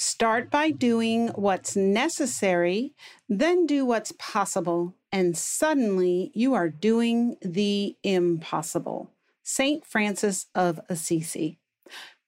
Start 0.00 0.48
by 0.48 0.70
doing 0.70 1.26
what's 1.34 1.74
necessary, 1.74 2.94
then 3.28 3.66
do 3.66 3.84
what's 3.84 4.12
possible, 4.12 4.94
and 5.10 5.36
suddenly 5.36 6.30
you 6.34 6.54
are 6.54 6.68
doing 6.68 7.36
the 7.42 7.96
impossible. 8.04 9.10
St. 9.42 9.84
Francis 9.84 10.46
of 10.54 10.78
Assisi. 10.88 11.58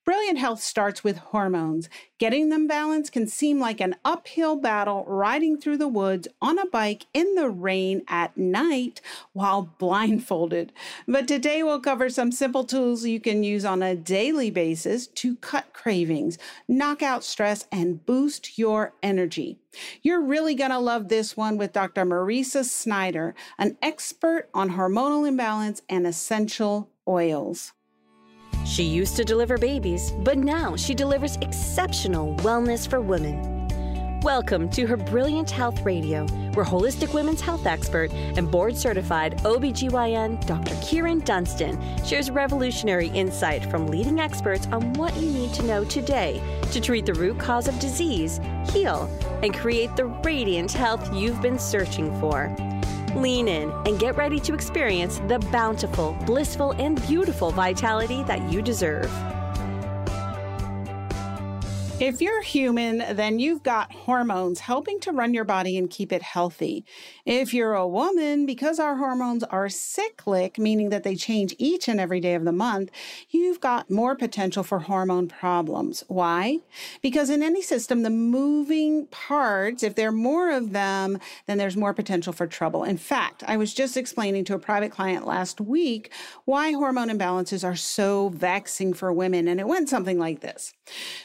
Brilliant 0.05 0.39
health 0.39 0.63
starts 0.63 1.05
with 1.05 1.19
hormones. 1.19 1.91
Getting 2.19 2.49
them 2.49 2.67
balanced 2.67 3.13
can 3.13 3.27
seem 3.27 3.61
like 3.61 3.81
an 3.81 3.97
uphill 4.03 4.57
battle 4.57 5.05
riding 5.07 5.59
through 5.59 5.77
the 5.77 5.89
woods 5.89 6.27
on 6.41 6.59
a 6.59 6.67
bike 6.67 7.05
in 7.13 7.35
the 7.35 7.51
rain 7.51 8.03
at 8.09 8.37
night 8.37 9.03
while 9.35 9.75
blindfolded. 9.79 10.73
But 11.07 11.29
today 11.29 11.63
we'll 11.63 11.81
cover 11.81 12.09
some 12.09 12.33
simple 12.33 12.65
tools 12.65 13.05
you 13.05 13.21
can 13.21 13.43
use 13.45 13.65
on 13.65 13.83
a 13.83 13.95
daily 13.95 14.51
basis 14.51 15.07
to 15.07 15.37
cut 15.37 15.73
cravings, 15.75 16.39
knock 16.67 17.03
out 17.03 17.23
stress, 17.23 17.67
and 17.71 18.05
boost 18.07 18.59
your 18.59 18.95
energy. 19.03 19.59
You're 20.03 20.23
really 20.23 20.55
going 20.55 20.71
to 20.71 20.79
love 20.79 21.09
this 21.09 21.37
one 21.37 21.59
with 21.59 21.75
Dr. 21.75 22.07
Mariza 22.07 22.65
Snyder, 22.65 23.35
an 23.59 23.77
expert 23.83 24.49
on 24.55 24.71
hormonal 24.71 25.29
imbalance 25.29 25.83
and 25.91 26.07
essential 26.07 26.89
oils. 27.07 27.75
She 28.65 28.83
used 28.85 29.17
to 29.17 29.25
deliver 29.25 29.59
babies, 29.59 30.13
but 30.13 30.39
now 30.39 30.77
she 30.77 30.95
delivers 30.95 31.37
exceptional 31.37 32.35
wellness 32.37 32.89
for 32.89 33.01
women. 33.01 33.61
Welcome 34.23 34.69
to 34.71 34.87
her 34.87 34.99
Brilliant 34.99 35.51
Health 35.51 35.81
Radio, 35.81 36.27
where 36.53 36.65
holistic 36.65 37.15
women's 37.15 37.41
health 37.41 37.67
expert 37.67 38.13
and 38.13 38.51
board 38.51 38.77
certified 38.77 39.39
OBGYN 39.39 40.47
Dr. 40.47 40.75
Kyrin 40.75 41.25
Dunston 41.25 41.81
shares 42.05 42.31
revolutionary 42.31 43.09
insight 43.09 43.65
from 43.71 43.87
leading 43.87 44.21
experts 44.21 44.67
on 44.67 44.93
what 44.93 45.17
you 45.17 45.31
need 45.31 45.55
to 45.55 45.63
know 45.63 45.85
today 45.85 46.43
to 46.71 46.81
treat 46.83 47.07
the 47.07 47.15
root 47.15 47.39
cause 47.39 47.67
of 47.67 47.79
disease, 47.79 48.41
heal, 48.71 49.11
and 49.43 49.55
create 49.55 49.97
the 49.97 50.05
radiant 50.05 50.71
health 50.71 51.13
you've 51.15 51.41
been 51.41 51.59
searching 51.59 52.15
for. 52.21 52.55
Lean 53.17 53.49
in 53.49 53.73
and 53.87 53.99
get 53.99 54.17
ready 54.17 54.39
to 54.41 54.55
experience 54.55 55.21
the 55.27 55.39
bountiful, 55.51 56.17
blissful, 56.27 56.73
and 56.73 57.05
beautiful 57.07 57.51
vitality 57.51 58.23
that 58.25 58.43
you 58.53 58.63
deserve. 58.63 59.11
If 62.01 62.23
you're 62.23 62.41
human, 62.41 63.15
then 63.15 63.39
you've 63.39 63.63
got 63.63 63.93
hormones 63.93 64.61
helping 64.61 65.01
to 65.01 65.13
run 65.13 65.35
your 65.35 65.45
body 65.45 65.77
and 65.77 65.91
keep 65.91 66.15
it 66.15 66.23
healthy. 66.23 66.87
If 67.27 67.53
you're 67.53 67.75
a 67.75 67.87
woman, 67.87 68.47
because 68.47 68.79
our 68.79 68.97
hormones 68.97 69.45
are 69.45 69.69
cyclic, 69.69 70.59
meaning 70.59 70.89
that 70.89 71.03
they 71.03 71.15
change 71.15 71.55
each 71.59 71.89
and 71.89 72.01
every 72.01 72.19
day 72.19 72.35
of 72.35 72.47
the 72.47 72.53
month, 72.53 72.91
you've 73.29 73.61
got 73.61 73.91
more 73.91 74.17
potential 74.17 74.63
for 74.63 74.79
hormone 74.79 75.29
problems. 75.29 76.03
Why? 76.09 76.61
Because 77.03 77.29
in 77.29 77.43
any 77.43 77.61
system, 77.61 78.03
the 78.03 78.09
moving 78.09 79.07
parts, 79.09 79.83
if 79.83 79.95
there 79.95 80.09
are 80.09 80.13
more 80.13 80.51
of 80.53 80.73
them, 80.73 81.19
then 81.47 81.59
there's 81.59 81.77
more 81.77 81.93
potential 81.93 82.33
for 82.33 82.47
trouble. 82.47 82.83
In 82.83 82.97
fact, 82.97 83.45
I 83.47 83.59
was 83.59 83.75
just 83.75 83.99
explaining 83.99 84.47
to 84.47 84.55
a 84.55 84.59
private 84.59 84.91
client 84.91 85.27
last 85.27 85.61
week 85.61 86.11
why 86.47 86.73
hormone 86.73 87.11
imbalances 87.11 87.63
are 87.63 87.77
so 87.77 88.31
vexing 88.31 88.95
for 88.95 89.13
women, 89.13 89.47
and 89.47 89.61
it 89.61 89.69
went 89.69 89.91
something 89.91 90.19
like 90.19 90.41
this. 90.41 90.73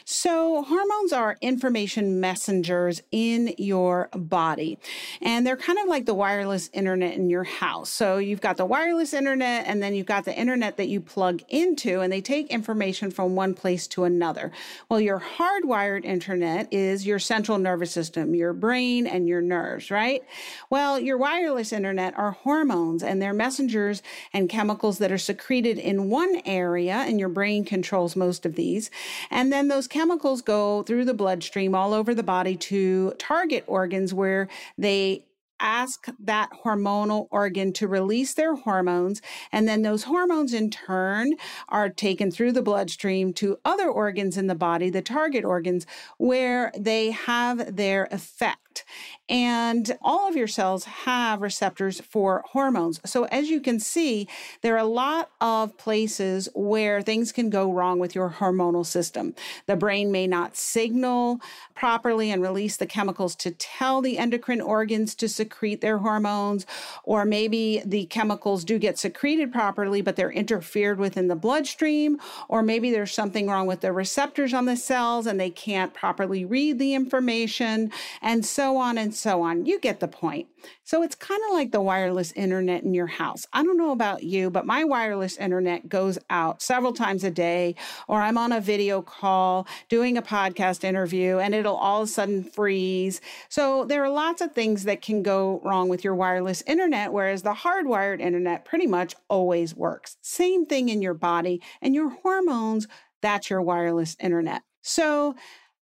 So, 0.04 0.65
hormones 0.66 1.12
are 1.12 1.36
information 1.40 2.20
messengers 2.20 3.02
in 3.12 3.54
your 3.56 4.08
body, 4.12 4.78
and 5.22 5.46
they're 5.46 5.56
kind 5.56 5.78
of 5.78 5.88
like 5.88 6.06
the 6.06 6.14
wireless 6.14 6.68
internet 6.72 7.14
in 7.14 7.30
your 7.30 7.44
house. 7.44 7.88
So, 7.88 8.18
you've 8.18 8.40
got 8.40 8.56
the 8.56 8.66
wireless 8.66 9.14
internet, 9.14 9.66
and 9.66 9.82
then 9.82 9.94
you've 9.94 10.06
got 10.06 10.24
the 10.24 10.36
internet 10.36 10.76
that 10.76 10.88
you 10.88 11.00
plug 11.00 11.42
into, 11.48 12.00
and 12.00 12.12
they 12.12 12.20
take 12.20 12.48
information 12.48 13.10
from 13.10 13.36
one 13.36 13.54
place 13.54 13.86
to 13.88 14.04
another. 14.04 14.50
Well, 14.88 15.00
your 15.00 15.20
hardwired 15.20 16.04
internet 16.04 16.72
is 16.72 17.06
your 17.06 17.18
central 17.18 17.58
nervous 17.58 17.92
system, 17.92 18.34
your 18.34 18.52
brain, 18.52 19.06
and 19.06 19.28
your 19.28 19.42
nerves, 19.42 19.90
right? 19.90 20.22
Well, 20.68 20.98
your 20.98 21.18
wireless 21.18 21.72
internet 21.72 22.18
are 22.18 22.32
hormones, 22.32 23.02
and 23.02 23.22
they're 23.22 23.32
messengers 23.32 24.02
and 24.32 24.48
chemicals 24.48 24.98
that 24.98 25.12
are 25.12 25.18
secreted 25.18 25.78
in 25.78 26.10
one 26.10 26.42
area, 26.44 27.04
and 27.06 27.20
your 27.20 27.28
brain 27.28 27.64
controls 27.64 28.16
most 28.16 28.44
of 28.44 28.56
these. 28.56 28.90
And 29.30 29.52
then 29.52 29.68
those 29.68 29.86
chemicals 29.86 30.42
go 30.42 30.55
through 30.86 31.04
the 31.04 31.14
bloodstream 31.14 31.74
all 31.74 31.92
over 31.92 32.14
the 32.14 32.22
body 32.22 32.56
to 32.56 33.12
target 33.18 33.64
organs 33.66 34.14
where 34.14 34.48
they 34.78 35.24
ask 35.60 36.06
that 36.18 36.50
hormonal 36.64 37.28
organ 37.30 37.72
to 37.74 37.88
release 37.88 38.34
their 38.34 38.54
hormones. 38.54 39.22
And 39.52 39.66
then 39.66 39.82
those 39.82 40.04
hormones 40.04 40.52
in 40.52 40.70
turn 40.70 41.34
are 41.68 41.88
taken 41.88 42.30
through 42.30 42.52
the 42.52 42.62
bloodstream 42.62 43.32
to 43.34 43.58
other 43.64 43.88
organs 43.88 44.36
in 44.36 44.46
the 44.46 44.54
body, 44.54 44.90
the 44.90 45.02
target 45.02 45.44
organs, 45.44 45.86
where 46.18 46.72
they 46.78 47.10
have 47.10 47.76
their 47.76 48.08
effect. 48.10 48.84
And 49.28 49.96
all 50.02 50.28
of 50.28 50.36
your 50.36 50.46
cells 50.46 50.84
have 50.84 51.40
receptors 51.40 52.00
for 52.00 52.44
hormones. 52.50 53.00
So 53.08 53.24
as 53.24 53.48
you 53.48 53.60
can 53.60 53.80
see, 53.80 54.28
there 54.62 54.74
are 54.74 54.78
a 54.78 54.84
lot 54.84 55.30
of 55.40 55.76
places 55.78 56.48
where 56.54 57.02
things 57.02 57.32
can 57.32 57.50
go 57.50 57.72
wrong 57.72 57.98
with 57.98 58.14
your 58.14 58.30
hormonal 58.30 58.84
system. 58.84 59.34
The 59.66 59.76
brain 59.76 60.12
may 60.12 60.26
not 60.26 60.56
signal 60.56 61.40
properly 61.74 62.30
and 62.30 62.42
release 62.42 62.76
the 62.76 62.86
chemicals 62.86 63.34
to 63.36 63.50
tell 63.50 64.00
the 64.00 64.18
endocrine 64.18 64.60
organs 64.60 65.14
to 65.16 65.28
secrete 65.46 65.80
their 65.80 65.98
hormones, 65.98 66.66
or 67.04 67.24
maybe 67.24 67.80
the 67.84 68.06
chemicals 68.06 68.64
do 68.64 68.78
get 68.78 68.98
secreted 68.98 69.52
properly, 69.52 70.02
but 70.02 70.16
they're 70.16 70.32
interfered 70.32 70.98
with 70.98 71.16
in 71.16 71.28
the 71.28 71.36
bloodstream, 71.36 72.18
or 72.48 72.62
maybe 72.62 72.90
there's 72.90 73.12
something 73.12 73.46
wrong 73.46 73.66
with 73.66 73.80
the 73.80 73.92
receptors 73.92 74.52
on 74.52 74.64
the 74.64 74.76
cells 74.76 75.26
and 75.26 75.38
they 75.38 75.50
can't 75.50 75.94
properly 75.94 76.44
read 76.44 76.78
the 76.78 76.94
information, 76.94 77.92
and 78.20 78.44
so 78.44 78.76
on 78.76 78.98
and 78.98 79.14
so 79.14 79.42
on. 79.42 79.66
You 79.66 79.78
get 79.78 80.00
the 80.00 80.08
point. 80.08 80.48
So 80.84 81.02
it's 81.02 81.14
kind 81.14 81.40
of 81.48 81.54
like 81.54 81.72
the 81.72 81.80
wireless 81.80 82.32
internet 82.32 82.82
in 82.82 82.94
your 82.94 83.06
house. 83.06 83.46
I 83.52 83.62
don't 83.62 83.76
know 83.76 83.92
about 83.92 84.22
you, 84.22 84.50
but 84.50 84.66
my 84.66 84.84
wireless 84.84 85.36
internet 85.36 85.88
goes 85.88 86.18
out 86.30 86.62
several 86.62 86.92
times 86.92 87.24
a 87.24 87.30
day, 87.30 87.74
or 88.08 88.20
I'm 88.20 88.38
on 88.38 88.52
a 88.52 88.60
video 88.60 89.02
call 89.02 89.66
doing 89.88 90.16
a 90.16 90.22
podcast 90.22 90.84
interview 90.84 91.38
and 91.38 91.54
it'll 91.54 91.76
all 91.76 92.02
of 92.02 92.08
a 92.08 92.12
sudden 92.12 92.44
freeze. 92.44 93.20
So 93.48 93.84
there 93.84 94.04
are 94.04 94.10
lots 94.10 94.40
of 94.40 94.52
things 94.52 94.84
that 94.84 95.02
can 95.02 95.22
go 95.22 95.60
wrong 95.64 95.88
with 95.88 96.04
your 96.04 96.14
wireless 96.14 96.62
internet, 96.66 97.12
whereas 97.12 97.42
the 97.42 97.52
hardwired 97.52 98.20
internet 98.20 98.64
pretty 98.64 98.86
much 98.86 99.14
always 99.28 99.74
works. 99.74 100.16
Same 100.22 100.66
thing 100.66 100.88
in 100.88 101.02
your 101.02 101.14
body 101.14 101.62
and 101.80 101.94
your 101.94 102.10
hormones. 102.10 102.86
That's 103.22 103.50
your 103.50 103.62
wireless 103.62 104.16
internet. 104.20 104.62
So, 104.82 105.34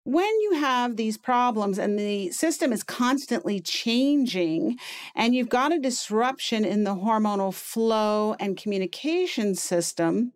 when 0.04 0.40
you 0.40 0.52
have 0.54 0.96
these 0.96 1.16
problems 1.16 1.78
and 1.78 1.98
the 1.98 2.30
system 2.30 2.72
is 2.72 2.82
constantly 2.82 3.58
changing 3.58 4.78
and 5.14 5.34
you've 5.34 5.48
got 5.48 5.72
a 5.72 5.78
disruption 5.78 6.64
in 6.64 6.84
the 6.84 6.94
hormonal 6.94 7.52
flow 7.52 8.36
and 8.38 8.56
communication 8.56 9.54
system, 9.54 10.32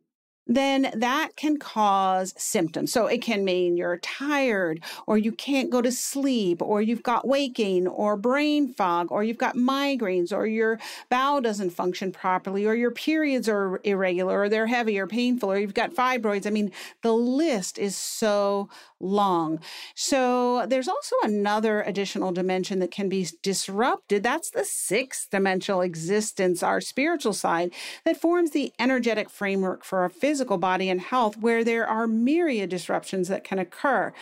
then 0.49 0.91
that 0.95 1.37
can 1.37 1.59
cause 1.59 2.35
symptoms. 2.39 2.91
So 2.91 3.07
it 3.07 3.21
can 3.21 3.45
mean 3.45 3.77
you're 3.77 3.99
tired 3.99 4.83
or 5.07 5.19
you 5.19 5.31
can't 5.31 5.71
go 5.71 5.83
to 5.83 5.93
sleep 5.93 6.63
or 6.63 6.81
you've 6.81 7.03
got 7.03 7.29
waking 7.29 7.87
or 7.87 8.17
brain 8.17 8.73
fog 8.73 9.13
or 9.13 9.23
you've 9.23 9.39
got 9.39 9.57
migraines 9.57 10.33
or 10.33 10.47
your 10.47 10.81
bowel 11.11 11.43
doesn't 11.43 11.71
function 11.71 12.11
properly 12.11 12.65
or 12.65 12.75
your 12.75 12.91
periods 12.91 13.49
are 13.49 13.81
irregular 13.85 14.41
or 14.41 14.49
they're 14.49 14.67
heavy 14.67 14.99
or 14.99 15.07
painful 15.07 15.53
or 15.53 15.59
you've 15.59 15.75
got 15.75 15.93
fibroids. 15.95 16.47
I 16.47 16.51
mean, 16.51 16.73
the 17.03 17.13
list 17.13 17.79
is 17.79 17.95
so 17.95 18.71
long. 19.01 19.61
So 19.95 20.67
there's 20.67 20.89
also 20.89 21.15
another 21.23 21.83
additional 21.83 22.33
dimension 22.33 22.79
that 22.79 22.91
can 22.91 23.09
be 23.09 23.29
disrupted. 23.43 24.23
That's 24.23 24.51
the 24.51 24.65
sixth 24.65 25.31
dimensional 25.31 25.83
existence, 25.83 26.63
our 26.63 26.81
spiritual 26.81 27.35
side 27.35 27.73
that 28.05 28.21
forms 28.21 28.51
the 28.51 28.73
energetic 28.79 29.29
framework 29.29 29.85
for 29.85 30.01
our 30.01 30.09
physical 30.09 30.38
physical 30.39 30.57
body 30.57 30.89
and 30.89 31.01
health 31.01 31.37
where 31.37 31.65
there 31.65 31.85
are 31.85 32.07
myriad 32.07 32.71
disruptions 32.71 33.27
that 33.27 33.43
can 33.43 33.59
occur 33.59 34.13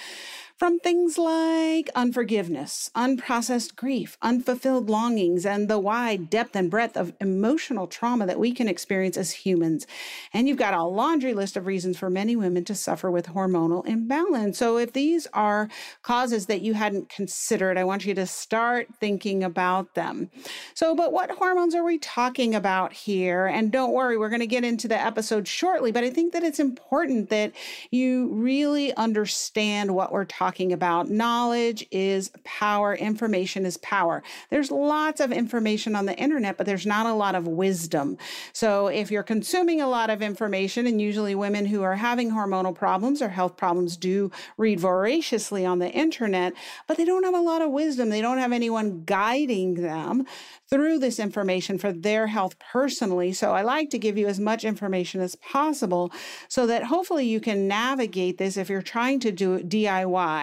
from 0.57 0.79
things 0.79 1.19
like 1.19 1.91
unforgiveness, 1.95 2.91
unprocessed 2.97 3.77
grief, 3.77 4.17
unfulfilled 4.23 4.89
longings, 4.89 5.45
and 5.45 5.69
the 5.69 5.79
wide 5.79 6.31
depth 6.31 6.57
and 6.57 6.71
breadth 6.71 6.97
of 6.97 7.13
emotional 7.21 7.87
trauma 7.87 8.25
that 8.25 8.41
we 8.41 8.53
can 8.53 8.67
experience 8.67 9.19
as 9.19 9.31
humans. 9.33 9.87
And 10.33 10.49
you've 10.49 10.57
got 10.57 10.73
a 10.73 10.83
laundry 10.83 11.35
list 11.35 11.59
of 11.59 11.67
reasons 11.67 11.99
for 11.99 12.09
many 12.09 12.37
women 12.37 12.65
to 12.65 12.75
suffer 12.75 13.11
with 13.11 13.27
hormonal 13.27 13.87
imbalance. 13.87 14.57
So 14.57 14.79
if 14.79 14.95
these 14.95 15.27
are 15.35 15.69
causes 16.03 16.47
that 16.47 16.63
you 16.63 16.73
hadn't 16.73 17.11
considered, 17.11 17.77
I 17.77 17.85
want 17.85 18.07
you 18.07 18.15
to 18.15 18.27
start 18.27 18.89
thinking 18.99 19.45
about 19.45 19.95
them. 19.95 20.31
So, 20.73 20.95
but 20.95 21.13
what 21.13 21.33
hormones 21.33 21.75
are 21.75 21.85
we 21.85 21.99
talking 21.99 22.55
about 22.55 22.95
here? 22.95 23.47
And 23.47 23.71
don't 23.71 23.93
worry, 23.93 24.17
we're 24.17 24.31
going 24.31 24.41
to 24.41 24.47
get 24.47 24.65
into 24.65 24.89
the 24.89 24.99
episode 24.99 25.47
shortly, 25.47 25.93
but 25.93 26.03
I 26.03 26.09
think 26.09 26.33
that 26.33 26.43
it's 26.43 26.61
important 26.61 27.29
that 27.29 27.53
you 27.91 28.29
really 28.33 28.95
understand 28.97 29.95
what 29.95 30.13
we're 30.13 30.25
talking 30.25 30.46
about. 30.47 31.11
Knowledge 31.11 31.87
is 31.91 32.31
power, 32.45 32.95
information 32.95 33.67
is 33.67 33.77
power. 33.79 34.23
There's 34.49 34.71
lots 34.71 35.21
of 35.21 35.33
information 35.33 35.97
on 35.97 36.07
the 36.07 36.17
internet, 36.17 36.57
but 36.57 36.67
there's 36.67 36.87
not 36.87 37.07
a 37.07 37.13
lot 37.13 37.35
of 37.35 37.49
wisdom. 37.49 38.17
So 38.53 38.87
if 38.87 39.11
you're 39.11 39.25
consuming 39.25 39.81
a 39.81 39.89
lot 39.89 40.09
of 40.09 40.23
information, 40.23 40.87
and 40.87 41.01
usually 41.01 41.35
women 41.35 41.67
who 41.67 41.83
are 41.83 41.97
having 41.97 42.31
hormonal 42.31 42.75
problems 42.75 43.21
or 43.21 43.29
health 43.29 43.57
problems 43.57 43.97
do 43.97 44.31
read 44.57 44.79
voraciously 44.79 45.67
on 45.67 45.81
the 45.81 45.91
internet, 45.91 46.53
but 46.87 46.97
they 46.97 47.05
don't 47.05 47.25
have 47.25 47.35
a 47.35 47.41
lot 47.41 47.61
of 47.61 47.73
wisdom. 47.73 48.09
They 48.09 48.21
don't 48.21 48.39
have 48.39 48.53
anyone 48.53 49.03
guiding 49.05 49.75
them 49.75 50.27
through 50.69 50.99
this 50.99 51.19
information 51.19 51.79
for 51.79 51.93
their 51.93 52.29
health 52.29 52.59
personally. 52.59 53.33
So 53.33 53.53
I 53.53 53.63
like 53.63 53.91
to 53.91 53.99
give 53.99 54.17
you 54.17 54.27
as 54.27 54.39
much 54.39 54.65
information 54.65 55.21
as 55.21 55.35
possible 55.37 56.13
so 56.49 56.67
that 56.67 56.85
hopefully 56.85 57.27
you 57.27 57.41
can 57.41 57.69
navigate 57.69 58.39
this 58.39 58.57
if 58.57 58.69
you're 58.69 58.83
trying 58.83 59.21
to 59.21 59.33
do 59.33 59.59
DIY, 59.61 60.36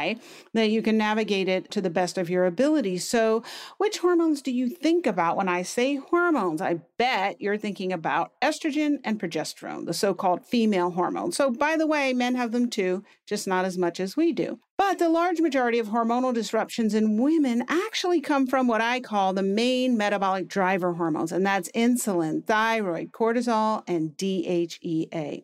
that 0.53 0.69
you 0.69 0.81
can 0.81 0.97
navigate 0.97 1.47
it 1.47 1.71
to 1.71 1.81
the 1.81 1.89
best 1.89 2.17
of 2.17 2.29
your 2.29 2.45
ability. 2.45 2.97
So, 2.97 3.43
which 3.77 3.99
hormones 3.99 4.41
do 4.41 4.51
you 4.51 4.69
think 4.69 5.05
about 5.05 5.37
when 5.37 5.49
I 5.49 5.61
say 5.61 5.95
hormones? 5.95 6.61
I 6.61 6.81
bet 6.97 7.41
you're 7.41 7.57
thinking 7.57 7.93
about 7.93 8.31
estrogen 8.41 8.99
and 9.03 9.19
progesterone, 9.19 9.85
the 9.85 9.93
so 9.93 10.13
called 10.13 10.45
female 10.45 10.91
hormones. 10.91 11.37
So, 11.37 11.51
by 11.51 11.77
the 11.77 11.87
way, 11.87 12.13
men 12.13 12.35
have 12.35 12.51
them 12.51 12.69
too, 12.69 13.03
just 13.25 13.47
not 13.47 13.65
as 13.65 13.77
much 13.77 13.99
as 13.99 14.17
we 14.17 14.33
do. 14.33 14.59
But 14.75 14.97
the 14.97 15.09
large 15.09 15.39
majority 15.39 15.77
of 15.77 15.87
hormonal 15.87 16.33
disruptions 16.33 16.95
in 16.95 17.21
women 17.21 17.63
actually 17.69 18.21
come 18.21 18.47
from 18.47 18.67
what 18.67 18.81
I 18.81 18.99
call 18.99 19.33
the 19.33 19.43
main 19.43 19.95
metabolic 19.95 20.47
driver 20.47 20.93
hormones, 20.93 21.31
and 21.31 21.45
that's 21.45 21.69
insulin, 21.71 22.45
thyroid, 22.45 23.11
cortisol, 23.11 23.83
and 23.87 24.17
DHEA. 24.17 25.43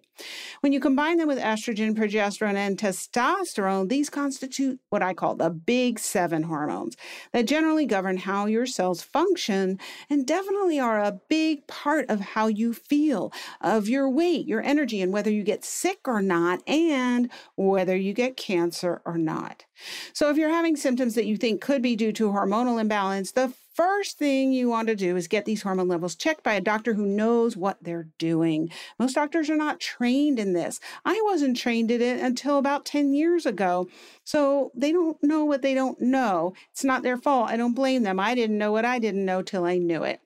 When 0.61 0.73
you 0.73 0.79
combine 0.79 1.17
them 1.17 1.27
with 1.27 1.37
estrogen, 1.37 1.95
progesterone, 1.95 2.55
and 2.55 2.77
testosterone, 2.77 3.87
these 3.87 4.09
constitute 4.09 4.79
what 4.89 5.03
I 5.03 5.13
call 5.13 5.35
the 5.35 5.49
big 5.49 5.99
seven 5.99 6.43
hormones 6.43 6.97
that 7.31 7.47
generally 7.47 7.85
govern 7.85 8.17
how 8.17 8.47
your 8.47 8.65
cells 8.65 9.01
function 9.01 9.79
and 10.09 10.25
definitely 10.25 10.79
are 10.79 11.01
a 11.01 11.19
big 11.29 11.67
part 11.67 12.09
of 12.09 12.19
how 12.19 12.47
you 12.47 12.73
feel, 12.73 13.31
of 13.61 13.87
your 13.87 14.09
weight, 14.09 14.47
your 14.47 14.61
energy, 14.61 15.01
and 15.01 15.13
whether 15.13 15.31
you 15.31 15.43
get 15.43 15.63
sick 15.63 15.99
or 16.05 16.21
not, 16.21 16.61
and 16.67 17.31
whether 17.55 17.95
you 17.95 18.13
get 18.13 18.35
cancer 18.35 19.01
or 19.05 19.17
not. 19.25 19.65
So, 20.13 20.29
if 20.29 20.37
you're 20.37 20.49
having 20.49 20.75
symptoms 20.75 21.15
that 21.15 21.25
you 21.25 21.37
think 21.37 21.61
could 21.61 21.81
be 21.81 21.95
due 21.95 22.11
to 22.13 22.31
hormonal 22.31 22.79
imbalance, 22.79 23.31
the 23.31 23.53
first 23.79 24.17
thing 24.17 24.51
you 24.51 24.67
want 24.67 24.89
to 24.89 24.95
do 24.95 25.15
is 25.15 25.29
get 25.29 25.45
these 25.45 25.61
hormone 25.61 25.87
levels 25.87 26.13
checked 26.13 26.43
by 26.43 26.53
a 26.53 26.59
doctor 26.59 26.95
who 26.95 27.05
knows 27.05 27.55
what 27.55 27.77
they're 27.81 28.09
doing. 28.17 28.69
Most 28.99 29.13
doctors 29.13 29.49
are 29.49 29.55
not 29.55 29.79
trained 29.79 30.37
in 30.37 30.51
this. 30.51 30.81
I 31.05 31.21
wasn't 31.23 31.55
trained 31.55 31.89
in 31.89 32.01
it 32.01 32.19
until 32.19 32.57
about 32.57 32.83
10 32.83 33.13
years 33.13 33.45
ago. 33.45 33.87
So 34.25 34.73
they 34.75 34.91
don't 34.91 35.15
know 35.23 35.45
what 35.45 35.61
they 35.61 35.73
don't 35.73 36.01
know. 36.01 36.53
It's 36.73 36.83
not 36.83 37.03
their 37.03 37.15
fault. 37.15 37.49
I 37.49 37.55
don't 37.55 37.73
blame 37.73 38.03
them. 38.03 38.19
I 38.19 38.35
didn't 38.35 38.57
know 38.57 38.73
what 38.73 38.83
I 38.83 38.99
didn't 38.99 39.23
know 39.23 39.41
till 39.41 39.63
I 39.63 39.77
knew 39.77 40.03
it. 40.03 40.19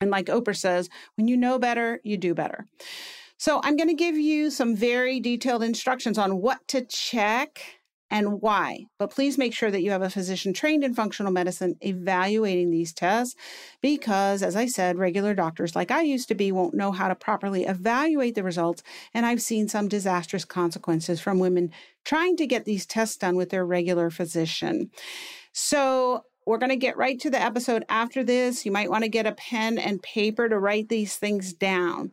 And 0.00 0.10
like 0.10 0.26
Oprah 0.26 0.56
says, 0.56 0.90
when 1.16 1.28
you 1.28 1.36
know 1.36 1.60
better, 1.60 2.00
you 2.02 2.16
do 2.16 2.34
better. 2.34 2.66
So 3.38 3.60
I'm 3.62 3.76
going 3.76 3.88
to 3.88 3.94
give 3.94 4.16
you 4.16 4.50
some 4.50 4.74
very 4.74 5.20
detailed 5.20 5.62
instructions 5.62 6.18
on 6.18 6.40
what 6.40 6.66
to 6.68 6.80
check 6.82 7.75
and 8.10 8.40
why. 8.40 8.84
But 8.98 9.10
please 9.10 9.36
make 9.36 9.52
sure 9.52 9.70
that 9.70 9.82
you 9.82 9.90
have 9.90 10.02
a 10.02 10.10
physician 10.10 10.52
trained 10.52 10.84
in 10.84 10.94
functional 10.94 11.32
medicine 11.32 11.76
evaluating 11.80 12.70
these 12.70 12.92
tests 12.92 13.34
because, 13.80 14.42
as 14.42 14.54
I 14.54 14.66
said, 14.66 14.96
regular 14.96 15.34
doctors 15.34 15.74
like 15.74 15.90
I 15.90 16.02
used 16.02 16.28
to 16.28 16.34
be 16.34 16.52
won't 16.52 16.74
know 16.74 16.92
how 16.92 17.08
to 17.08 17.14
properly 17.14 17.64
evaluate 17.64 18.34
the 18.34 18.44
results. 18.44 18.82
And 19.12 19.26
I've 19.26 19.42
seen 19.42 19.68
some 19.68 19.88
disastrous 19.88 20.44
consequences 20.44 21.20
from 21.20 21.38
women 21.38 21.72
trying 22.04 22.36
to 22.36 22.46
get 22.46 22.64
these 22.64 22.86
tests 22.86 23.16
done 23.16 23.36
with 23.36 23.50
their 23.50 23.66
regular 23.66 24.10
physician. 24.10 24.90
So, 25.52 26.24
we're 26.46 26.58
going 26.58 26.70
to 26.70 26.76
get 26.76 26.96
right 26.96 27.18
to 27.20 27.28
the 27.28 27.42
episode 27.42 27.84
after 27.88 28.22
this. 28.22 28.64
You 28.64 28.70
might 28.70 28.90
want 28.90 29.02
to 29.02 29.10
get 29.10 29.26
a 29.26 29.32
pen 29.32 29.78
and 29.78 30.02
paper 30.02 30.48
to 30.48 30.58
write 30.58 30.88
these 30.88 31.16
things 31.16 31.52
down. 31.52 32.12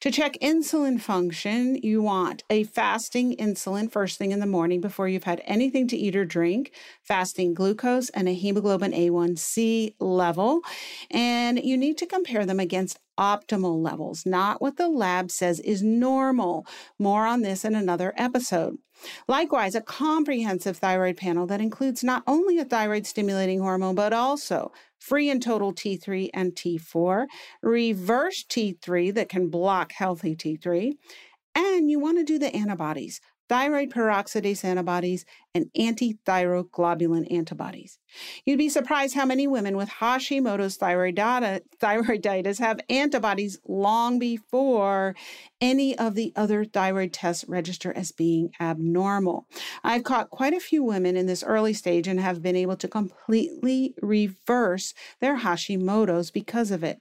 To 0.00 0.10
check 0.10 0.38
insulin 0.42 1.00
function, 1.00 1.76
you 1.76 2.02
want 2.02 2.42
a 2.50 2.64
fasting 2.64 3.36
insulin 3.36 3.90
first 3.90 4.18
thing 4.18 4.32
in 4.32 4.40
the 4.40 4.46
morning 4.46 4.80
before 4.80 5.08
you've 5.08 5.24
had 5.24 5.42
anything 5.44 5.86
to 5.88 5.96
eat 5.96 6.16
or 6.16 6.24
drink, 6.24 6.72
fasting 7.02 7.54
glucose, 7.54 8.08
and 8.10 8.28
a 8.28 8.34
hemoglobin 8.34 8.92
A1C 8.92 9.94
level. 10.00 10.60
And 11.10 11.62
you 11.62 11.76
need 11.76 11.98
to 11.98 12.06
compare 12.06 12.44
them 12.44 12.60
against 12.60 12.98
optimal 13.18 13.82
levels, 13.82 14.26
not 14.26 14.60
what 14.60 14.76
the 14.76 14.88
lab 14.88 15.30
says 15.30 15.60
is 15.60 15.82
normal. 15.82 16.66
More 16.98 17.26
on 17.26 17.42
this 17.42 17.64
in 17.64 17.74
another 17.74 18.12
episode. 18.16 18.78
Likewise, 19.28 19.74
a 19.74 19.80
comprehensive 19.80 20.76
thyroid 20.78 21.16
panel 21.16 21.46
that 21.46 21.60
includes 21.60 22.04
not 22.04 22.22
only 22.26 22.58
a 22.58 22.64
thyroid 22.64 23.06
stimulating 23.06 23.60
hormone, 23.60 23.94
but 23.94 24.12
also 24.12 24.72
free 24.98 25.30
and 25.30 25.42
total 25.42 25.72
T3 25.72 26.30
and 26.32 26.52
T4, 26.52 27.26
reverse 27.62 28.44
T3 28.44 29.14
that 29.14 29.28
can 29.28 29.48
block 29.48 29.92
healthy 29.92 30.34
T3, 30.34 30.92
and 31.54 31.90
you 31.90 31.98
want 31.98 32.18
to 32.18 32.24
do 32.24 32.38
the 32.38 32.54
antibodies 32.54 33.20
thyroid 33.54 33.88
peroxidase 33.88 34.64
antibodies, 34.64 35.24
and 35.54 35.66
antithyroglobulin 35.78 37.32
antibodies. 37.32 38.00
You'd 38.44 38.58
be 38.58 38.68
surprised 38.68 39.14
how 39.14 39.24
many 39.24 39.46
women 39.46 39.76
with 39.76 39.88
Hashimoto's 39.88 40.76
thyroiditis 40.78 42.58
have 42.58 42.80
antibodies 42.90 43.60
long 43.68 44.18
before 44.18 45.14
any 45.60 45.96
of 45.96 46.16
the 46.16 46.32
other 46.34 46.64
thyroid 46.64 47.12
tests 47.12 47.44
register 47.46 47.92
as 47.92 48.10
being 48.10 48.50
abnormal. 48.58 49.46
I've 49.84 50.02
caught 50.02 50.30
quite 50.30 50.54
a 50.54 50.58
few 50.58 50.82
women 50.82 51.16
in 51.16 51.26
this 51.26 51.44
early 51.44 51.74
stage 51.74 52.08
and 52.08 52.18
have 52.18 52.42
been 52.42 52.56
able 52.56 52.76
to 52.78 52.88
completely 52.88 53.94
reverse 54.02 54.94
their 55.20 55.38
Hashimoto's 55.38 56.32
because 56.32 56.72
of 56.72 56.82
it. 56.82 56.98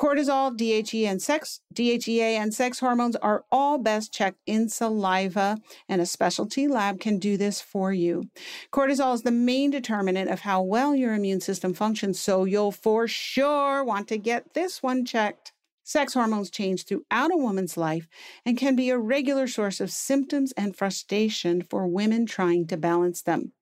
Cortisol, 0.00 0.56
DHE, 0.56 1.06
and 1.06 1.20
sex, 1.20 1.60
DHEA 1.74 2.38
and 2.38 2.54
sex 2.54 2.80
hormones 2.80 3.16
are 3.16 3.44
all 3.52 3.76
best 3.76 4.10
checked 4.14 4.40
in 4.46 4.70
saliva, 4.70 5.58
and 5.90 6.00
a 6.00 6.06
specialty 6.06 6.66
lab 6.66 7.00
can 7.00 7.18
do 7.18 7.36
this 7.36 7.60
for 7.60 7.92
you. 7.92 8.24
Cortisol 8.72 9.12
is 9.12 9.24
the 9.24 9.30
main 9.30 9.70
determinant 9.70 10.30
of 10.30 10.40
how 10.40 10.62
well 10.62 10.94
your 10.94 11.12
immune 11.12 11.42
system 11.42 11.74
functions, 11.74 12.18
so 12.18 12.46
you'll 12.46 12.72
for 12.72 13.06
sure 13.06 13.84
want 13.84 14.08
to 14.08 14.16
get 14.16 14.54
this 14.54 14.82
one 14.82 15.04
checked. 15.04 15.52
Sex 15.84 16.14
hormones 16.14 16.50
change 16.50 16.86
throughout 16.86 17.30
a 17.30 17.36
woman's 17.36 17.76
life 17.76 18.08
and 18.46 18.56
can 18.56 18.74
be 18.74 18.88
a 18.88 18.96
regular 18.96 19.46
source 19.46 19.80
of 19.80 19.90
symptoms 19.90 20.52
and 20.52 20.74
frustration 20.74 21.60
for 21.68 21.86
women 21.86 22.24
trying 22.24 22.66
to 22.68 22.78
balance 22.78 23.20
them. 23.20 23.52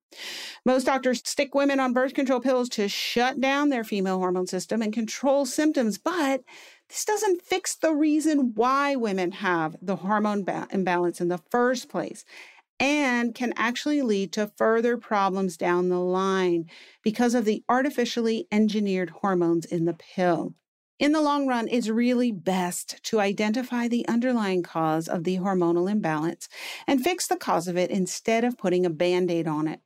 Most 0.65 0.85
doctors 0.85 1.23
stick 1.25 1.55
women 1.55 1.81
on 1.81 1.93
birth 1.93 2.15
control 2.15 2.41
pills 2.41 2.69
to 2.71 2.89
shut 2.89 3.41
down 3.41 3.69
their 3.69 3.85
female 3.85 4.19
hormone 4.19 4.47
system 4.47 4.83
and 4.83 4.93
control 4.93 5.47
symptoms, 5.47 5.99
but 5.99 6.43
this 6.89 7.05
doesn't 7.05 7.43
fix 7.43 7.75
the 7.75 7.95
reason 7.95 8.53
why 8.55 8.97
women 8.97 9.33
have 9.33 9.77
the 9.81 9.97
hormone 9.97 10.45
ba- 10.45 10.69
imbalance 10.71 11.21
in 11.21 11.29
the 11.29 11.41
first 11.51 11.89
place 11.89 12.25
and 12.81 13.35
can 13.35 13.53
actually 13.57 14.03
lead 14.03 14.33
to 14.33 14.53
further 14.57 14.97
problems 14.97 15.57
down 15.57 15.89
the 15.89 15.99
line 15.99 16.67
because 17.03 17.35
of 17.35 17.45
the 17.45 17.63
artificially 17.69 18.47
engineered 18.53 19.11
hormones 19.11 19.65
in 19.65 19.85
the 19.85 19.95
pill. 19.95 20.55
In 20.99 21.13
the 21.13 21.21
long 21.21 21.47
run, 21.47 21.69
it's 21.69 21.89
really 21.89 22.33
best 22.33 23.03
to 23.05 23.21
identify 23.21 23.87
the 23.87 24.07
underlying 24.09 24.63
cause 24.63 25.07
of 25.09 25.25
the 25.25 25.39
hormonal 25.39 25.91
imbalance 25.91 26.49
and 26.87 27.03
fix 27.03 27.27
the 27.27 27.37
cause 27.37 27.69
of 27.69 27.77
it 27.77 27.91
instead 27.91 28.45
of 28.45 28.59
putting 28.59 28.85
a 28.85 28.91
band 28.91 29.31
aid 29.31 29.47
on 29.47 29.69
it. 29.69 29.81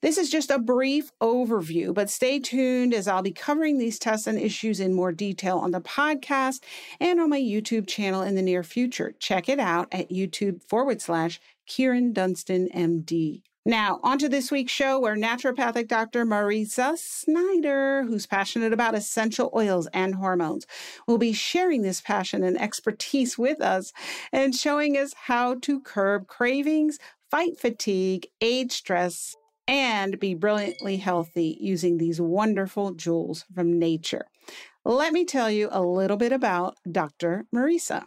This 0.00 0.18
is 0.18 0.30
just 0.30 0.50
a 0.50 0.58
brief 0.58 1.10
overview, 1.20 1.92
but 1.92 2.10
stay 2.10 2.38
tuned 2.38 2.94
as 2.94 3.08
I'll 3.08 3.22
be 3.22 3.32
covering 3.32 3.78
these 3.78 3.98
tests 3.98 4.26
and 4.26 4.38
issues 4.38 4.80
in 4.80 4.94
more 4.94 5.12
detail 5.12 5.58
on 5.58 5.72
the 5.72 5.80
podcast 5.80 6.62
and 7.00 7.20
on 7.20 7.30
my 7.30 7.40
YouTube 7.40 7.88
channel 7.88 8.22
in 8.22 8.34
the 8.34 8.42
near 8.42 8.62
future. 8.62 9.14
Check 9.18 9.48
it 9.48 9.58
out 9.58 9.88
at 9.92 10.10
YouTube 10.10 10.62
forward 10.62 11.00
slash 11.00 11.40
Kyrin 11.68 12.12
Dunston 12.12 12.68
MD. 12.74 13.42
Now, 13.68 14.00
on 14.02 14.16
to 14.20 14.30
this 14.30 14.50
week's 14.50 14.72
show 14.72 14.98
where 14.98 15.14
naturopathic 15.14 15.88
Dr. 15.88 16.24
Mariza 16.24 16.96
Snyder, 16.96 18.02
who's 18.04 18.26
passionate 18.26 18.72
about 18.72 18.94
essential 18.94 19.50
oils 19.54 19.86
and 19.92 20.14
hormones, 20.14 20.66
will 21.06 21.18
be 21.18 21.34
sharing 21.34 21.82
this 21.82 22.00
passion 22.00 22.42
and 22.42 22.58
expertise 22.58 23.36
with 23.36 23.60
us 23.60 23.92
and 24.32 24.54
showing 24.54 24.96
us 24.96 25.12
how 25.12 25.56
to 25.56 25.82
curb 25.82 26.28
cravings, 26.28 26.98
fight 27.30 27.60
fatigue, 27.60 28.28
age 28.40 28.72
stress, 28.72 29.36
and 29.68 30.18
be 30.18 30.34
brilliantly 30.34 30.96
healthy 30.96 31.58
using 31.60 31.98
these 31.98 32.20
wonderful 32.20 32.92
jewels 32.94 33.44
from 33.54 33.78
nature. 33.78 34.26
Let 34.84 35.12
me 35.12 35.26
tell 35.26 35.50
you 35.50 35.68
a 35.70 35.82
little 35.82 36.16
bit 36.16 36.32
about 36.32 36.78
Dr. 36.90 37.44
Mariza. 37.54 38.06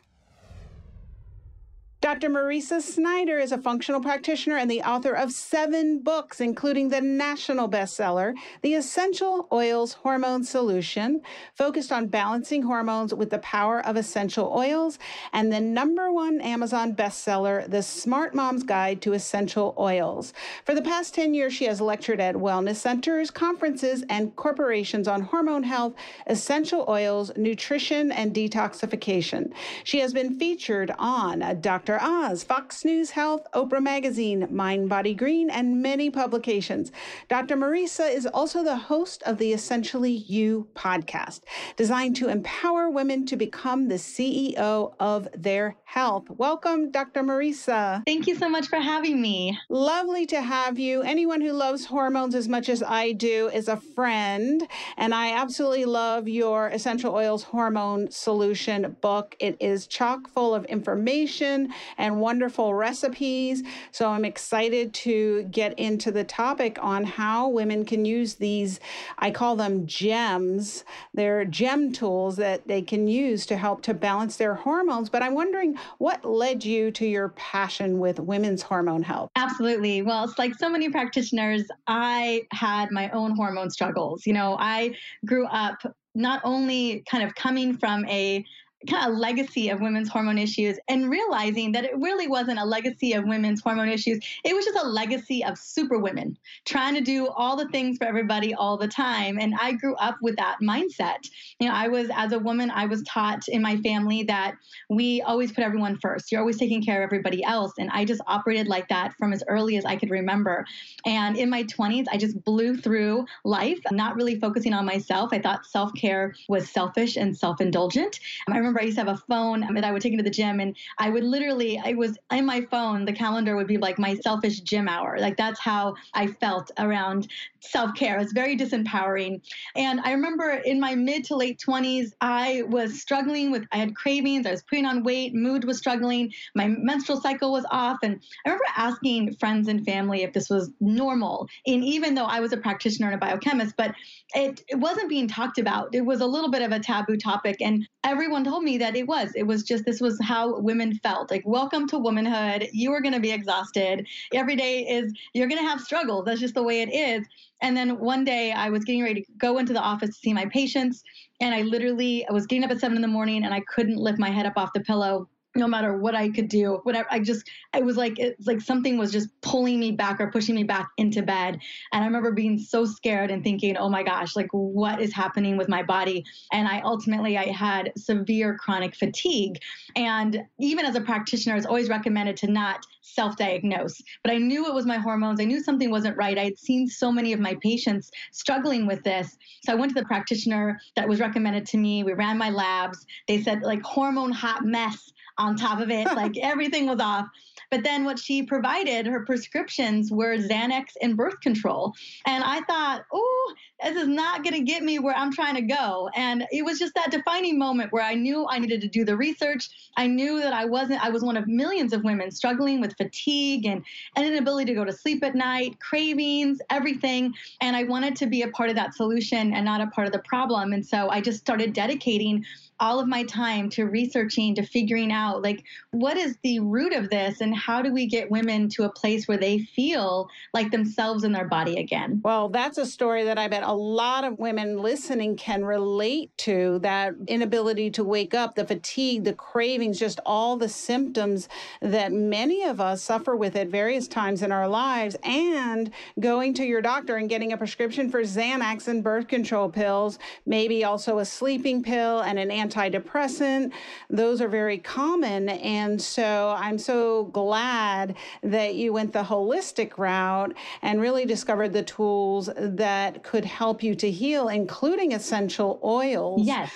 Dr. 2.02 2.32
Mariza 2.32 2.82
Snyder 2.82 3.38
is 3.38 3.52
a 3.52 3.60
functional 3.60 4.02
practitioner 4.02 4.58
and 4.58 4.72
the 4.72 4.82
author 4.82 5.14
of 5.14 5.32
seven 5.32 6.00
books, 6.00 6.42
including 6.42 6.90
the 6.90 7.00
national 7.00 7.70
bestseller, 7.70 8.34
The 8.64 8.74
Essential 8.74 9.48
Oils 9.52 9.94
Hormone 9.94 10.44
Solution, 10.44 11.22
focused 11.54 11.92
on 11.92 12.08
balancing 12.08 12.64
hormones 12.64 13.14
with 13.14 13.30
the 13.30 13.38
power 13.38 13.86
of 13.86 13.98
essential 13.98 14.52
oils, 14.52 14.98
and 15.32 15.54
the 15.54 15.60
number 15.60 16.12
one 16.12 16.42
Amazon 16.42 16.96
bestseller, 16.96 17.70
The 17.70 17.84
Smart 17.84 18.34
Mom's 18.34 18.64
Guide 18.64 19.00
to 19.04 19.14
Essential 19.14 19.76
Oils. 19.78 20.34
For 20.66 20.74
the 20.74 20.82
past 20.82 21.14
10 21.14 21.36
years, 21.36 21.54
she 21.54 21.66
has 21.66 21.80
lectured 21.80 22.20
at 22.20 22.34
wellness 22.34 22.78
centers, 22.78 23.30
conferences, 23.30 24.04
and 24.10 24.36
corporations 24.36 25.08
on 25.08 25.22
hormone 25.22 25.62
health, 25.62 25.94
essential 26.26 26.84
oils, 26.90 27.32
nutrition, 27.38 28.12
and 28.12 28.34
detoxification. 28.34 29.54
She 29.84 30.00
has 30.00 30.14
been 30.14 30.40
featured 30.40 30.92
on 30.98 31.44
uh, 31.44 31.54
Dr. 31.54 31.91
Dr. 31.92 32.06
Oz, 32.06 32.46
Fox 32.46 32.86
News 32.86 33.10
Health, 33.10 33.46
Oprah 33.54 33.84
Magazine, 33.84 34.48
Mind 34.50 34.88
Body 34.88 35.14
Green, 35.14 35.50
and 35.50 35.82
many 35.82 36.10
publications. 36.10 36.90
Dr. 37.28 37.58
Mariza 37.58 38.10
is 38.10 38.26
also 38.26 38.64
the 38.64 38.78
host 38.78 39.22
of 39.24 39.38
the 39.38 39.52
Essentially 39.52 40.14
You 40.14 40.70
podcast, 40.74 41.42
designed 41.76 42.16
to 42.16 42.30
empower 42.30 42.90
women 42.90 43.26
to 43.26 43.36
become 43.36 43.90
the 43.90 43.96
CEO 43.96 44.94
of 45.02 45.28
their 45.36 45.76
health. 45.84 46.30
Welcome, 46.30 46.92
Dr. 46.92 47.24
Mariza. 47.24 48.04
Thank 48.06 48.26
you 48.26 48.36
so 48.36 48.48
much 48.48 48.68
for 48.68 48.80
having 48.80 49.22
me. 49.22 49.60
Lovely 49.68 50.26
to 50.28 50.42
have 50.42 50.80
you. 50.80 51.02
Anyone 51.02 51.42
who 51.42 51.52
loves 51.52 51.84
hormones 51.84 52.36
as 52.36 52.48
much 52.48 52.70
as 52.70 52.82
I 52.82 53.12
do 53.12 53.50
is 53.50 53.68
a 53.68 53.76
friend, 53.76 54.66
and 54.96 55.14
I 55.14 55.34
absolutely 55.34 55.84
love 55.84 56.30
your 56.30 56.70
Essential 56.70 57.14
Oils 57.14 57.44
Hormone 57.44 58.10
Solution 58.10 58.96
book. 59.02 59.36
It 59.42 59.58
is 59.60 59.88
chock 59.88 60.30
full 60.30 60.56
of 60.56 60.64
information 60.66 61.74
and 61.98 62.20
wonderful 62.20 62.74
recipes. 62.74 63.64
So 63.92 64.10
I'm 64.10 64.26
excited 64.26 64.94
to 64.96 65.44
get 65.44 65.78
into 65.80 66.12
the 66.12 66.24
topic 66.24 66.78
on 66.82 67.04
how 67.04 67.50
women 67.50 67.86
can 67.86 68.06
use 68.06 68.36
these, 68.36 68.80
I 69.18 69.32
call 69.32 69.56
them 69.56 69.86
gems. 69.88 70.84
They're 71.14 71.46
gem 71.46 71.92
tools 71.92 72.36
that 72.38 72.68
they 72.68 72.82
can 72.82 73.08
use 73.08 73.46
to 73.48 73.58
help 73.58 73.82
to 73.84 73.94
balance 73.94 74.38
their 74.38 74.56
hormones. 74.56 75.10
But 75.10 75.24
I'm 75.24 75.36
wondering 75.36 75.78
what 75.98 76.24
led 76.26 76.64
you 76.64 76.92
to 76.92 77.06
your 77.06 77.30
passion 77.30 78.00
with 78.00 78.20
women's 78.20 78.62
hormone 78.62 79.04
health? 79.04 79.30
Absolutely. 79.36 80.02
Well, 80.02 80.24
it's 80.24 80.38
like 80.38 80.56
so 80.56 80.70
many 80.70 80.90
practitioners, 80.90 81.64
I 81.88 82.44
had 82.52 82.92
my 82.92 83.10
own 83.12 83.36
hormone 83.36 83.70
struggles. 83.70 84.26
You 84.26 84.34
know, 84.34 84.58
I 84.60 84.96
grew 85.26 85.48
up 85.48 85.82
not 86.14 86.42
only 86.44 87.04
kind 87.10 87.24
of 87.24 87.34
coming 87.36 87.78
from 87.78 88.06
a 88.06 88.46
kind 88.90 89.12
of 89.12 89.18
legacy 89.18 89.70
of 89.70 89.80
women's 89.80 90.10
hormone 90.10 90.38
issues 90.38 90.78
and 90.88 91.10
realizing 91.10 91.72
that 91.72 91.86
it 91.86 91.98
really 91.98 92.28
wasn't 92.28 92.60
a 92.60 92.66
legacy 92.66 93.14
of 93.14 93.26
women's 93.26 93.62
hormone 93.62 93.90
issues. 93.90 94.20
It 94.44 94.56
was 94.56 94.66
just 94.66 94.84
a 94.84 94.88
legacy 94.88 95.44
of 95.44 95.58
super 95.58 96.00
women 96.00 96.38
trying 96.66 96.96
to 96.96 97.02
do 97.02 97.28
all 97.28 97.56
the 97.56 97.68
things 97.70 97.98
for 97.98 98.06
everybody 98.06 98.54
all 98.54 98.78
the 98.78 98.88
time. 98.88 99.38
And 99.40 99.54
I 99.60 99.74
grew 99.74 99.96
up 99.96 100.18
with 100.22 100.36
that 100.38 100.58
mindset. 100.62 101.30
You 101.60 101.68
know, 101.68 101.74
I 101.74 101.88
was, 101.88 102.10
as 102.14 102.32
a 102.32 102.40
woman, 102.40 102.72
I 102.72 102.86
was 102.86 103.04
taught 103.04 103.48
in 103.48 103.62
my 103.62 103.78
family 103.78 104.24
that 104.24 104.56
we 104.90 105.22
always 105.22 105.52
put 105.52 105.64
everyone 105.64 105.98
first. 106.00 106.32
You're 106.32 106.42
always 106.42 106.58
taking 106.58 106.84
care 106.84 107.04
of 107.04 107.08
everybody 107.08 107.44
else. 107.44 107.74
And 107.78 107.90
I 107.92 108.06
just 108.06 108.22
operated 108.28 108.68
like 108.68 108.88
that 108.90 109.14
from 109.18 109.34
as 109.34 109.44
early 109.48 109.78
as 109.78 109.86
I 109.86 109.96
could 109.96 110.10
remember. 110.10 110.66
And 111.06 111.38
in 111.38 111.50
my 111.50 111.64
20s, 111.64 112.06
I 112.12 112.18
just 112.18 112.44
blew 112.44 112.78
through 112.78 113.26
life, 113.44 113.80
not 113.92 114.16
really 114.16 114.40
focusing 114.40 114.74
on 114.74 114.86
myself. 114.86 115.30
I 115.32 115.40
thought 115.40 115.66
self 115.66 115.94
care 115.94 116.34
was 116.48 116.70
selfish 116.70 117.16
and 117.16 117.38
self 117.38 117.62
indulgent. 117.62 118.20
I 118.48 118.58
remember 118.58 118.71
remember 118.72 118.82
I 118.82 118.86
used 118.86 118.98
to 118.98 119.06
have 119.06 119.16
a 119.16 119.24
phone 119.28 119.64
um, 119.64 119.76
that 119.76 119.84
I 119.84 119.92
would 119.92 120.02
take 120.02 120.14
into 120.14 120.24
the 120.24 120.30
gym, 120.30 120.60
and 120.60 120.76
I 120.98 121.10
would 121.10 121.24
literally, 121.24 121.82
I 121.84 121.94
was 121.94 122.18
in 122.32 122.46
my 122.46 122.62
phone, 122.62 123.06
the 123.06 123.14
calendar 123.14 123.56
would 123.56 123.68
be 123.68 123.78
like 123.78 124.00
my 124.00 124.16
selfish 124.16 124.62
gym 124.62 124.88
hour. 124.88 125.18
Like 125.20 125.38
that's 125.38 125.60
how 125.60 125.96
I 126.14 126.28
felt 126.28 126.72
around 126.78 127.28
self 127.60 127.94
care. 127.96 128.20
It's 128.20 128.34
very 128.34 128.58
disempowering. 128.58 129.42
And 129.76 130.00
I 130.02 130.14
remember 130.14 130.50
in 130.66 130.80
my 130.80 130.96
mid 130.96 131.26
to 131.26 131.36
late 131.36 131.62
20s, 131.66 132.12
I 132.22 132.64
was 132.68 133.00
struggling 133.00 133.52
with, 133.52 133.66
I 133.72 133.78
had 133.78 133.96
cravings, 133.96 134.46
I 134.46 134.52
was 134.52 134.64
putting 134.64 134.86
on 134.86 135.04
weight, 135.04 135.34
mood 135.34 135.66
was 135.66 135.78
struggling, 135.78 136.32
my 136.56 136.68
menstrual 136.68 137.22
cycle 137.22 137.52
was 137.52 137.66
off. 137.72 138.00
And 138.04 138.22
I 138.46 138.50
remember 138.50 138.66
asking 138.76 139.36
friends 139.36 139.68
and 139.68 139.86
family 139.86 140.24
if 140.24 140.34
this 140.34 140.50
was 140.50 140.72
normal. 140.80 141.48
And 141.68 141.84
even 141.84 142.16
though 142.16 142.26
I 142.26 142.40
was 142.40 142.54
a 142.54 142.58
practitioner 142.58 143.08
and 143.08 143.16
a 143.16 143.20
biochemist, 143.20 143.76
but 143.78 143.94
it, 144.34 144.62
it 144.68 144.76
wasn't 144.76 145.10
being 145.10 145.28
talked 145.28 145.58
about. 145.58 145.94
It 145.94 146.02
was 146.02 146.22
a 146.22 146.26
little 146.26 146.50
bit 146.50 146.62
of 146.62 146.72
a 146.72 146.80
taboo 146.80 147.18
topic. 147.18 147.58
And 147.62 147.88
everyone 148.04 148.44
told 148.44 148.61
me 148.62 148.78
that 148.78 148.96
it 148.96 149.08
was. 149.08 149.32
It 149.36 149.44
was 149.44 149.64
just, 149.64 149.86
this 149.86 150.02
was 150.02 150.20
how 150.22 150.60
women 150.60 150.96
felt. 150.96 151.32
Like, 151.32 151.44
welcome 151.46 151.88
to 151.90 151.98
womanhood. 151.98 152.70
You 152.72 152.92
are 152.94 153.02
going 153.02 153.14
to 153.14 153.20
be 153.20 153.32
exhausted. 153.32 154.08
Every 154.34 154.56
day 154.56 154.88
is, 154.88 155.14
you're 155.34 155.48
going 155.48 155.62
to 155.62 155.68
have 155.68 155.82
struggles. 155.82 156.26
That's 156.26 156.40
just 156.40 156.56
the 156.56 156.64
way 156.64 156.82
it 156.82 156.94
is. 156.94 157.28
And 157.62 157.78
then 157.78 158.00
one 158.00 158.24
day 158.24 158.52
I 158.52 158.70
was 158.70 158.84
getting 158.84 159.04
ready 159.04 159.22
to 159.22 159.32
go 159.38 159.58
into 159.60 159.74
the 159.74 159.82
office 159.82 160.10
to 160.10 160.16
see 160.16 160.34
my 160.34 160.46
patients. 160.48 161.04
And 161.40 161.54
I 161.54 161.62
literally 161.62 162.26
I 162.28 162.34
was 162.34 162.46
getting 162.48 162.64
up 162.64 162.72
at 162.72 162.80
seven 162.80 162.96
in 162.98 163.02
the 163.02 163.08
morning 163.08 163.44
and 163.44 163.54
I 163.54 163.62
couldn't 163.62 163.98
lift 163.98 164.20
my 164.20 164.30
head 164.30 164.46
up 164.46 164.54
off 164.56 164.74
the 164.74 164.82
pillow 164.82 165.30
no 165.56 165.68
matter 165.68 165.98
what 165.98 166.16
I 166.16 166.30
could 166.30 166.48
do, 166.48 166.80
whatever. 166.84 167.08
I 167.12 167.20
just, 167.20 167.50
I 167.74 167.82
was 167.82 167.98
like, 167.98 168.20
it's 168.20 168.48
like 168.48 168.62
something 168.62 168.98
was 168.98 169.12
just 169.12 169.30
pulling 169.42 169.80
me 169.80 169.92
back 169.92 170.22
or 170.22 170.32
pushing 170.32 170.56
me 170.56 170.64
back 170.64 170.90
into 170.98 171.22
bed. 171.22 171.60
And 171.92 172.04
I 172.04 172.06
remember 172.06 172.32
being 172.32 172.58
so 172.58 172.86
scared 172.86 173.32
and 173.32 173.44
thinking, 173.44 173.76
oh 173.76 173.90
my 173.90 174.04
gosh, 174.04 174.36
like 174.36 174.50
what 174.52 175.02
is 175.02 175.14
happening 175.14 175.58
with 175.58 175.68
my 175.68 175.84
body? 175.84 176.24
And 176.54 176.68
I 176.68 176.82
ultimately, 176.82 177.38
I 177.38 177.48
had 177.48 177.92
severe 177.98 178.58
chronic 178.58 178.96
fatigue. 178.96 179.58
And 179.96 180.42
even 180.60 180.86
as 180.86 180.96
a 180.96 181.02
practitioner, 181.02 181.58
it's 181.58 181.66
always 181.66 181.90
recommended 181.90 182.38
to 182.38 182.48
not 182.48 182.86
self 183.02 183.36
diagnose. 183.36 184.02
But 184.24 184.32
I 184.32 184.38
knew 184.38 184.68
it 184.68 184.74
was 184.74 184.86
my 184.86 184.98
hormones. 184.98 185.42
I 185.42 185.46
knew 185.46 185.62
something 185.62 185.92
wasn't 185.92 186.18
right. 186.18 186.38
I 186.38 186.46
had 186.46 186.58
seen 186.58 186.88
so 186.88 187.12
many 187.12 187.34
of 187.34 187.40
my 187.40 187.58
patients 187.62 188.12
struggling 188.32 188.86
with 188.88 189.04
this. 189.04 189.38
So 189.66 189.74
I 189.74 189.76
went 189.76 189.94
to 189.94 190.00
the 190.00 190.08
practitioner 190.08 190.80
that 190.96 191.10
was 191.10 191.20
recommended 191.20 191.66
to 191.68 191.78
me. 191.78 192.04
We 192.04 192.14
ran 192.14 192.38
my 192.38 192.50
labs. 192.50 193.06
They 193.28 193.42
said, 193.42 193.64
like, 193.64 193.82
hormone 193.82 194.32
hot 194.32 194.64
mess 194.64 195.12
on 195.42 195.56
top 195.56 195.80
of 195.80 195.90
it. 195.90 196.06
like 196.06 196.38
everything 196.42 196.88
was 196.88 197.00
off. 197.00 197.28
But 197.70 197.84
then 197.84 198.04
what 198.04 198.20
she 198.20 198.44
provided, 198.44 199.06
her 199.08 199.26
prescriptions 199.26 200.12
were 200.12 200.38
Xanax 200.38 200.88
and 201.02 201.16
birth 201.16 201.40
control. 201.40 201.94
And 202.26 202.44
I 202.44 202.60
thought, 202.62 203.06
oh, 203.14 203.54
this 203.82 203.96
is 203.96 204.10
not 204.10 204.44
going 204.44 204.54
to 204.54 204.62
get 204.62 204.84
me 204.84 205.00
where 205.00 205.16
I'm 205.16 205.32
trying 205.32 205.56
to 205.56 205.62
go. 205.62 206.10
And 206.14 206.46
it 206.52 206.64
was 206.64 206.78
just 206.78 206.94
that 206.96 207.12
defining 207.12 207.58
moment 207.58 207.94
where 207.94 208.04
I 208.04 208.14
knew 208.14 208.46
I 208.48 208.60
needed 208.60 208.82
to 208.82 208.90
do 208.90 209.06
the 209.06 209.16
research. 209.16 209.70
I 209.96 210.08
knew 210.08 210.42
that 210.42 210.54
I 210.54 210.66
wasn't, 210.66 211.04
I 211.04 211.10
was 211.10 211.24
one 211.24 211.38
of 211.38 211.48
millions 211.48 211.94
of 211.94 212.04
women 212.04 212.30
struggling 212.30 212.82
with 212.82 212.96
fatigue 212.98 213.66
and 213.66 213.84
an 214.18 214.26
inability 214.26 214.66
to 214.66 214.76
go 214.76 214.84
to 214.84 214.92
sleep 214.92 215.24
at 215.24 215.34
night, 215.34 215.80
cravings, 215.80 216.60
everything. 216.70 217.34
And 217.62 217.76
I 217.76 217.84
wanted 217.84 218.18
to 218.18 218.28
be 218.28 218.42
a 218.42 218.50
part 218.50 218.70
of 218.70 218.76
that 218.76 218.94
solution 218.94 219.54
and 219.54 219.64
not 219.64 219.80
a 219.80 219.88
part 219.88 220.08
of 220.08 220.14
the 220.14 220.20
problem. 220.20 220.74
And 220.74 220.86
so 220.86 221.10
I 221.10 221.22
just 221.22 221.40
started 221.40 221.72
dedicating 221.72 222.46
all 222.82 223.00
of 223.00 223.08
my 223.08 223.24
time 223.26 223.70
to 223.70 223.86
researching, 223.86 224.56
to 224.56 224.66
figuring 224.66 225.12
out 225.12 225.44
like 225.44 225.64
what 225.92 226.18
is 226.18 226.36
the 226.42 226.60
root 226.60 226.94
of 226.94 227.12
this 227.12 227.40
and 227.40 227.56
how 227.56 227.80
do 227.80 227.94
we 227.94 228.08
get 228.08 228.32
women 228.32 228.68
to 228.68 228.84
a 228.84 228.90
place 228.90 229.28
where 229.28 229.38
they 229.38 229.60
feel 229.60 230.28
like 230.52 230.72
themselves 230.72 231.24
in 231.24 231.32
their 231.32 231.48
body 231.48 231.78
again? 231.78 232.20
Well, 232.24 232.50
that's 232.50 232.80
a 232.80 232.86
story 232.86 233.24
that 233.26 233.38
I 233.38 233.48
bet 233.48 233.62
a 233.62 233.72
lot 233.72 234.24
of 234.24 234.40
women 234.40 234.80
listening 234.80 235.36
can 235.38 235.64
relate 235.64 236.36
to 236.40 236.80
that 236.80 237.14
inability 237.28 237.92
to 237.92 238.04
wake 238.04 238.34
up, 238.34 238.56
the 238.56 238.66
fatigue, 238.66 239.26
the 239.26 239.34
cravings, 239.34 240.00
just 240.00 240.20
all 240.26 240.58
the 240.58 240.68
symptoms 240.68 241.48
that 241.82 242.12
many 242.12 242.64
of 242.64 242.82
us 242.82 243.04
suffer 243.04 243.36
with 243.36 243.56
at 243.56 243.68
various 243.68 244.08
times 244.08 244.42
in 244.42 244.52
our 244.52 244.68
lives, 244.68 245.16
and 245.24 245.92
going 246.20 246.56
to 246.56 246.66
your 246.66 246.82
doctor 246.82 247.18
and 247.18 247.30
getting 247.30 247.54
a 247.54 247.58
prescription 247.58 248.10
for 248.10 248.24
Xanax 248.24 248.88
and 248.88 249.04
birth 249.04 249.28
control 249.28 249.70
pills, 249.70 250.18
maybe 250.48 250.84
also 250.84 251.20
a 251.20 251.26
sleeping 251.26 251.84
pill 251.84 252.22
and 252.22 252.40
an 252.40 252.50
anti 252.50 252.71
antidepressant. 252.72 253.72
Those 254.10 254.42
are 254.42 254.48
very 254.48 254.78
common. 254.78 255.50
And 255.50 256.02
so 256.02 256.56
I'm 256.58 256.78
so 256.78 257.26
glad 257.26 258.16
that 258.44 258.76
you 258.76 258.94
went 258.94 259.14
the 259.14 259.24
holistic 259.24 259.98
route 259.98 260.54
and 260.82 261.02
really 261.02 261.26
discovered 261.26 261.74
the 261.74 261.84
tools 261.84 262.50
that 262.56 263.24
could 263.24 263.46
help 263.46 263.84
you 263.84 263.96
to 263.96 264.10
heal, 264.10 264.48
including 264.48 265.14
essential 265.14 265.80
oils. 265.84 266.42
Yes. 266.46 266.72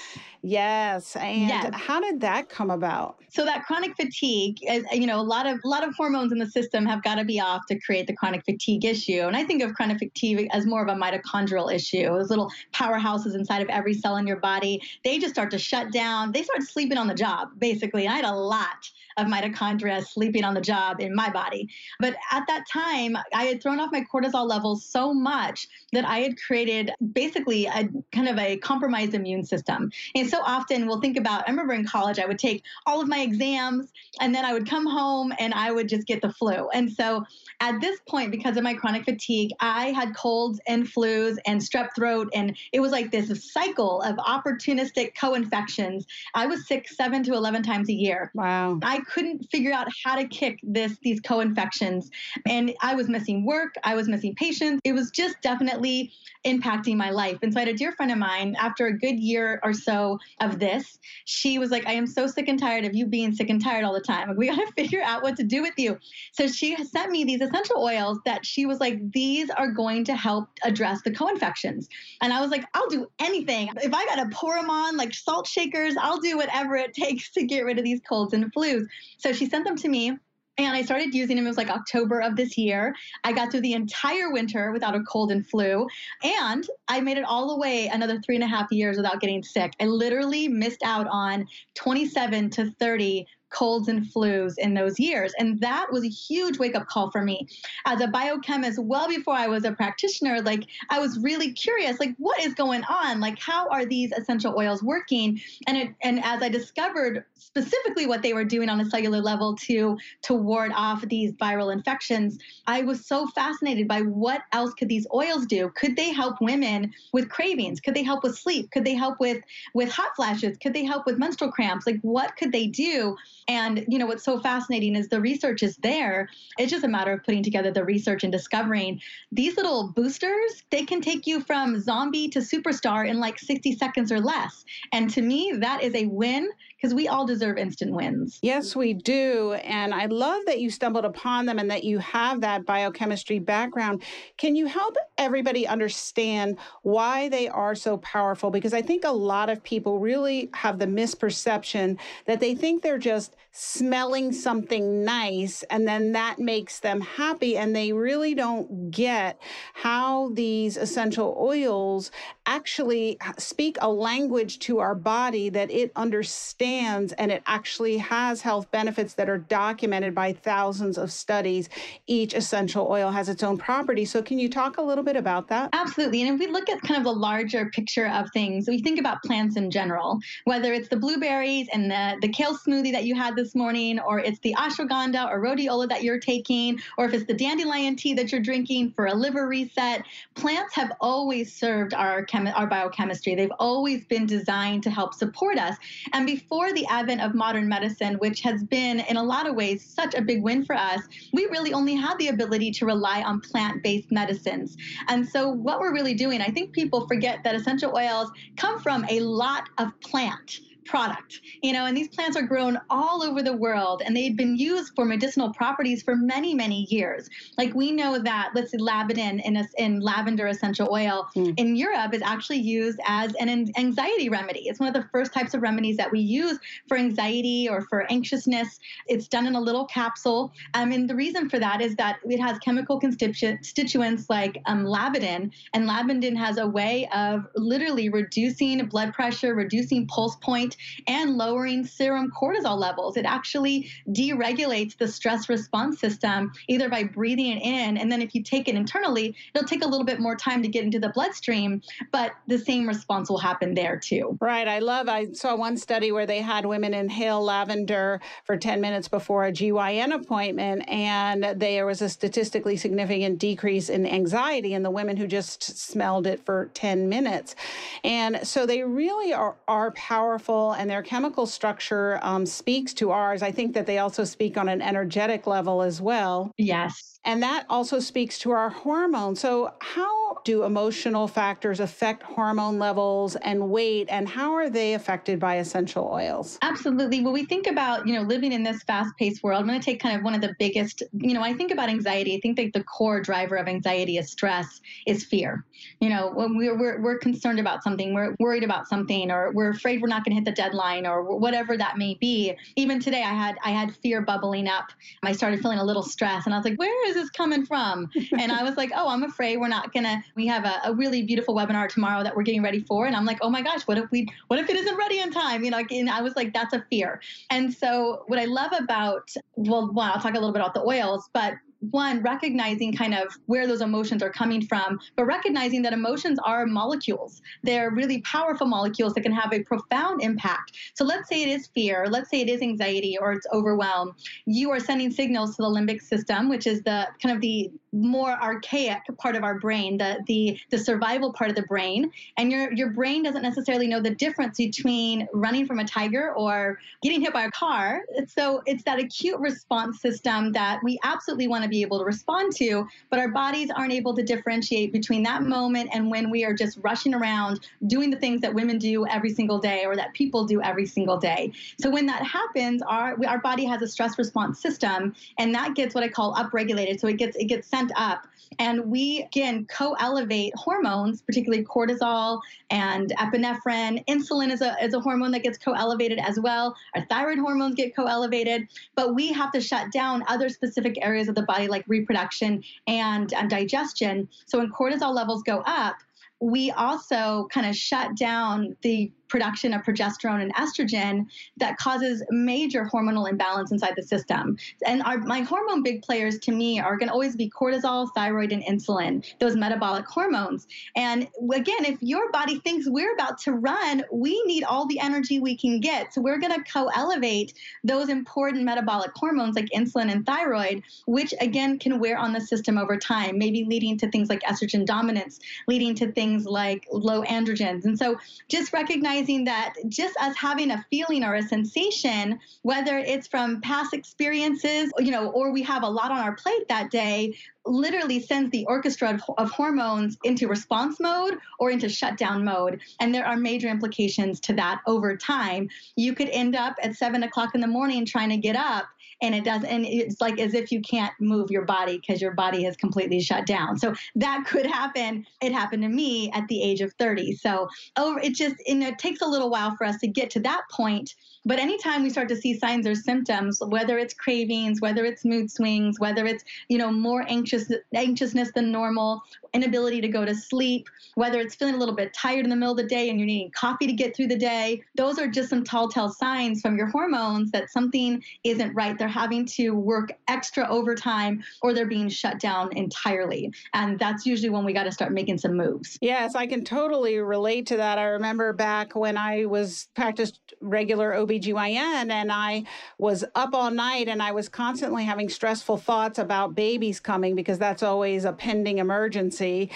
Yes. 0.48 1.16
And 1.16 1.50
yes. 1.50 1.74
how 1.74 2.00
did 2.00 2.22
that 2.22 2.50
come 2.50 2.70
about? 2.70 3.18
So 3.30 3.46
that 3.46 3.66
chronic 3.66 3.96
fatigue, 3.96 4.60
eh, 4.68 4.84
eh, 4.92 4.96
you 4.96 5.08
know, 5.08 5.20
a 5.20 5.24
lot 5.24 5.48
of 5.48 5.60
a 5.66 5.68
lot 5.68 5.84
of 5.84 5.96
hormones 5.96 6.32
in 6.32 6.38
the 6.38 6.46
system 6.46 6.86
have 6.86 7.04
got 7.04 7.16
to 7.16 7.25
be 7.25 7.40
off 7.40 7.64
to 7.70 7.80
create 7.80 8.06
the 8.06 8.16
chronic 8.16 8.46
fatigue 8.46 8.86
issue. 8.86 9.22
And 9.22 9.36
I 9.36 9.44
think 9.44 9.64
of 9.64 9.74
chronic 9.74 9.98
fatigue 9.98 10.48
as 10.52 10.68
more 10.68 10.84
of 10.84 10.88
a 10.88 10.94
mitochondrial 10.94 11.74
issue. 11.74 12.04
Those 12.04 12.30
little 12.30 12.52
powerhouses 12.75 13.34
inside 13.34 13.64
of 13.64 13.70
every 13.70 13.96
cell 13.96 14.18
in 14.18 14.28
your 14.28 14.40
body, 14.40 14.80
they 15.04 15.18
just 15.18 15.34
start 15.34 15.50
to 15.50 15.58
shut 15.58 15.92
down. 15.92 16.32
They 16.32 16.44
start 16.44 16.62
sleeping 16.62 17.00
on 17.00 17.08
the 17.08 17.16
job, 17.16 17.50
basically. 17.58 18.08
I 18.08 18.16
had 18.16 18.25
a 18.25 18.36
lot 18.36 18.88
of 19.18 19.28
mitochondria 19.28 20.06
sleeping 20.06 20.44
on 20.44 20.54
the 20.54 20.62
job 20.62 21.00
in 21.00 21.16
my 21.16 21.30
body. 21.30 21.70
But 22.00 22.16
at 22.32 22.46
that 22.48 22.66
time, 22.72 23.18
I 23.34 23.46
had 23.46 23.62
thrown 23.62 23.80
off 23.80 23.92
my 23.92 24.06
cortisol 24.12 24.48
levels 24.48 24.86
so 24.86 25.14
much 25.14 25.68
that 25.94 26.06
I 26.06 26.20
had 26.20 26.40
created 26.42 26.92
basically 27.14 27.66
a 27.66 27.88
kind 28.12 28.28
of 28.28 28.38
a 28.38 28.58
compromised 28.58 29.14
immune 29.14 29.46
system. 29.46 29.92
And 30.16 30.30
so 30.30 30.42
often 30.42 30.88
we'll 30.88 31.02
think 31.02 31.18
about, 31.18 31.48
I 31.48 31.52
remember 31.52 31.74
in 31.74 31.86
college, 31.86 32.20
I 32.20 32.26
would 32.26 32.40
take 32.40 32.64
all 32.86 33.02
of 33.02 33.08
my 33.08 33.20
exams 33.20 33.92
and 34.20 34.34
then 34.34 34.46
I 34.46 34.54
would 34.54 34.70
come 34.70 34.86
home 34.86 35.34
and 35.40 35.54
I 35.54 35.72
would 35.72 35.88
just 35.88 36.08
get 36.08 36.22
the 36.22 36.32
flu. 36.32 36.70
And 36.70 36.92
so 36.92 37.24
at 37.62 37.80
this 37.82 38.00
point, 38.08 38.32
because 38.32 38.58
of 38.58 38.64
my 38.64 38.74
chronic 38.74 39.06
fatigue, 39.06 39.52
I 39.60 39.92
had 39.92 40.16
colds 40.16 40.60
and 40.68 40.86
flus 40.86 41.38
and 41.46 41.62
strep 41.62 41.96
throat. 41.96 42.30
And 42.34 42.58
it 42.74 42.80
was 42.80 42.92
like 42.92 43.12
this 43.12 43.54
cycle 43.54 44.02
of 44.02 44.18
opportunistic 44.18 45.16
co 45.20 45.34
infections. 45.34 46.06
I 46.34 46.48
was 46.48 46.68
sick 46.68 46.88
seven 46.90 47.24
to 47.24 47.34
11 47.34 47.64
times 47.64 47.90
a 47.90 47.94
year. 47.94 48.32
Wow. 48.34 48.80
I 48.84 49.00
couldn't 49.08 49.50
figure 49.52 49.74
out 49.74 49.88
how 50.04 50.16
to 50.16 50.28
kick 50.28 50.60
this, 50.64 50.98
these 51.02 51.20
co 51.20 51.40
infections. 51.40 52.10
And 52.48 52.74
I 52.82 52.96
was 52.96 53.08
missing 53.08 53.46
work, 53.46 53.76
I 53.84 53.96
was 53.96 54.08
missing 54.08 54.36
patients. 54.36 54.82
It 54.84 54.94
was 54.94 55.12
just 55.12 55.42
definitely 55.42 56.12
impacting 56.46 56.96
my 56.96 57.10
life. 57.10 57.40
And 57.42 57.52
so 57.52 57.60
I 57.60 57.66
had 57.66 57.70
a 57.70 57.78
dear 57.78 57.92
friend 57.92 58.12
of 58.12 58.18
mine, 58.18 58.56
after 58.60 58.86
a 58.86 58.98
good 58.98 59.20
year 59.20 59.60
or 59.64 59.74
so 59.74 60.20
of 60.42 60.60
this, 60.60 61.00
she 61.26 61.58
was 61.58 61.72
like, 61.72 61.88
I 61.88 61.94
am 61.94 62.06
so 62.06 62.28
sick 62.28 62.48
and 62.48 62.60
tired 62.60 62.86
of 62.86 62.96
you 62.96 63.08
being 63.08 63.34
sick 63.34 63.50
and 63.50 63.62
tired 63.62 63.84
all 63.84 63.94
the 63.94 64.02
time. 64.02 64.36
We 64.36 64.48
got 64.56 64.58
to 64.58 64.72
figure 64.74 65.02
out 65.04 65.24
what 65.24 65.36
to 65.38 65.44
do 65.44 65.62
with 65.62 65.74
you. 65.78 65.98
So 66.32 66.48
she 66.48 66.76
sent 66.84 67.12
me 67.12 67.24
these 67.24 67.42
essential 67.42 67.84
oils 67.84 68.20
that 68.26 68.46
she 68.46 68.66
was 68.66 68.80
like, 68.80 69.12
these 69.12 69.50
are 69.50 69.72
going 69.72 70.06
to 70.06 70.16
help 70.16 70.50
address 70.64 71.02
the 71.02 71.12
co 71.12 71.28
infections. 71.28 71.90
And 72.22 72.32
I 72.32 72.42
was 72.42 72.52
like, 72.52 72.66
I'll 72.74 72.90
do 72.90 73.08
anything. 73.20 73.70
If 73.82 73.94
I 73.94 74.06
got 74.06 74.24
to 74.24 74.30
pour 74.36 74.56
them 74.56 74.70
on 74.70 74.98
like 74.98 75.14
salt 75.14 75.48
shakers, 75.48 75.96
I'll 76.00 76.20
do 76.20 76.38
whatever 76.38 76.76
it 76.76 76.94
takes 77.06 77.32
to 77.32 77.44
get 77.44 77.66
rid 77.66 77.78
of 77.80 77.84
these 77.84 78.02
colds 78.08 78.34
and 78.34 78.54
flus. 78.54 78.86
So 79.18 79.34
she 79.34 79.48
sent 79.48 79.66
them 79.66 79.75
to 79.78 79.90
me. 79.90 80.18
And 80.58 80.74
I 80.74 80.84
started 80.84 81.14
using 81.14 81.36
them. 81.36 81.46
It 81.46 81.50
was 81.50 81.58
like 81.58 81.70
October 81.70 82.22
of 82.22 82.38
this 82.38 82.58
year. 82.58 82.96
I 83.25 83.34
got 83.34 83.52
through 83.52 83.60
the 83.60 83.74
entire 83.74 84.32
winter 84.32 84.72
without 84.72 84.96
a 84.96 85.02
cold 85.02 85.32
and 85.32 85.46
flu. 85.46 85.86
And 86.24 86.66
I 86.88 87.02
made 87.02 87.18
it 87.18 87.25
all 87.25 87.50
the 87.50 87.58
way 87.58 87.88
another 87.88 88.22
three 88.22 88.36
and 88.36 88.44
a 88.44 88.48
half 88.48 88.72
years 88.72 88.96
without 88.96 89.20
getting 89.20 89.44
sick. 89.44 89.74
I 89.82 89.86
literally 89.86 90.48
missed 90.48 90.82
out 90.86 91.08
on 91.10 91.46
27 91.75 92.52
to 92.52 92.72
30 92.72 93.25
colds 93.56 93.88
and 93.88 94.06
flus 94.06 94.54
in 94.58 94.74
those 94.74 95.00
years. 95.00 95.34
And 95.40 95.60
that 95.62 95.92
was 95.92 96.04
a 96.04 96.10
huge 96.10 96.60
wake 96.60 96.76
up 96.76 96.88
call 96.88 97.10
for 97.10 97.24
me. 97.24 97.48
As 97.86 98.02
a 98.02 98.08
biochemist, 98.08 98.80
well 98.80 99.08
before 99.08 99.34
I 99.34 99.48
was 99.48 99.64
a 99.64 99.72
practitioner, 99.72 100.42
like 100.42 100.66
I 100.90 101.00
was 101.00 101.18
really 101.20 101.54
curious, 101.54 102.00
like 102.00 102.16
what 102.18 102.40
is 102.42 102.54
going 102.54 102.84
on? 102.84 103.20
Like 103.20 103.40
how 103.40 103.70
are 103.70 103.86
these 103.86 104.12
essential 104.12 104.56
oils 104.58 104.84
working? 104.84 105.40
And 105.68 105.78
it 105.78 105.96
and 106.04 106.24
as 106.24 106.42
I 106.42 106.50
discovered 106.50 107.24
specifically 107.36 108.06
what 108.06 108.22
they 108.22 108.34
were 108.34 108.44
doing 108.44 108.70
on 108.70 108.82
a 108.82 108.90
cellular 108.90 109.22
level 109.22 109.56
to 109.56 109.98
to 110.24 110.34
ward 110.34 110.72
off 110.76 111.02
these 111.08 111.32
viral 111.34 111.72
infections, 111.72 112.38
I 112.68 112.82
was 112.82 113.06
so 113.06 113.28
fascinated 113.28 113.88
by 113.88 114.02
what 114.02 114.42
else 114.52 114.74
could 114.74 114.90
these 114.90 115.08
oils 115.14 115.46
do? 115.46 115.70
Could 115.76 115.96
they 115.96 116.12
help 116.12 116.42
women 116.42 116.94
with 117.14 117.30
cravings? 117.30 117.80
Could 117.80 117.94
they 117.94 118.04
help 118.04 118.24
with 118.24 118.38
sleep? 118.38 118.72
Could 118.72 118.84
they 118.84 118.96
help 118.96 119.20
with 119.20 119.42
with 119.74 119.90
hot 119.90 120.16
flashes? 120.16 120.58
Could 120.58 120.74
they 120.74 120.84
help 120.84 121.06
with 121.06 121.18
menstrual 121.18 121.52
cramps? 121.52 121.88
Like 121.88 122.02
what 122.02 122.36
could 122.36 122.52
they 122.52 122.68
do? 122.68 123.16
And 123.48 123.86
you 123.88 124.00
know 124.00 124.08
what's 124.08 124.24
so 124.24 124.40
fascinating 124.40 124.96
is 124.96 125.08
the 125.08 125.22
research 125.22 125.62
is 125.62 125.78
there. 125.78 126.30
It's 126.58 126.72
just 126.72 126.84
a 126.84 126.88
matter 126.88 127.14
of 127.14 127.24
putting 127.24 127.44
together 127.44 127.72
the 127.72 127.84
research 127.84 128.24
and 128.24 128.32
discovering 128.32 129.02
these 129.32 129.56
little 129.56 129.92
boosters. 129.96 130.64
They 130.72 130.84
can 130.84 131.00
take 131.02 131.28
you 131.28 131.42
from 131.42 131.80
zombie 131.80 132.28
to 132.30 132.40
superstar 132.40 133.08
in 133.08 133.20
like 133.20 133.38
60 133.38 133.74
seconds 133.74 134.12
or 134.12 134.20
less. 134.20 134.66
And 134.92 135.10
to 135.12 135.22
me, 135.22 135.54
that 135.60 135.84
is 135.84 135.94
a 135.94 136.08
win 136.08 136.50
because 136.86 136.94
we 136.94 137.08
all 137.08 137.25
deserve 137.25 137.58
instant 137.58 137.92
wins. 137.92 138.38
Yes, 138.44 138.75
we 138.75 138.94
do. 138.94 139.54
And 139.63 139.92
I 139.92 140.06
love 140.06 140.44
that 140.46 140.60
you 140.60 140.70
stumbled 140.70 141.04
upon 141.04 141.48
them 141.48 141.58
and 141.58 141.72
that 141.72 141.84
you 141.84 141.98
have 141.98 142.42
that 142.42 142.63
biochemistry 142.63 143.39
background. 143.39 144.04
Can 144.38 144.56
you 144.56 144.68
help 144.68 144.96
everybody 145.18 145.65
understand 145.65 146.60
why 146.84 147.27
they 147.30 147.48
are 147.48 147.74
so 147.74 147.98
powerful? 147.98 148.51
Because 148.51 148.72
I 148.72 148.84
think 148.84 149.04
a 149.04 149.10
lot 149.10 149.50
of 149.50 149.63
people 149.63 149.98
really 149.98 150.51
have 150.54 150.77
the 150.77 150.86
misperception 150.86 151.98
that 152.27 152.39
they 152.39 152.54
think 152.54 152.84
they're 152.84 153.00
just 153.00 153.36
smelling 153.51 154.32
something 154.32 155.04
nice 155.04 155.63
and 155.72 155.88
then 155.88 156.12
that 156.12 156.38
makes 156.38 156.82
them 156.82 157.01
happy. 157.01 157.58
And 157.58 157.75
they 157.75 157.94
really 157.94 158.36
don't 158.36 158.92
get 158.92 159.42
how 159.74 160.30
these 160.34 160.77
essential 160.77 161.36
oils 161.39 162.12
actually 162.46 163.18
speak 163.38 163.78
a 163.82 163.90
language 163.90 164.60
to 164.60 164.80
our 164.80 164.96
body 164.96 165.50
that 165.50 165.72
it 165.72 165.92
understands 165.96 167.14
and 167.14 167.32
it 167.32 167.42
actually 167.46 167.98
has 167.98 168.42
health 168.42 168.70
benefits 168.72 169.14
that 169.14 169.30
are 169.30 169.38
documented 169.38 170.14
by 170.14 170.34
thousands 170.34 170.98
of 170.98 171.12
studies. 171.12 171.70
Each 172.08 172.34
essential 172.34 172.88
oil 172.90 173.12
has 173.12 173.30
its 173.30 173.44
own 173.44 173.58
property. 173.58 174.06
So, 174.06 174.22
can 174.22 174.40
you 174.40 174.50
talk 174.50 174.78
a 174.78 174.82
little 174.82 175.04
bit 175.04 175.16
about 175.16 175.48
that? 175.50 175.70
Absolutely. 175.74 176.22
And 176.22 176.34
if 176.34 176.40
we 176.40 176.52
look 176.52 176.70
at 176.70 176.82
kind 176.82 176.98
of 176.98 177.04
the 177.04 177.14
larger 177.14 177.68
picture 177.68 178.08
of 178.08 178.30
things, 178.34 178.68
we 178.68 178.82
think 178.82 179.00
about 179.00 179.22
plants 179.24 179.58
in 179.58 179.72
general, 179.72 180.20
whether 180.46 180.74
it's 180.74 180.90
the 180.90 180.98
blueberries 180.98 181.68
and 181.74 181.90
the, 181.90 182.18
the 182.22 182.30
kale 182.30 182.58
smoothie 182.58 182.92
that 182.92 183.06
you 183.06 183.16
had 183.16 183.36
this 183.36 183.56
morning, 183.56 184.00
or 184.00 184.20
it's 184.20 184.40
the 184.40 184.54
ashwagandha 184.58 185.30
or 185.30 185.42
rhodiola 185.42 185.88
that 185.90 186.04
you're 186.04 186.20
taking, 186.20 186.80
or 186.98 187.06
if 187.06 187.14
it's 187.14 187.25
the 187.25 187.34
dandelion 187.34 187.96
tea 187.96 188.14
that 188.14 188.32
you're 188.32 188.42
drinking 188.42 188.92
for 188.92 189.08
a 189.08 189.14
liver 189.14 189.48
reset, 189.48 190.04
plants 190.36 190.74
have 190.74 190.92
always 191.02 191.54
served 191.54 191.94
our 191.94 192.24
our 192.36 192.68
biochemistry. 192.68 193.36
They've 193.36 193.51
always 193.60 194.05
been 194.05 194.25
designed 194.25 194.83
to 194.83 194.90
help 194.90 195.14
support 195.14 195.57
us. 195.57 195.75
And 196.14 196.25
before 196.25 196.74
the 196.74 196.86
advent 196.88 197.22
of 197.22 197.33
modern 197.33 197.68
medicine, 197.68 198.16
which 198.16 198.42
has 198.42 198.64
been 198.64 199.00
in 199.01 199.18
a 199.18 199.24
lot 199.24 199.48
of 199.48 199.55
ways 199.55 199.83
such 199.83 200.16
a 200.16 200.22
big 200.22 200.44
win 200.44 200.66
for 200.66 200.75
us, 200.75 201.01
we 201.33 201.46
really 201.46 201.74
only 201.74 201.96
had 201.96 202.18
the 202.18 202.27
ability 202.27 202.72
to 202.72 202.86
rely 202.86 203.22
on 203.22 203.42
plant-based 203.42 204.12
medicines. 204.12 204.77
And 205.07 205.27
so 205.27 205.50
what 205.50 205.79
we're 205.79 205.94
really 205.94 206.14
doing, 206.14 206.42
I 206.42 206.50
think 206.50 206.74
people 206.74 207.07
forget 207.07 207.44
that 207.44 207.55
essential 207.55 207.96
oils 207.96 208.31
come 208.57 208.79
from 208.79 209.05
a 209.10 209.20
lot 209.22 209.70
of 209.77 209.98
plant 210.01 210.60
product 210.86 211.42
you 211.62 211.74
know 211.74 211.86
and 211.86 211.98
these 211.98 212.08
plants 212.08 212.38
are 212.38 212.44
grown 212.44 212.80
all 212.90 213.24
over 213.24 213.42
the 213.42 213.56
world 213.56 214.02
and 214.06 214.16
they've 214.16 214.38
been 214.38 214.56
used 214.56 214.94
for 214.96 215.06
medicinal 215.06 215.52
properties 215.54 216.04
for 216.04 216.16
many 216.16 216.54
many 216.54 216.88
years. 216.90 217.30
Like 217.58 217.74
we 217.74 217.92
know 217.92 218.20
that 218.20 218.52
let's 218.56 218.72
say 218.72 218.78
lavandin 218.78 219.44
in, 219.44 219.58
a, 219.58 219.66
in 219.78 220.00
lavender 220.00 220.48
essential 220.48 220.90
oil 220.92 221.28
mm. 221.36 221.54
in 221.58 221.76
europe 221.76 222.14
is 222.14 222.22
actually 222.22 222.60
used 222.60 223.00
as 223.08 223.34
an 223.36 223.50
anxiety 223.78 224.30
remedy. 224.30 224.68
It's 224.68 224.80
one 224.80 224.88
of 224.88 224.94
the 224.94 225.08
first 225.12 225.34
types 225.34 225.54
of 225.54 225.62
remedies 225.62 225.98
that 225.98 226.12
we 226.12 226.20
use 226.20 226.60
for 226.88 226.98
anxiety 226.98 227.68
or 227.70 227.82
for 227.82 228.10
anxiousness. 228.12 228.80
It's 229.08 229.28
done 229.28 229.48
in 229.48 229.56
a 229.56 229.62
little 229.62 229.86
capsule. 229.86 230.54
Um, 230.74 230.92
and 230.92 231.10
the 231.10 231.16
reason 231.16 231.50
for 231.50 231.60
that 231.60 231.82
is 231.82 231.96
that 231.96 232.18
it 232.24 232.40
has 232.40 232.58
chemical 232.60 233.00
constituents 233.00 234.30
like 234.30 234.62
um, 234.66 234.86
and 234.86 235.90
lavandin 235.90 236.36
has 236.36 236.58
a 236.58 236.68
way 236.68 237.08
of 237.14 237.46
literally 237.56 238.10
reducing 238.10 238.86
blood 238.88 239.14
pressure 239.14 239.56
reducing 239.56 240.08
pulse 240.08 240.36
point 240.38 240.75
and 241.07 241.38
lowering 241.38 241.85
serum 241.85 242.31
cortisol 242.31 242.77
levels. 242.77 243.18
It 243.18 243.25
actually 243.25 243.90
deregulates 244.09 244.98
the 244.98 245.07
stress 245.07 245.50
response 245.50 246.00
system 246.00 246.51
either 246.68 246.90
by 246.90 247.03
breathing 247.03 247.57
it 247.57 247.61
in, 247.61 247.98
and 247.98 248.11
then 248.11 248.22
if 248.22 248.35
you 248.35 248.44
take 248.44 248.68
it 248.68 248.75
internally, 248.75 249.35
it'll 249.53 249.68
take 249.68 249.83
a 249.83 249.88
little 249.88 250.05
bit 250.05 250.20
more 250.20 250.35
time 250.35 250.61
to 250.61 250.68
get 250.68 250.83
into 250.83 251.00
the 251.00 251.09
bloodstream, 251.09 251.81
but 252.11 252.33
the 252.48 252.57
same 252.57 252.88
response 252.88 253.29
will 253.29 253.38
happen 253.38 253.74
there 253.74 253.98
too. 253.98 254.38
Right. 254.40 254.68
I 254.68 254.79
love, 254.79 255.07
I 255.07 255.31
saw 255.33 255.55
one 255.55 255.77
study 255.77 256.11
where 256.11 256.25
they 256.25 256.42
had 256.42 256.66
women 256.66 256.94
inhale 256.94 257.44
lavender 257.44 258.22
for 258.44 258.57
10 258.57 258.81
minutes 258.81 259.07
before 259.07 259.46
a 259.46 259.51
GYN 259.51 260.14
appointment, 260.14 260.88
and 260.90 261.44
there 261.59 261.85
was 261.85 262.01
a 262.01 262.09
statistically 262.09 262.77
significant 262.77 263.40
decrease 263.40 263.90
in 263.90 264.05
anxiety 264.05 264.74
in 264.74 264.83
the 264.83 264.92
women 264.92 265.18
who 265.18 265.27
just 265.27 265.64
smelled 265.64 266.27
it 266.27 266.44
for 266.46 266.70
10 266.74 267.09
minutes. 267.09 267.55
And 268.03 268.40
so 268.44 268.66
they 268.66 268.83
really 268.83 269.33
are, 269.33 269.55
are 269.68 269.92
powerful 269.92 270.65
and 270.74 270.90
their 270.90 271.04
chemical 271.04 271.46
structure 271.46 272.20
um, 272.22 272.46
speaks 272.46 272.94
to 272.96 273.12
ours. 273.12 273.44
I 273.44 273.51
think 273.51 273.74
that 273.74 273.86
they 273.86 274.00
also 274.00 274.24
speak 274.24 274.58
on 274.58 274.68
an 274.68 274.82
energetic 274.82 275.48
level 275.48 275.82
as 275.82 276.01
well. 276.01 276.51
Yes. 276.58 277.15
And 277.25 277.42
that 277.44 277.66
also 277.70 278.00
speaks 278.00 278.38
to 278.40 278.51
our 278.51 278.70
hormones. 278.70 279.40
So, 279.40 279.74
how 279.81 280.38
do 280.46 280.64
emotional 280.64 281.27
factors 281.27 281.79
affect 281.79 282.22
hormone 282.22 282.77
levels 282.77 283.35
and 283.38 283.70
weight, 283.70 284.07
and 284.09 284.29
how 284.29 284.53
are 284.53 284.70
they 284.70 284.94
affected 284.94 285.40
by 285.40 285.55
essential 285.55 286.07
oils? 286.11 286.59
Absolutely. 286.61 287.22
When 287.22 287.33
we 287.33 287.46
think 287.46 287.66
about, 287.66 288.07
you 288.07 288.14
know, 288.14 288.22
living 288.22 288.51
in 288.51 288.61
this 288.61 288.83
fast-paced 288.83 289.44
world, 289.44 289.59
I'm 289.59 289.68
going 289.68 289.79
to 289.79 289.83
take 289.83 290.00
kind 290.00 290.16
of 290.16 290.24
one 290.24 290.35
of 290.35 290.42
the 290.42 290.53
biggest, 290.59 291.01
you 291.14 291.33
know, 291.33 291.42
I 291.42 291.53
think 291.53 291.72
about 291.72 291.90
anxiety. 291.90 292.35
I 292.35 292.40
think 292.42 292.57
that 292.57 292.74
the 292.74 292.83
core 292.83 293.22
driver 293.22 293.55
of 293.55 293.68
anxiety 293.68 294.18
is 294.18 294.31
stress, 294.31 294.81
is 295.07 295.25
fear. 295.25 295.66
You 296.00 296.09
know, 296.09 296.31
when 296.33 296.55
we're 296.55 296.77
we're, 296.77 297.01
we're 297.01 297.18
concerned 297.18 297.59
about 297.59 297.83
something, 297.83 298.14
we're 298.14 298.35
worried 298.40 298.64
about 298.64 298.88
something, 298.88 299.31
or 299.31 299.51
we're 299.53 299.70
afraid 299.70 300.01
we're 300.01 300.07
not 300.07 300.24
going 300.24 300.35
to 300.35 300.42
hit 300.42 300.46
the 300.46 300.61
deadline 300.61 301.07
or 301.07 301.38
whatever 301.38 301.75
that 301.77 301.98
may 301.98 302.16
be. 302.22 302.55
Even 302.75 303.00
today, 303.00 303.24
I 303.24 303.33
had 303.33 303.57
I 303.64 303.72
had 303.72 303.96
fear 303.96 304.22
bubbling 304.22 304.68
up. 304.68 304.92
I 305.24 305.31
started 305.31 305.61
feeling 305.61 305.79
a 305.79 305.83
little 305.83 306.03
stress, 306.03 306.46
and 306.46 306.53
I 306.53 306.57
was 306.57 306.66
like, 306.66 306.77
"Where 306.77 307.09
is 307.09 307.15
this 307.16 307.30
coming 307.32 307.66
from?" 307.66 308.10
and 308.38 308.51
I 308.51 308.64
was 308.64 308.78
like, 308.78 308.92
"Oh, 308.96 309.10
I'm 309.10 309.24
afraid 309.24 309.58
we're 309.58 309.68
not 309.68 309.94
gonna. 309.94 310.24
We 310.36 310.46
have 310.48 310.66
a, 310.66 310.82
a 310.86 310.94
really 310.94 311.24
beautiful 311.24 311.56
webinar 311.56 311.90
tomorrow 311.90 312.24
that 312.24 312.36
we're 312.36 312.44
getting 312.44 312.62
ready 312.62 312.84
for." 312.84 313.08
And 313.08 313.16
I'm 313.16 313.25
like, 313.25 313.40
"Oh 313.42 313.50
my 313.50 313.62
gosh, 313.62 313.82
what 313.84 313.98
if 313.98 314.12
we? 314.12 314.28
What 314.48 314.60
if 314.60 314.70
it 314.70 314.75
isn't 314.75 314.98
ready 314.98 315.20
in 315.20 315.32
time?" 315.32 315.64
You 315.64 315.72
know, 315.72 315.84
and 315.90 316.10
I 316.10 316.22
was 316.22 316.36
like, 316.36 316.54
"That's 316.54 316.74
a 316.74 316.86
fear." 316.90 317.22
And 317.50 317.74
so, 317.74 318.24
what 318.28 318.38
I 318.38 318.46
love 318.46 318.72
about 318.78 319.32
well, 319.56 319.92
one, 319.92 320.12
I'll 320.12 320.22
talk 320.22 320.32
a 320.32 320.40
little 320.40 320.54
bit 320.54 320.62
about 320.62 320.74
the 320.74 320.82
oils, 320.82 321.30
but 321.34 321.54
one, 321.92 322.22
recognizing 322.22 322.94
kind 322.94 323.14
of 323.14 323.38
where 323.46 323.68
those 323.68 323.81
emotions 323.81 324.24
are 324.24 324.29
coming 324.29 324.66
from, 324.66 325.00
but 325.16 325.25
recognizing 325.25 325.81
that 325.83 325.94
emotions 325.94 326.40
are 326.44 326.66
molecules. 326.66 327.42
They're 327.64 327.92
really 327.92 328.22
powerful 328.22 328.68
molecules 328.68 329.14
that 329.14 329.22
can 329.22 329.31
have 329.31 329.53
a 329.53 329.64
profound 329.64 330.22
impact. 330.22 330.74
So 330.94 331.05
let's 331.05 331.29
say 331.29 331.44
it 331.44 331.50
is 331.50 331.68
fear, 331.68 332.07
let's 332.09 332.29
say 332.29 332.42
it 332.42 332.50
is 332.50 332.61
anxiety 332.61 333.18
or 333.20 333.33
it's 333.33 333.48
overwhelm. 333.53 334.16
You 334.46 334.72
are 334.72 334.79
sending 334.79 335.11
signals 335.11 335.55
to 335.55 335.64
the 335.64 335.70
limbic 335.70 336.01
system, 336.01 336.50
which 336.50 336.68
is 336.68 336.81
the 336.83 337.07
kind 337.22 337.35
of 337.35 337.42
the 337.42 337.72
more 337.96 338.31
archaic 338.31 339.01
part 339.18 339.36
of 339.36 339.44
our 339.44 339.58
brain, 339.60 339.98
the 339.98 340.24
the 340.27 340.60
the 340.70 340.77
survival 340.77 341.31
part 341.34 341.50
of 341.50 341.55
the 341.55 341.64
brain, 341.64 342.12
and 342.38 342.51
your 342.51 342.72
your 342.74 342.90
brain 342.90 343.24
doesn't 343.24 343.42
necessarily 343.42 343.88
know 343.88 344.01
the 344.01 344.14
difference 344.14 344.58
between 344.58 345.27
running 345.34 345.66
from 345.66 345.79
a 345.79 345.86
tiger 345.86 346.34
or 346.34 346.79
getting 347.01 347.22
hit 347.22 347.34
by 347.34 347.44
a 347.44 347.51
car. 347.51 348.01
So 348.27 348.62
it's 348.66 348.84
that 348.84 349.00
acute 349.00 349.40
response 349.40 350.01
system 350.01 350.51
that 350.51 350.81
we 350.84 351.00
absolutely 351.03 351.48
want 351.48 351.64
to 351.64 351.70
be 351.70 351.81
able 351.81 352.00
to 352.00 352.05
respond 352.05 352.53
to, 352.58 352.88
but 353.10 353.20
our 353.20 353.29
bodies 353.29 353.70
aren't 353.74 353.94
able 353.94 354.14
to 354.16 354.24
differentiate 354.24 354.92
between 354.92 355.24
that 355.24 355.44
moment 355.44 355.90
and 355.94 356.12
when 356.12 356.29
we 356.29 356.44
are 356.44 356.53
just 356.53 356.77
rushing 356.81 357.14
around 357.14 357.62
doing 357.88 358.10
the 358.10 358.18
things 358.18 358.42
that 358.42 358.53
women 358.53 358.77
do 358.77 359.05
every 359.08 359.34
single 359.34 359.60
day 359.60 359.86
or 359.86 359.96
that 359.96 360.14
people 360.14 360.46
do 360.46 360.62
every 360.62 360.86
single 360.86 361.18
day. 361.18 361.51
So 361.79 361.90
when 361.90 362.05
that 362.08 362.24
happens, 362.24 362.81
our 362.81 363.16
our 363.25 363.40
body 363.40 363.66
has 363.66 363.81
a 363.81 363.88
stress 363.88 364.18
response 364.18 364.62
system, 364.62 365.16
and 365.40 365.55
that 365.55 365.75
gets 365.75 365.96
what 365.96 366.03
I 366.03 366.10
call 366.10 366.34
upregulated. 366.36 367.00
So 367.00 367.08
it 367.08 367.18
gets 367.18 367.38
it 367.38 367.46
gets 367.46 367.68
sent 367.68 367.85
up. 367.96 368.28
And 368.60 368.86
we, 368.86 369.24
again, 369.24 369.66
co 369.66 369.94
elevate 370.00 370.54
hormones, 370.56 371.22
particularly 371.22 371.66
cortisol 371.66 372.42
and 372.70 373.12
epinephrine. 373.18 374.06
Insulin 374.08 374.52
is 374.52 374.62
a, 374.62 374.76
is 374.82 374.94
a 374.94 375.00
hormone 375.00 375.32
that 375.32 375.44
gets 375.44 375.58
co 375.58 375.74
elevated 375.74 376.20
as 376.20 376.40
well. 376.40 376.76
Our 376.96 377.06
thyroid 377.06 377.40
hormones 377.40 377.76
get 377.76 377.96
co 377.96 378.06
elevated. 378.06 378.68
But 378.96 379.16
we 379.16 379.32
have 379.34 379.52
to 379.54 379.62
shut 379.62 379.92
down 379.92 380.24
other 380.28 380.50
specific 380.50 380.96
areas 381.02 381.28
of 381.28 381.36
the 381.36 381.44
body, 381.44 381.68
like 381.68 381.84
reproduction 381.88 382.64
and, 382.88 383.34
and 383.34 383.50
digestion. 383.50 384.30
So 384.46 384.60
when 384.60 384.72
cortisol 384.72 385.14
levels 385.14 385.44
go 385.44 385.62
up, 385.66 385.98
we 386.40 386.72
also 386.72 387.48
kind 387.52 387.66
of 387.66 387.76
shut 387.76 388.16
down 388.16 388.76
the 388.82 389.12
production 389.27 389.74
of 389.74 389.81
progesterone 389.83 390.42
and 390.42 390.53
estrogen 390.55 391.27
that 391.57 391.77
causes 391.77 392.24
major 392.29 392.90
hormonal 392.92 393.29
imbalance 393.29 393.72
inside 393.72 393.94
the 393.96 394.03
system. 394.03 394.57
And 394.85 395.01
our, 395.03 395.18
my 395.18 395.42
hormone 395.42 395.83
big 395.83 396.01
players 396.01 396.40
to 396.40 396.51
me 396.51 396.79
are 396.79 396.98
going 396.98 397.07
to 397.07 397.14
always 397.14 397.35
be 397.35 397.50
cortisol, 397.50 398.09
thyroid, 398.14 398.51
and 398.51 398.64
insulin, 398.64 399.25
those 399.40 399.55
metabolic 399.55 400.05
hormones. 400.05 400.68
And 400.96 401.27
again, 401.53 401.85
if 401.85 401.98
your 402.01 402.31
body 402.31 402.59
thinks 402.59 402.88
we're 402.88 403.14
about 403.14 403.40
to 403.40 403.53
run, 403.53 404.03
we 404.11 404.42
need 404.46 404.64
all 404.64 404.88
the 404.88 405.00
energy 405.00 405.40
we 405.40 405.57
can 405.57 405.79
get. 405.79 406.14
So 406.14 406.22
we're 406.22 406.40
going 406.40 406.53
to 406.53 406.64
co 406.72 406.90
elevate 406.96 407.53
those 407.83 408.09
important 408.09 408.64
metabolic 408.64 409.11
hormones 409.16 409.55
like 409.55 409.68
insulin 409.75 410.11
and 410.11 410.25
thyroid, 410.25 410.83
which 411.07 411.33
again 411.42 411.79
can 411.79 412.00
wear 412.00 412.18
on 412.18 412.33
the 412.33 412.42
system 412.42 412.77
over 412.77 412.98
time, 412.98 413.38
maybe 413.38 413.66
leading 413.66 413.98
to 413.98 414.09
things 414.09 414.29
like 414.29 414.42
estrogen 414.42 414.85
dominance, 414.85 415.40
leading 415.68 415.96
to 415.96 416.11
things 416.11 416.46
like 416.46 416.88
low 416.92 417.24
androgens. 417.24 417.85
And 417.85 417.98
so 417.98 418.18
just 418.48 418.74
recognize 418.74 419.15
recognizing 419.16 419.46
that 419.46 419.74
just 419.88 420.16
as 420.20 420.36
having 420.36 420.72
a 420.72 420.86
feeling 420.90 421.24
or 421.24 421.36
a 421.36 421.42
sensation, 421.42 422.40
whether 422.64 422.98
it's 422.98 423.28
from 423.28 423.62
past 423.62 423.94
experiences, 423.94 424.92
you 425.00 425.12
know, 425.12 425.30
or 425.32 425.51
we 425.51 425.64
have 425.64 425.84
a 425.84 425.90
lot 425.90 426.12
on 426.12 426.20
our 426.20 426.36
plate 426.36 426.68
that 426.68 426.92
day, 426.92 427.36
literally 427.66 428.20
sends 428.20 428.51
the 428.51 428.66
orchestra 428.66 429.10
of, 429.10 429.22
of, 429.38 429.50
hormones 429.50 430.18
into 430.24 430.48
response 430.48 431.00
mode 431.00 431.38
or 431.60 431.72
into 431.72 431.90
shutdown 431.90 432.44
mode. 432.44 432.80
And 433.00 433.14
there 433.14 433.25
are 433.25 433.38
major 433.38 433.70
implications 433.70 434.40
to 434.42 434.54
that 434.54 434.82
over 434.86 435.18
time. 435.18 435.70
You 435.96 436.14
could 436.14 436.30
end 436.30 436.56
up 436.56 436.75
at 436.84 436.96
seven 436.96 437.24
o'clock 437.24 437.56
in 437.56 437.62
the 437.62 437.68
morning 437.68 438.06
trying 438.06 438.30
to 438.30 438.38
get 438.38 438.56
up 438.56 438.86
and 439.22 439.34
it 439.34 439.44
does 439.44 439.64
and 439.64 439.86
it's 439.86 440.22
like 440.22 440.40
as 440.40 440.54
if 440.54 440.72
you 440.72 440.82
can't 440.82 441.14
move 441.20 441.50
your 441.50 441.66
body 441.66 441.98
because 441.98 442.22
your 442.22 442.34
body 442.34 442.64
has 442.64 442.75
completely 442.75 443.20
shut 443.20 443.46
down. 443.46 443.78
So 443.78 443.94
that 444.16 444.46
could 444.48 444.66
happen. 444.66 445.25
It 445.42 445.51
happened 445.51 445.84
to 445.84 445.90
me 445.90 446.32
at 446.32 446.48
the 446.48 446.62
age 446.62 446.82
of 446.82 446.94
30 447.00 447.36
so 447.36 447.68
over 447.98 448.20
it 448.20 448.36
just 448.36 448.56
and 448.68 448.84
it 448.84 448.98
takes 448.98 449.22
a 449.22 449.28
little 449.28 449.50
while 449.50 449.75
for 449.78 449.86
us 449.86 449.98
to 450.00 450.08
get 450.08 450.30
to 450.32 450.40
that 450.42 450.64
point 450.72 451.16
but 451.46 451.60
anytime 451.60 452.03
we 452.03 452.10
start 452.10 452.27
to 452.29 452.36
see 452.36 452.58
signs 452.58 452.88
or 452.88 452.96
symptoms 452.96 453.62
whether 453.68 453.98
it's 453.98 454.14
cravings 454.14 454.81
whether 454.81 455.05
it's 455.05 455.25
mood 455.25 455.50
swings 455.50 456.00
whether 456.00 456.25
it's 456.25 456.44
you 456.70 456.77
know 456.77 456.92
more 456.92 457.25
anxious 457.27 457.72
anxiousness 457.94 458.51
than 458.53 458.72
normal 458.72 459.22
inability 459.53 460.01
to 460.01 460.08
go 460.08 460.25
to 460.25 460.36
sleep 460.36 460.88
whether 461.16 461.40
it's 461.40 461.55
feeling 461.55 461.75
a 461.75 461.77
little 461.77 461.96
bit 461.96 462.14
tired 462.14 462.44
in 462.44 462.50
the 462.50 462.55
middle 462.55 462.72
of 462.72 462.77
the 462.77 462.84
day 462.84 463.10
and 463.10 463.20
you're 463.20 463.27
needing 463.27 463.51
coffee 463.51 463.88
to 463.88 463.94
get 463.94 464.16
through 464.16 464.27
the 464.27 464.38
day 464.38 464.81
those 464.96 465.18
are 465.20 465.27
just 465.27 465.50
some 465.50 465.64
tall 465.64 465.88
tale 465.88 466.10
signs 466.10 466.62
from 466.62 466.77
your 466.77 466.88
hormones 466.88 467.51
that 467.51 467.70
something 467.70 468.24
isn't 468.44 468.74
right 468.74 468.98
they're 468.98 469.08
having 469.08 469.46
to 469.46 469.72
work 469.72 470.12
extra 470.27 470.68
overtime 470.68 471.44
or 471.62 471.74
they're 471.74 471.88
being 471.88 472.10
shut 472.10 472.40
down 472.40 472.75
entirely. 472.75 473.51
And 473.74 474.00
that's 474.00 474.25
usually 474.25 474.50
when 474.50 474.66
we 474.66 474.74
got 474.74 474.84
to 474.84 474.92
start 474.92 475.12
making 475.12 475.38
some 475.38 475.55
moves. 475.55 475.98
Yes, 476.01 476.36
I 476.36 476.48
can 476.48 476.64
totally 476.64 477.18
relate 477.20 477.68
to 477.68 477.77
that. 477.77 477.98
I 477.98 478.05
remember 478.05 478.53
back 478.53 478.96
when 478.96 479.18
I 479.18 479.46
was 479.46 479.88
practiced 479.96 480.40
regular 480.62 481.14
OBGYN 481.40 482.12
and 482.12 482.32
I 482.32 482.64
was 482.98 483.24
up 483.36 483.54
all 483.54 483.72
night 483.72 484.08
and 484.08 484.22
I 484.22 484.32
was 484.32 484.50
constantly 484.50 485.04
having 485.04 485.30
stressful 485.30 485.78
thoughts 485.78 486.20
about 486.20 486.56
babies 486.56 487.00
coming 487.00 487.36
because 487.36 487.60
that's 487.60 487.84
always 487.84 488.26
a 488.26 488.34
pending 488.34 488.78
emergency. 488.78 489.72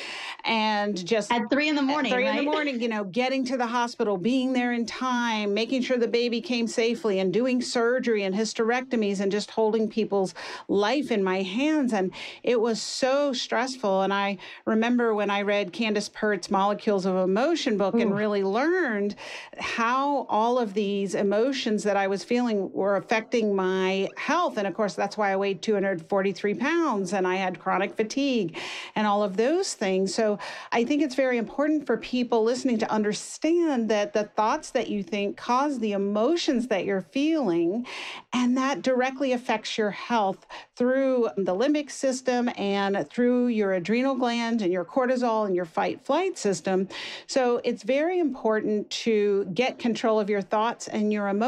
And 0.45 1.05
just 1.05 1.31
at 1.31 1.49
three 1.49 1.69
in 1.69 1.75
the 1.75 1.81
morning, 1.81 2.11
three 2.11 2.25
right? 2.25 2.39
in 2.39 2.45
the 2.45 2.51
morning, 2.51 2.81
you 2.81 2.87
know, 2.87 3.03
getting 3.03 3.45
to 3.45 3.57
the 3.57 3.67
hospital, 3.67 4.17
being 4.17 4.53
there 4.53 4.73
in 4.73 4.85
time, 4.85 5.53
making 5.53 5.81
sure 5.83 5.97
the 5.97 6.07
baby 6.07 6.41
came 6.41 6.67
safely 6.67 7.19
and 7.19 7.33
doing 7.33 7.61
surgery 7.61 8.23
and 8.23 8.33
hysterectomies 8.33 9.19
and 9.19 9.31
just 9.31 9.51
holding 9.51 9.89
people's 9.89 10.33
life 10.67 11.11
in 11.11 11.23
my 11.23 11.41
hands. 11.41 11.93
And 11.93 12.11
it 12.43 12.59
was 12.59 12.81
so 12.81 13.33
stressful. 13.33 14.01
And 14.03 14.13
I 14.13 14.37
remember 14.65 15.13
when 15.13 15.29
I 15.29 15.41
read 15.41 15.73
Candace 15.73 16.09
Pert's 16.09 16.49
Molecules 16.49 17.05
of 17.05 17.15
Emotion 17.15 17.77
book 17.77 17.95
Ooh. 17.95 17.99
and 17.99 18.15
really 18.15 18.43
learned 18.43 19.15
how 19.57 20.25
all 20.29 20.57
of 20.59 20.73
these 20.73 21.15
emotions 21.15 21.48
that 21.49 21.97
I 21.97 22.07
was 22.07 22.23
feeling 22.23 22.71
were 22.71 22.95
affecting 22.95 23.55
my 23.55 24.07
health. 24.17 24.57
And 24.57 24.67
of 24.67 24.75
course, 24.75 24.93
that's 24.93 25.17
why 25.17 25.31
I 25.31 25.35
weighed 25.35 25.63
243 25.63 26.53
pounds 26.53 27.11
and 27.11 27.27
I 27.27 27.35
had 27.37 27.59
chronic 27.59 27.95
fatigue 27.95 28.55
and 28.95 29.07
all 29.07 29.23
of 29.23 29.35
those 29.35 29.73
things. 29.73 30.13
So 30.13 30.37
I 30.71 30.83
think 30.83 31.01
it's 31.01 31.15
very 31.15 31.39
important 31.39 31.87
for 31.87 31.97
people 31.97 32.43
listening 32.43 32.77
to 32.77 32.91
understand 32.91 33.89
that 33.89 34.13
the 34.13 34.25
thoughts 34.25 34.69
that 34.71 34.89
you 34.89 35.01
think 35.01 35.37
cause 35.37 35.79
the 35.79 35.93
emotions 35.93 36.67
that 36.67 36.85
you're 36.85 37.01
feeling, 37.01 37.87
and 38.31 38.55
that 38.55 38.83
directly 38.83 39.31
affects 39.31 39.75
your 39.75 39.91
health 39.91 40.45
through 40.75 41.29
the 41.35 41.55
limbic 41.55 41.89
system 41.89 42.49
and 42.57 43.09
through 43.09 43.47
your 43.47 43.73
adrenal 43.73 44.13
glands 44.13 44.61
and 44.61 44.71
your 44.71 44.85
cortisol 44.85 45.47
and 45.47 45.55
your 45.55 45.65
fight 45.65 45.99
flight 46.05 46.37
system. 46.37 46.87
So 47.25 47.59
it's 47.63 47.81
very 47.81 48.19
important 48.19 48.89
to 48.91 49.45
get 49.53 49.79
control 49.79 50.19
of 50.19 50.29
your 50.29 50.41
thoughts 50.41 50.87
and 50.87 51.11
your 51.11 51.27
emotions 51.27 51.38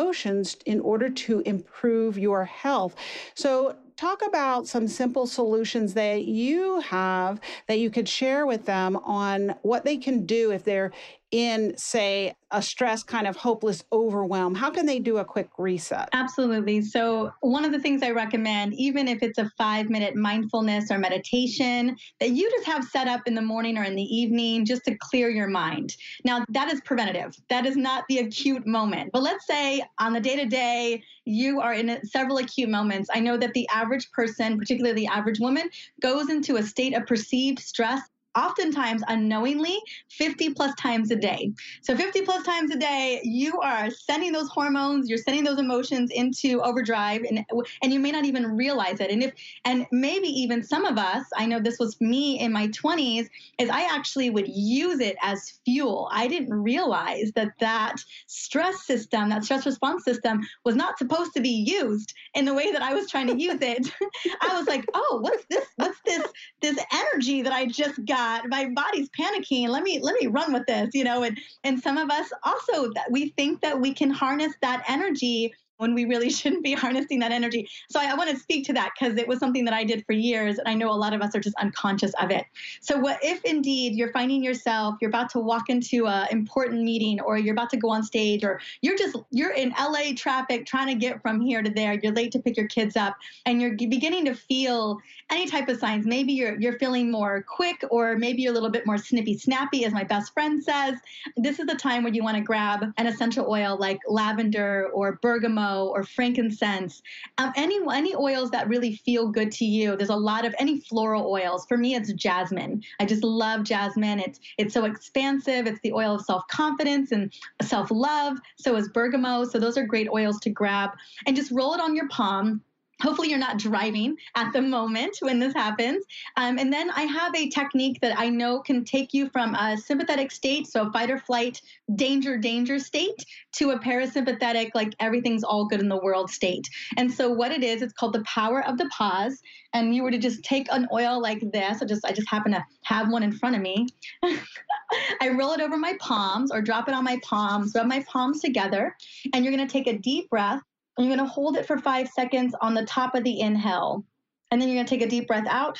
in 0.65 0.79
order 0.79 1.09
to 1.09 1.41
improve 1.41 2.17
your 2.17 2.45
health. 2.45 2.95
So 3.35 3.75
talk 3.97 4.25
about 4.25 4.67
some 4.67 4.87
simple 4.87 5.27
solutions 5.27 5.93
that 5.93 6.25
you 6.25 6.79
have 6.79 7.39
that 7.67 7.79
you 7.79 7.89
could 7.91 8.09
share 8.09 8.45
with 8.47 8.65
them 8.65 8.95
on 8.97 9.53
what 9.61 9.85
they 9.85 9.97
can 9.97 10.25
do 10.25 10.51
if 10.51 10.63
they're 10.63 10.91
in, 11.31 11.75
say, 11.77 12.35
a 12.51 12.61
stress 12.61 13.03
kind 13.03 13.25
of 13.25 13.37
hopeless 13.37 13.83
overwhelm? 13.91 14.53
How 14.53 14.69
can 14.69 14.85
they 14.85 14.99
do 14.99 15.17
a 15.17 15.25
quick 15.25 15.49
reset? 15.57 16.09
Absolutely. 16.13 16.81
So, 16.81 17.31
one 17.39 17.65
of 17.65 17.71
the 17.71 17.79
things 17.79 18.03
I 18.03 18.11
recommend, 18.11 18.73
even 18.73 19.07
if 19.07 19.23
it's 19.23 19.37
a 19.37 19.49
five 19.57 19.89
minute 19.89 20.15
mindfulness 20.15 20.91
or 20.91 20.97
meditation 20.97 21.95
that 22.19 22.31
you 22.31 22.49
just 22.51 22.65
have 22.65 22.83
set 22.83 23.07
up 23.07 23.21
in 23.25 23.35
the 23.35 23.41
morning 23.41 23.77
or 23.77 23.83
in 23.83 23.95
the 23.95 24.03
evening 24.03 24.65
just 24.65 24.83
to 24.85 24.95
clear 24.95 25.29
your 25.29 25.47
mind. 25.47 25.95
Now, 26.25 26.45
that 26.49 26.71
is 26.71 26.81
preventative, 26.81 27.35
that 27.49 27.65
is 27.65 27.77
not 27.77 28.03
the 28.09 28.19
acute 28.19 28.67
moment. 28.67 29.11
But 29.13 29.23
let's 29.23 29.47
say 29.47 29.83
on 29.99 30.13
the 30.13 30.19
day 30.19 30.35
to 30.35 30.45
day, 30.45 31.03
you 31.25 31.61
are 31.61 31.73
in 31.73 31.99
several 32.05 32.37
acute 32.37 32.69
moments. 32.69 33.09
I 33.13 33.19
know 33.19 33.37
that 33.37 33.53
the 33.53 33.67
average 33.69 34.11
person, 34.11 34.57
particularly 34.57 34.95
the 34.95 35.07
average 35.07 35.39
woman, 35.39 35.69
goes 36.01 36.29
into 36.29 36.57
a 36.57 36.63
state 36.63 36.95
of 36.95 37.05
perceived 37.05 37.59
stress 37.59 38.01
oftentimes 38.35 39.03
unknowingly 39.07 39.77
50 40.09 40.53
plus 40.53 40.73
times 40.75 41.11
a 41.11 41.15
day. 41.15 41.51
So 41.81 41.95
50 41.95 42.21
plus 42.21 42.43
times 42.45 42.71
a 42.71 42.77
day, 42.77 43.19
you 43.23 43.59
are 43.59 43.89
sending 43.89 44.31
those 44.31 44.49
hormones, 44.49 45.09
you're 45.09 45.17
sending 45.17 45.43
those 45.43 45.59
emotions 45.59 46.11
into 46.11 46.61
overdrive 46.61 47.23
and 47.23 47.45
and 47.83 47.93
you 47.93 47.99
may 47.99 48.11
not 48.11 48.25
even 48.25 48.55
realize 48.55 48.99
it. 48.99 49.11
And 49.11 49.23
if 49.23 49.33
and 49.65 49.85
maybe 49.91 50.27
even 50.27 50.63
some 50.63 50.85
of 50.85 50.97
us, 50.97 51.25
I 51.35 51.45
know 51.45 51.59
this 51.59 51.79
was 51.79 51.99
me 51.99 52.39
in 52.39 52.51
my 52.51 52.67
20s, 52.69 53.27
is 53.57 53.69
I 53.69 53.83
actually 53.95 54.29
would 54.29 54.47
use 54.47 54.99
it 54.99 55.17
as 55.21 55.59
fuel. 55.65 56.09
I 56.11 56.27
didn't 56.27 56.53
realize 56.53 57.31
that 57.35 57.51
that 57.59 57.97
stress 58.27 58.85
system, 58.85 59.29
that 59.29 59.43
stress 59.43 59.65
response 59.65 60.03
system 60.05 60.41
was 60.63 60.75
not 60.75 60.97
supposed 60.97 61.33
to 61.33 61.41
be 61.41 61.49
used 61.49 62.13
in 62.33 62.45
the 62.45 62.53
way 62.53 62.71
that 62.71 62.81
I 62.81 62.93
was 62.93 63.09
trying 63.09 63.27
to 63.27 63.39
use 63.39 63.59
it. 63.61 63.91
I 64.41 64.57
was 64.57 64.67
like, 64.67 64.85
"Oh, 64.93 65.19
what's 65.21 65.45
this? 65.49 65.67
What's 65.75 65.99
this 66.05 66.25
this 66.61 66.79
energy 66.93 67.41
that 67.41 67.53
I 67.53 67.65
just 67.65 68.03
got 68.05 68.20
that 68.21 68.43
my 68.49 68.69
body's 68.75 69.09
panicking. 69.09 69.67
Let 69.67 69.83
me 69.83 69.99
let 69.99 70.15
me 70.21 70.27
run 70.27 70.53
with 70.53 70.65
this 70.67 70.89
you 70.93 71.03
know 71.03 71.23
and 71.23 71.37
and 71.63 71.81
some 71.81 71.97
of 71.97 72.09
us 72.09 72.31
also 72.43 72.91
that 72.93 73.09
we 73.09 73.29
think 73.37 73.61
that 73.61 73.79
we 73.79 73.93
can 73.93 74.09
harness 74.09 74.53
that 74.61 74.83
energy 74.87 75.53
when 75.81 75.95
we 75.95 76.05
really 76.05 76.29
shouldn't 76.39 76.63
be 76.63 76.73
harnessing 76.73 77.19
that 77.19 77.31
energy. 77.31 77.67
So 77.89 77.99
I, 77.99 78.11
I 78.11 78.13
want 78.13 78.29
to 78.29 78.37
speak 78.37 78.65
to 78.67 78.73
that 78.73 78.91
because 78.97 79.17
it 79.17 79.27
was 79.27 79.39
something 79.39 79.65
that 79.65 79.73
I 79.73 79.83
did 79.83 80.05
for 80.05 80.13
years, 80.13 80.59
and 80.59 80.67
I 80.67 80.75
know 80.75 80.91
a 80.91 80.95
lot 80.95 81.13
of 81.13 81.21
us 81.21 81.35
are 81.35 81.39
just 81.39 81.55
unconscious 81.57 82.13
of 82.21 82.29
it. 82.29 82.45
So 82.81 82.97
what 82.97 83.19
if 83.23 83.43
indeed 83.43 83.95
you're 83.95 84.11
finding 84.11 84.43
yourself 84.43 84.95
you're 85.01 85.09
about 85.09 85.29
to 85.31 85.39
walk 85.39 85.69
into 85.69 86.07
an 86.07 86.27
important 86.31 86.83
meeting, 86.83 87.19
or 87.21 87.37
you're 87.37 87.53
about 87.53 87.71
to 87.71 87.77
go 87.77 87.89
on 87.89 88.03
stage, 88.03 88.43
or 88.43 88.61
you're 88.81 88.97
just 88.97 89.17
you're 89.31 89.53
in 89.53 89.73
LA 89.79 90.13
traffic 90.15 90.65
trying 90.65 90.87
to 90.87 90.95
get 90.95 91.21
from 91.21 91.41
here 91.41 91.63
to 91.63 91.69
there. 91.69 91.93
You're 92.01 92.13
late 92.13 92.31
to 92.33 92.39
pick 92.39 92.55
your 92.55 92.67
kids 92.67 92.95
up, 92.95 93.17
and 93.45 93.59
you're 93.61 93.75
beginning 93.75 94.25
to 94.25 94.35
feel 94.35 94.99
any 95.31 95.47
type 95.47 95.67
of 95.67 95.79
signs. 95.79 96.05
Maybe 96.05 96.33
you're 96.33 96.59
you're 96.59 96.77
feeling 96.77 97.11
more 97.11 97.43
quick, 97.43 97.83
or 97.89 98.17
maybe 98.17 98.43
you're 98.43 98.51
a 98.51 98.53
little 98.53 98.69
bit 98.69 98.85
more 98.85 98.97
snippy 98.97 99.37
snappy, 99.37 99.85
as 99.85 99.93
my 99.93 100.03
best 100.03 100.33
friend 100.33 100.63
says. 100.63 100.95
This 101.37 101.59
is 101.59 101.65
the 101.65 101.75
time 101.75 102.03
where 102.03 102.13
you 102.13 102.23
want 102.23 102.37
to 102.37 102.43
grab 102.43 102.83
an 102.97 103.07
essential 103.07 103.49
oil 103.49 103.77
like 103.79 103.99
lavender 104.07 104.89
or 104.93 105.19
bergamot 105.21 105.70
or 105.79 106.03
frankincense, 106.03 107.01
um, 107.37 107.51
any 107.55 107.79
any 107.93 108.15
oils 108.15 108.51
that 108.51 108.67
really 108.67 108.95
feel 108.95 109.27
good 109.27 109.51
to 109.53 109.65
you. 109.65 109.95
There's 109.95 110.09
a 110.09 110.15
lot 110.15 110.45
of 110.45 110.55
any 110.59 110.79
floral 110.81 111.29
oils. 111.29 111.65
For 111.67 111.77
me, 111.77 111.95
it's 111.95 112.11
jasmine. 112.13 112.83
I 112.99 113.05
just 113.05 113.23
love 113.23 113.63
jasmine. 113.63 114.19
It's 114.19 114.39
it's 114.57 114.73
so 114.73 114.85
expansive. 114.85 115.67
It's 115.67 115.79
the 115.81 115.93
oil 115.93 116.15
of 116.15 116.21
self 116.21 116.47
confidence 116.47 117.11
and 117.11 117.33
self 117.61 117.89
love. 117.91 118.37
So 118.57 118.75
is 118.75 118.89
bergamot. 118.89 119.51
So 119.51 119.59
those 119.59 119.77
are 119.77 119.85
great 119.85 120.09
oils 120.09 120.39
to 120.41 120.49
grab 120.49 120.91
and 121.25 121.35
just 121.35 121.51
roll 121.51 121.73
it 121.73 121.81
on 121.81 121.95
your 121.95 122.07
palm 122.09 122.61
Hopefully, 123.01 123.29
you're 123.29 123.39
not 123.39 123.57
driving 123.57 124.15
at 124.35 124.53
the 124.53 124.61
moment 124.61 125.17
when 125.21 125.39
this 125.39 125.53
happens. 125.53 126.05
Um, 126.37 126.57
and 126.57 126.71
then 126.71 126.91
I 126.91 127.03
have 127.03 127.35
a 127.35 127.49
technique 127.49 127.99
that 128.01 128.17
I 128.17 128.29
know 128.29 128.59
can 128.59 128.83
take 128.85 129.13
you 129.13 129.29
from 129.29 129.55
a 129.55 129.77
sympathetic 129.77 130.31
state, 130.31 130.67
so 130.67 130.91
fight 130.91 131.09
or 131.09 131.17
flight, 131.17 131.61
danger, 131.95 132.37
danger 132.37 132.79
state, 132.79 133.25
to 133.53 133.71
a 133.71 133.79
parasympathetic, 133.79 134.71
like 134.75 134.93
everything's 134.99 135.43
all 135.43 135.65
good 135.65 135.79
in 135.79 135.89
the 135.89 135.97
world 135.97 136.29
state. 136.29 136.67
And 136.97 137.11
so, 137.11 137.29
what 137.29 137.51
it 137.51 137.63
is, 137.63 137.81
it's 137.81 137.93
called 137.93 138.13
the 138.13 138.23
power 138.23 138.65
of 138.67 138.77
the 138.77 138.89
pause. 138.89 139.41
And 139.73 139.95
you 139.95 140.03
were 140.03 140.11
to 140.11 140.17
just 140.17 140.43
take 140.43 140.67
an 140.71 140.87
oil 140.91 141.21
like 141.21 141.39
this, 141.51 141.81
I 141.81 141.85
just 141.85 142.05
I 142.05 142.11
just 142.11 142.29
happen 142.29 142.51
to 142.51 142.63
have 142.83 143.09
one 143.09 143.23
in 143.23 143.31
front 143.31 143.55
of 143.55 143.61
me. 143.61 143.87
I 145.21 145.29
roll 145.29 145.53
it 145.53 145.61
over 145.61 145.77
my 145.77 145.95
palms 145.99 146.51
or 146.51 146.61
drop 146.61 146.87
it 146.87 146.93
on 146.93 147.03
my 147.03 147.19
palms, 147.23 147.73
rub 147.73 147.87
my 147.87 148.03
palms 148.07 148.41
together, 148.41 148.95
and 149.33 149.43
you're 149.43 149.53
going 149.53 149.65
to 149.65 149.71
take 149.71 149.87
a 149.87 149.97
deep 149.97 150.29
breath 150.29 150.61
and 150.97 151.07
you're 151.07 151.15
going 151.15 151.27
to 151.27 151.33
hold 151.33 151.57
it 151.57 151.65
for 151.65 151.77
five 151.77 152.07
seconds 152.09 152.53
on 152.61 152.73
the 152.73 152.85
top 152.85 153.15
of 153.15 153.23
the 153.23 153.39
inhale. 153.39 154.03
And 154.49 154.61
then 154.61 154.67
you're 154.67 154.75
going 154.75 154.85
to 154.85 154.89
take 154.89 155.05
a 155.05 155.09
deep 155.09 155.27
breath 155.27 155.47
out, 155.47 155.79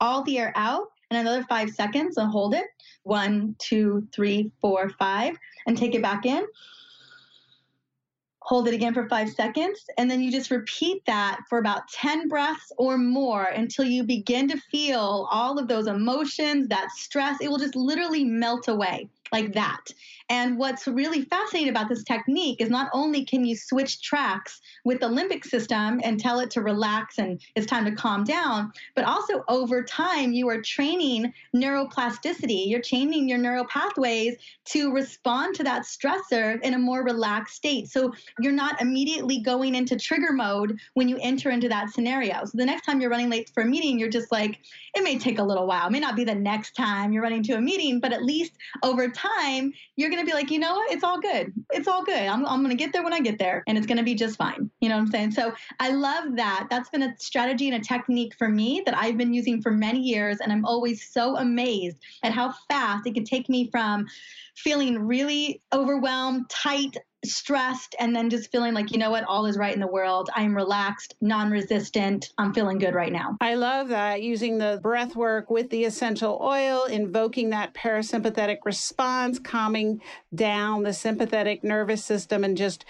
all 0.00 0.22
the 0.22 0.38
air 0.38 0.52
out, 0.54 0.86
and 1.10 1.20
another 1.20 1.44
five 1.48 1.70
seconds 1.70 2.16
and 2.16 2.30
hold 2.30 2.54
it. 2.54 2.66
One, 3.02 3.56
two, 3.58 4.06
three, 4.12 4.50
four, 4.60 4.90
five, 4.90 5.36
and 5.66 5.76
take 5.76 5.94
it 5.94 6.02
back 6.02 6.26
in. 6.26 6.44
Hold 8.42 8.68
it 8.68 8.74
again 8.74 8.94
for 8.94 9.08
five 9.08 9.28
seconds, 9.28 9.84
and 9.98 10.08
then 10.08 10.22
you 10.22 10.30
just 10.30 10.52
repeat 10.52 11.04
that 11.06 11.40
for 11.48 11.58
about 11.58 11.88
10 11.88 12.28
breaths 12.28 12.70
or 12.78 12.96
more 12.96 13.42
until 13.42 13.84
you 13.84 14.04
begin 14.04 14.46
to 14.48 14.60
feel 14.70 15.26
all 15.32 15.58
of 15.58 15.66
those 15.66 15.88
emotions, 15.88 16.68
that 16.68 16.92
stress. 16.92 17.38
It 17.40 17.48
will 17.48 17.58
just 17.58 17.74
literally 17.74 18.22
melt 18.24 18.68
away 18.68 19.08
like 19.32 19.52
that. 19.54 19.90
And 20.28 20.58
what's 20.58 20.86
really 20.88 21.22
fascinating 21.22 21.70
about 21.70 21.88
this 21.88 22.02
technique 22.02 22.60
is 22.60 22.68
not 22.68 22.90
only 22.92 23.24
can 23.24 23.44
you 23.44 23.56
switch 23.56 24.02
tracks 24.02 24.60
with 24.84 25.00
the 25.00 25.06
limbic 25.06 25.44
system 25.44 26.00
and 26.02 26.18
tell 26.18 26.40
it 26.40 26.50
to 26.52 26.62
relax 26.62 27.18
and 27.18 27.40
it's 27.54 27.66
time 27.66 27.84
to 27.84 27.92
calm 27.92 28.24
down, 28.24 28.72
but 28.94 29.04
also 29.04 29.44
over 29.48 29.82
time 29.84 30.32
you 30.32 30.48
are 30.48 30.60
training 30.60 31.32
neuroplasticity. 31.54 32.68
You're 32.68 32.80
changing 32.80 33.28
your 33.28 33.38
neural 33.38 33.66
pathways 33.66 34.36
to 34.66 34.92
respond 34.92 35.54
to 35.56 35.64
that 35.64 35.82
stressor 35.82 36.60
in 36.62 36.74
a 36.74 36.78
more 36.78 37.04
relaxed 37.04 37.54
state. 37.54 37.88
So 37.88 38.12
you're 38.40 38.52
not 38.52 38.80
immediately 38.80 39.38
going 39.38 39.74
into 39.76 39.96
trigger 39.96 40.32
mode 40.32 40.78
when 40.94 41.08
you 41.08 41.18
enter 41.20 41.50
into 41.50 41.68
that 41.68 41.90
scenario. 41.90 42.44
So 42.44 42.52
the 42.54 42.66
next 42.66 42.84
time 42.84 43.00
you're 43.00 43.10
running 43.10 43.30
late 43.30 43.50
for 43.54 43.62
a 43.62 43.66
meeting, 43.66 43.98
you're 43.98 44.08
just 44.08 44.32
like, 44.32 44.58
it 44.94 45.04
may 45.04 45.18
take 45.18 45.38
a 45.38 45.44
little 45.44 45.66
while. 45.66 45.86
It 45.86 45.92
may 45.92 46.00
not 46.00 46.16
be 46.16 46.24
the 46.24 46.34
next 46.34 46.74
time 46.74 47.12
you're 47.12 47.22
running 47.22 47.42
to 47.44 47.52
a 47.52 47.60
meeting, 47.60 48.00
but 48.00 48.12
at 48.12 48.24
least 48.24 48.52
over 48.82 49.08
time, 49.08 49.72
you're 49.96 50.10
going 50.10 50.15
to 50.24 50.30
be 50.30 50.34
like, 50.34 50.50
you 50.50 50.58
know 50.58 50.74
what? 50.74 50.92
It's 50.92 51.04
all 51.04 51.20
good. 51.20 51.52
It's 51.72 51.88
all 51.88 52.04
good. 52.04 52.14
I'm, 52.14 52.44
I'm 52.46 52.62
going 52.62 52.76
to 52.76 52.82
get 52.82 52.92
there 52.92 53.02
when 53.02 53.12
I 53.12 53.20
get 53.20 53.38
there 53.38 53.62
and 53.66 53.76
it's 53.76 53.86
going 53.86 53.98
to 53.98 54.04
be 54.04 54.14
just 54.14 54.36
fine. 54.36 54.70
You 54.80 54.88
know 54.88 54.96
what 54.96 55.02
I'm 55.02 55.10
saying? 55.10 55.32
So 55.32 55.52
I 55.80 55.90
love 55.90 56.36
that. 56.36 56.68
That's 56.70 56.88
been 56.90 57.02
a 57.02 57.14
strategy 57.18 57.68
and 57.68 57.82
a 57.82 57.84
technique 57.84 58.34
for 58.38 58.48
me 58.48 58.82
that 58.86 58.96
I've 58.96 59.16
been 59.16 59.34
using 59.34 59.62
for 59.62 59.70
many 59.70 60.00
years. 60.00 60.38
And 60.40 60.52
I'm 60.52 60.64
always 60.64 61.08
so 61.08 61.36
amazed 61.36 61.98
at 62.22 62.32
how 62.32 62.54
fast 62.68 63.06
it 63.06 63.14
can 63.14 63.24
take 63.24 63.48
me 63.48 63.70
from 63.70 64.06
feeling 64.54 64.98
really 64.98 65.60
overwhelmed, 65.72 66.48
tight, 66.48 66.96
stressed 67.24 67.94
and 67.98 68.14
then 68.14 68.30
just 68.30 68.50
feeling 68.52 68.74
like, 68.74 68.92
you 68.92 68.98
know 68.98 69.10
what, 69.10 69.24
all 69.24 69.46
is 69.46 69.56
right 69.56 69.74
in 69.74 69.80
the 69.80 69.86
world. 69.86 70.30
I'm 70.34 70.54
relaxed, 70.54 71.14
non 71.20 71.50
resistant. 71.50 72.32
I'm 72.38 72.52
feeling 72.52 72.78
good 72.78 72.94
right 72.94 73.12
now. 73.12 73.36
I 73.40 73.54
love 73.54 73.88
that 73.88 74.22
using 74.22 74.58
the 74.58 74.78
breath 74.82 75.16
work 75.16 75.50
with 75.50 75.70
the 75.70 75.84
essential 75.84 76.38
oil, 76.42 76.84
invoking 76.84 77.50
that 77.50 77.74
parasympathetic 77.74 78.58
response, 78.64 79.38
calming 79.38 80.00
down 80.34 80.82
the 80.82 80.92
sympathetic 80.92 81.64
nervous 81.64 82.04
system, 82.04 82.44
and 82.44 82.56
just 82.56 82.84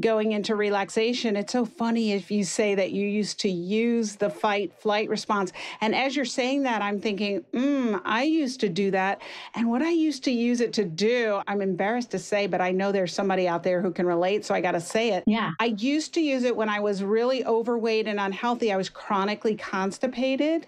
going 0.00 0.32
into 0.32 0.54
relaxation. 0.54 1.34
It's 1.34 1.52
so 1.52 1.64
funny 1.64 2.12
if 2.12 2.30
you 2.30 2.44
say 2.44 2.74
that 2.74 2.92
you 2.92 3.06
used 3.06 3.40
to 3.40 3.48
use 3.48 4.16
the 4.16 4.28
fight 4.28 4.72
flight 4.74 5.08
response. 5.08 5.52
And 5.80 5.94
as 5.94 6.14
you're 6.14 6.24
saying 6.24 6.64
that, 6.64 6.82
I'm 6.82 7.00
thinking, 7.00 7.44
mm, 7.52 8.00
I 8.04 8.24
used 8.24 8.60
to 8.60 8.68
do 8.68 8.90
that. 8.90 9.22
And 9.54 9.68
what 9.68 9.82
I 9.82 9.90
used 9.90 10.24
to 10.24 10.30
use 10.30 10.60
it 10.60 10.72
to 10.74 10.84
do, 10.84 11.40
I'm 11.46 11.62
embarrassed 11.62 12.10
to 12.10 12.18
say, 12.18 12.46
but 12.46 12.60
I 12.60 12.70
know 12.70 12.92
there's 12.92 13.14
somebody 13.14 13.48
out 13.48 13.62
there 13.62 13.80
who 13.80 13.90
can 13.90 14.06
relate. 14.06 14.44
So 14.44 14.54
I 14.54 14.60
got 14.60 14.72
to 14.72 14.80
say 14.80 15.12
it. 15.12 15.24
Yeah. 15.26 15.52
I 15.58 15.66
used 15.78 16.12
to 16.14 16.20
use 16.20 16.44
it 16.44 16.54
when 16.54 16.68
I 16.68 16.80
was 16.80 17.02
really 17.02 17.44
overweight 17.46 18.06
and 18.06 18.20
unhealthy. 18.20 18.72
I 18.72 18.76
was 18.76 18.90
chronically 18.90 19.56
constipated. 19.56 20.66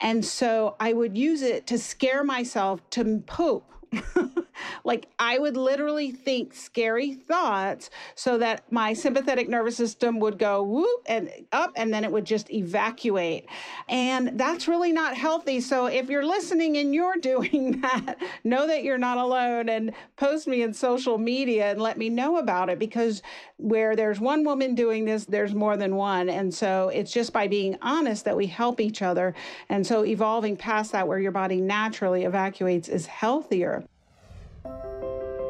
And 0.00 0.24
so 0.24 0.76
I 0.78 0.92
would 0.92 1.16
use 1.16 1.42
it 1.42 1.66
to 1.68 1.78
scare 1.78 2.22
myself 2.22 2.80
to 2.90 3.22
poop. 3.26 3.64
like 4.84 5.06
I 5.18 5.38
would 5.38 5.56
literally 5.56 6.10
think 6.10 6.54
scary 6.54 7.14
thoughts 7.14 7.90
so 8.14 8.38
that 8.38 8.70
my 8.72 8.92
sympathetic 8.92 9.48
nervous 9.48 9.76
system 9.76 10.18
would 10.20 10.38
go 10.38 10.62
whoop 10.62 11.02
and 11.06 11.30
up 11.52 11.72
and 11.76 11.92
then 11.92 12.04
it 12.04 12.12
would 12.12 12.24
just 12.24 12.50
evacuate. 12.50 13.46
And 13.88 14.38
that's 14.38 14.68
really 14.68 14.92
not 14.92 15.16
healthy. 15.16 15.60
So 15.60 15.86
if 15.86 16.08
you're 16.08 16.26
listening 16.26 16.76
and 16.76 16.94
you're 16.94 17.16
doing 17.20 17.80
that, 17.80 18.16
know 18.44 18.66
that 18.66 18.84
you're 18.84 18.98
not 18.98 19.18
alone 19.18 19.68
and 19.68 19.92
post 20.16 20.46
me 20.46 20.62
in 20.62 20.72
social 20.72 21.18
media 21.18 21.70
and 21.70 21.80
let 21.80 21.98
me 21.98 22.08
know 22.08 22.38
about 22.38 22.68
it 22.68 22.78
because 22.78 23.22
where 23.56 23.96
there's 23.96 24.20
one 24.20 24.44
woman 24.44 24.74
doing 24.74 25.04
this, 25.04 25.24
there's 25.24 25.54
more 25.54 25.76
than 25.76 25.96
one. 25.96 26.28
And 26.28 26.54
so 26.54 26.88
it's 26.88 27.12
just 27.12 27.32
by 27.32 27.48
being 27.48 27.76
honest 27.82 28.24
that 28.24 28.36
we 28.36 28.46
help 28.46 28.80
each 28.80 29.02
other. 29.02 29.34
And 29.68 29.86
so 29.86 30.04
evolving 30.04 30.56
past 30.56 30.92
that 30.92 31.08
where 31.08 31.18
your 31.18 31.32
body 31.32 31.60
naturally 31.60 32.24
evacuates 32.24 32.88
is 32.88 33.06
healthier. 33.06 33.77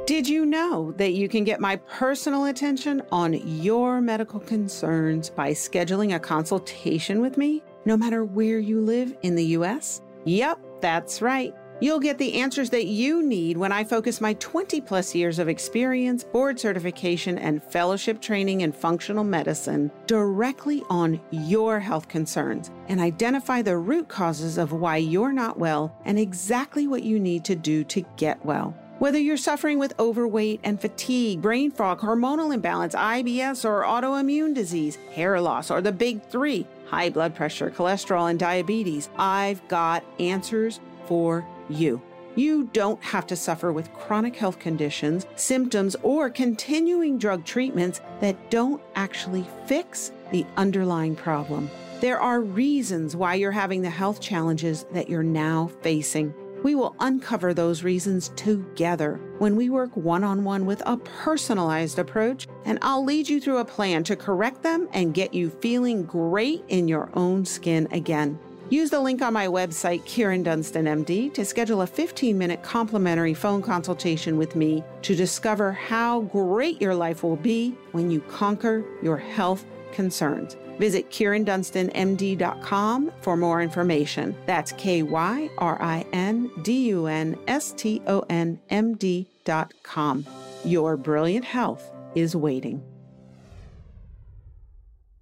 Did 0.09 0.27
you 0.27 0.47
know 0.47 0.93
that 0.93 1.13
you 1.13 1.29
can 1.29 1.45
get 1.45 1.61
my 1.61 1.77
personal 1.77 2.47
attention 2.47 3.03
on 3.13 3.35
your 3.63 4.01
medical 4.01 4.41
concerns 4.41 5.29
by 5.29 5.51
scheduling 5.51 6.15
a 6.15 6.19
consultation 6.19 7.21
with 7.21 7.37
me, 7.37 7.63
no 7.85 7.95
matter 7.95 8.25
where 8.25 8.59
you 8.59 8.81
live 8.81 9.15
in 9.21 9.35
the 9.35 9.45
U.S.? 9.45 10.01
Yep, 10.25 10.61
that's 10.81 11.21
right. 11.21 11.55
You'll 11.81 12.01
get 12.01 12.19
the 12.19 12.41
answers 12.41 12.71
that 12.71 12.87
you 12.87 13.23
need 13.23 13.57
when 13.57 13.71
I 13.71 13.85
focus 13.85 14.21
my 14.21 14.33
20 14.35 14.81
plus 14.81 15.15
years 15.15 15.39
of 15.39 15.49
experience, 15.49 16.25
board 16.25 16.59
certification, 16.59 17.39
and 17.39 17.63
fellowship 17.63 18.21
training 18.21 18.63
in 18.63 18.73
functional 18.73 19.23
medicine 19.23 19.91
directly 20.07 20.83
on 20.91 21.21
your 21.31 21.79
health 21.79 22.09
concerns 22.09 22.71
and 22.89 22.99
identify 22.99 23.63
the 23.63 23.77
root 23.77 24.09
causes 24.09 24.59
of 24.59 24.73
why 24.73 24.97
you're 24.97 25.33
not 25.33 25.59
well 25.59 25.95
and 26.05 26.19
exactly 26.19 26.89
what 26.89 27.05
you 27.05 27.21
need 27.21 27.45
to 27.45 27.55
do 27.55 27.85
to 27.85 28.05
get 28.17 28.45
well. 28.45 28.75
Whether 28.99 29.21
you're 29.21 29.37
suffering 29.37 29.79
with 29.79 29.95
overweight 30.01 30.59
and 30.65 30.81
fatigue, 30.81 31.41
brain 31.41 31.71
fog, 31.71 32.01
hormonal 32.01 32.53
imbalance, 32.53 32.97
IBS, 32.97 33.65
or 33.65 33.85
autoimmune 33.85 34.55
disease, 34.55 34.97
hair 35.13 35.41
loss, 35.41 35.71
or 35.71 35.81
the 35.81 35.93
big 35.93 36.21
three, 36.25 36.67
high 36.87 37.09
blood 37.09 37.37
pressure, 37.37 37.71
cholesterol, 37.71 38.29
and 38.29 38.41
diabetes. 38.41 39.09
I've 39.17 39.67
got 39.69 40.03
answers 40.19 40.81
for 41.07 41.47
you. 41.69 42.03
You 42.35 42.65
don't 42.73 43.01
have 43.05 43.25
to 43.29 43.37
suffer 43.37 43.73
with 43.73 43.93
chronic 43.95 44.35
health 44.35 44.59
conditions, 44.59 45.27
symptoms, 45.37 45.95
or 46.03 46.29
continuing 46.29 47.19
drug 47.19 47.45
treatments 47.45 48.01
that 48.21 48.51
don't 48.51 48.83
actually 48.97 49.47
fix 49.67 50.11
the 50.33 50.45
underlying 50.57 51.15
problem. 51.15 51.71
There 52.01 52.21
are 52.21 52.41
reasons 52.41 53.15
why 53.15 53.35
you're 53.35 53.53
having 53.53 53.83
the 53.83 53.91
health 53.91 54.21
challenges 54.21 54.87
that 54.93 55.09
you're 55.09 55.23
now 55.23 55.71
facing. 55.83 56.35
We 56.63 56.75
will 56.75 56.97
uncover 56.99 57.55
those 57.55 57.85
reasons 57.85 58.31
together 58.37 59.21
when 59.39 59.55
we 59.55 59.71
work 59.71 59.97
one 59.97 60.25
on 60.25 60.43
one 60.43 60.67
with 60.67 60.83
a 60.87 60.97
personalized 60.97 61.99
approach, 61.99 62.49
and 62.65 62.79
I'll 62.83 63.05
lead 63.05 63.29
you 63.29 63.41
through 63.41 63.59
a 63.59 63.65
plan 63.65 64.03
to 64.05 64.17
correct 64.17 64.63
them 64.63 64.89
and 64.93 65.15
get 65.15 65.33
you 65.33 65.51
feeling 65.51 66.05
great 66.05 66.65
in 66.69 66.89
your 66.89 67.11
own 67.15 67.45
skin 67.45 67.87
again. 67.93 68.39
Use 68.71 68.91
the 68.91 69.01
link 69.01 69.23
on 69.23 69.33
my 69.33 69.47
website, 69.47 70.03
Kyrin 70.03 70.45
Dunston 70.45 70.85
MD, 70.85 71.33
to 71.33 71.45
schedule 71.45 71.81
a 71.81 71.87
15 71.87 72.37
minute 72.37 72.63
complimentary 72.63 73.33
phone 73.33 73.63
consultation 73.63 74.37
with 74.37 74.57
me 74.57 74.85
to 75.03 75.15
discover 75.15 75.73
how 75.73 76.23
great 76.23 76.81
your 76.81 76.95
life 76.95 77.23
will 77.23 77.37
be 77.37 77.75
when 77.93 78.11
you 78.11 78.21
conquer 78.23 78.85
your 79.03 79.17
health 79.17 79.65
concerns. 79.93 80.57
Visit 80.79 81.11
KyrinDunstonMD.com 81.11 83.13
for 83.21 83.37
more 83.37 83.61
information. 83.61 84.37
That's 84.47 84.73
K 84.73 85.03
Y 85.03 85.51
R 85.59 85.83
I 85.83 86.07
N 86.13 86.51
D 86.63 86.89
U 86.89 87.07
N 87.07 87.37
S 87.49 87.75
T 87.77 88.01
O 88.07 88.25
N 88.31 88.61
M 88.71 88.95
D.com. 88.95 90.25
Your 90.65 90.97
brilliant 90.97 91.45
health 91.45 91.91
is 92.15 92.37
waiting. 92.37 92.83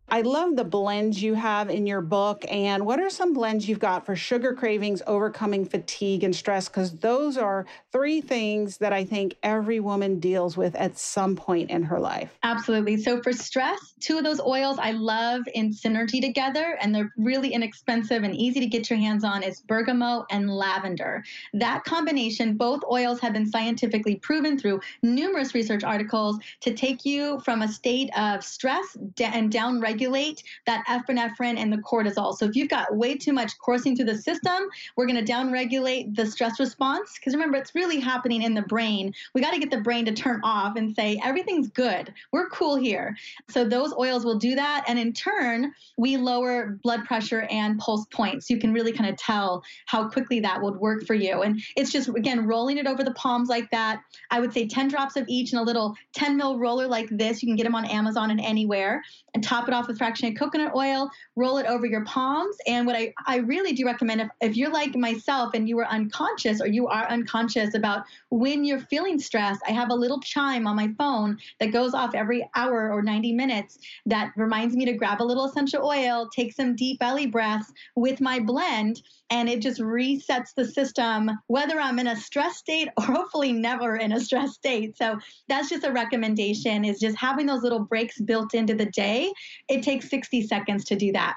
I 0.09 0.21
love 0.21 0.55
the 0.55 0.63
blends 0.63 1.21
you 1.21 1.35
have 1.35 1.69
in 1.69 1.85
your 1.85 2.01
book. 2.01 2.45
And 2.49 2.87
what 2.87 3.01
are 3.01 3.11
some 3.11 3.33
blends 3.33 3.69
you've 3.69 3.81
got 3.81 4.07
for 4.07 4.15
sugar 4.15 4.55
cravings, 4.55 5.03
overcoming 5.05 5.65
fatigue, 5.65 6.23
and 6.23 6.35
stress? 6.35 6.69
Because 6.69 6.97
those 6.99 7.37
are 7.37 7.67
three 7.91 8.21
things 8.21 8.77
that 8.79 8.93
I 8.93 9.05
think 9.05 9.37
every 9.43 9.81
woman 9.81 10.21
deals 10.21 10.57
with 10.57 10.77
at 10.77 10.97
some 10.97 11.35
point 11.35 11.71
in 11.71 11.83
her 11.83 11.99
life. 11.99 12.39
Absolutely. 12.45 12.99
So, 12.99 13.21
for 13.21 13.33
stress, 13.33 13.95
two 13.99 14.17
of 14.17 14.23
those 14.23 14.41
oils 14.41 14.79
I 14.79 14.93
love 14.93 15.43
in 15.55 15.73
synergy 15.73 16.21
together, 16.21 16.79
and 16.81 16.95
they're 16.95 17.13
really 17.17 17.53
inexpensive 17.53 18.23
and 18.23 18.35
easy 18.37 18.61
to 18.61 18.67
get 18.67 18.89
your 18.89 19.01
hands 19.01 19.25
on, 19.25 19.43
is 19.43 19.61
bergamot 19.63 20.27
and 20.31 20.49
lavender. 20.49 21.25
That 21.53 21.83
combination, 21.83 22.57
both 22.57 22.81
oils 22.89 23.19
have 23.21 23.33
been 23.33 23.47
scientifically 23.51 24.17
proven 24.17 24.57
through 24.57 24.81
numerous 25.03 25.53
research 25.53 25.83
articles 25.83 26.39
to 26.61 26.75
take 26.75 27.05
you 27.05 27.41
from 27.41 27.63
a 27.63 27.69
state 27.69 28.09
of 28.17 28.45
stress 28.45 28.97
and 29.19 29.51
down 29.51 29.81
regulate 29.97 30.43
that 30.67 30.85
epinephrine 30.89 31.57
and 31.57 31.73
the 31.73 31.79
cortisol. 31.79 32.37
So 32.37 32.45
if 32.45 32.55
you've 32.55 32.69
got 32.69 32.95
way 32.95 33.17
too 33.17 33.33
much 33.33 33.59
coursing 33.59 33.97
through 33.97 34.05
the 34.05 34.19
system, 34.19 34.69
we're 34.95 35.07
going 35.07 35.25
to 35.25 35.33
downregulate 35.33 36.15
the 36.15 36.27
stress 36.27 36.61
response. 36.61 37.15
Because 37.15 37.33
remember, 37.33 37.57
it's 37.57 37.75
really 37.75 37.99
happening 37.99 38.43
in 38.43 38.53
the 38.53 38.63
brain. 38.63 39.15
We 39.33 39.41
got 39.41 39.53
to 39.53 39.59
get 39.59 39.71
the 39.71 39.81
brain 39.81 40.05
to 40.05 40.13
turn 40.13 40.43
off 40.45 40.77
and 40.77 40.95
say, 40.95 41.19
everything's 41.25 41.69
good. 41.69 42.13
We're 42.31 42.51
cool 42.51 42.77
here. 42.77 43.17
So 43.49 43.65
those 43.65 43.95
oils 43.95 44.27
will 44.27 44.39
do 44.39 44.55
that. 44.55 44.85
And 44.87 44.99
in 44.99 45.15
turn, 45.15 45.73
we 45.97 46.19
lower 46.19 46.79
blood 46.83 47.07
pressure 47.07 47.47
and 47.51 47.79
pulse 47.79 48.05
points. 48.13 48.51
You 48.51 48.59
can 48.59 48.75
really 48.75 48.93
kind 48.93 49.09
of 49.09 49.17
tell 49.17 49.65
how 49.87 50.11
quickly 50.11 50.41
that 50.41 50.61
would 50.61 50.77
work 50.77 51.07
for 51.07 51.15
you. 51.15 51.41
And 51.41 51.63
it's 51.75 51.91
just, 51.91 52.11
again, 52.11 52.47
rolling 52.47 52.77
it 52.77 52.87
over 52.87 53.03
the 53.03 53.15
palms 53.15 53.49
like 53.49 53.71
that. 53.71 54.03
I 54.31 54.41
would 54.41 54.53
say 54.53 54.69
10 54.69 54.89
drops 54.89 55.17
of 55.17 55.25
each 55.27 55.55
in 55.55 55.59
a 55.59 55.63
little 55.63 55.97
10 56.13 56.37
mil 56.37 56.59
roller 56.59 56.87
like 56.87 57.09
this. 57.11 57.43
You 57.43 57.49
can 57.49 57.57
get 57.57 57.65
them 57.65 57.75
on 57.75 57.87
Amazon 57.87 58.31
and 58.31 58.41
anywhere 58.41 59.03
and 59.37 59.45
top 59.45 59.69
it 59.69 59.75
off 59.75 59.86
with 59.87 59.99
fractionated 59.99 60.39
coconut 60.39 60.75
oil, 60.75 61.11
roll 61.37 61.59
it 61.59 61.67
over 61.67 61.87
your 61.87 62.05
palms. 62.05 62.57
And 62.67 62.87
what 62.87 62.97
I, 62.97 63.15
I 63.27 63.39
really 63.39 63.73
do 63.73 63.87
recommend 63.87 64.21
if, 64.21 64.29
if 64.41 64.57
you're 64.57 64.71
like 64.71 64.95
myself 64.97 65.55
and 65.55 65.69
you 65.69 65.79
are 65.79 65.87
unconscious 65.87 66.61
or 66.61 66.67
you 66.67 66.89
are 66.89 67.07
unconscious 67.09 67.75
about 67.75 68.05
when 68.31 68.65
you're 68.65 68.81
feeling 68.81 69.19
stressed, 69.19 69.63
I 69.67 69.73
have 69.73 69.91
a 69.91 69.95
little 69.95 70.21
chime 70.21 70.67
on 70.67 70.77
my 70.77 70.93
phone 70.99 71.39
that 71.61 71.73
goes 71.73 71.95
off 71.95 72.15
every 72.15 72.49
hour 72.55 72.93
or 72.93 73.03
90 73.03 73.33
minutes 73.33 73.79
that 74.07 74.33
reminds 74.37 74.77
me 74.77 74.85
to 74.87 74.93
grab 74.93 75.21
a 75.21 75.25
little 75.25 75.45
essential 75.45 75.87
oil, 75.87 76.29
take 76.35 76.53
some 76.53 76.77
deep 76.77 76.99
belly 76.99 77.27
breaths 77.27 77.73
with 77.95 78.21
my 78.21 78.41
blend 78.41 79.03
and 79.31 79.49
it 79.49 79.61
just 79.61 79.81
resets 79.81 80.55
the 80.55 80.65
system, 80.65 81.31
whether 81.49 81.81
I'm 81.81 81.99
in 81.99 82.07
a 82.07 82.17
stress 82.17 82.57
state 82.57 82.89
or 82.97 83.05
hopefully 83.17 83.53
never 83.53 83.97
in 83.97 84.13
a 84.13 84.21
stress 84.21 84.55
state. 84.55 84.97
So 84.97 85.19
that's 85.49 85.69
just 85.69 85.85
a 85.85 85.93
recommendation 85.93 86.85
is 86.85 87.01
just 87.01 87.17
having 87.17 87.47
those 87.47 87.63
little 87.63 87.81
breaks 87.81 88.21
built 88.21 88.55
into 88.55 88.75
the 88.75 88.87
day. 88.87 89.33
It 89.77 89.83
takes 89.83 90.09
60 90.09 90.47
seconds 90.47 90.85
to 90.87 90.97
do 90.97 91.13
that. 91.13 91.37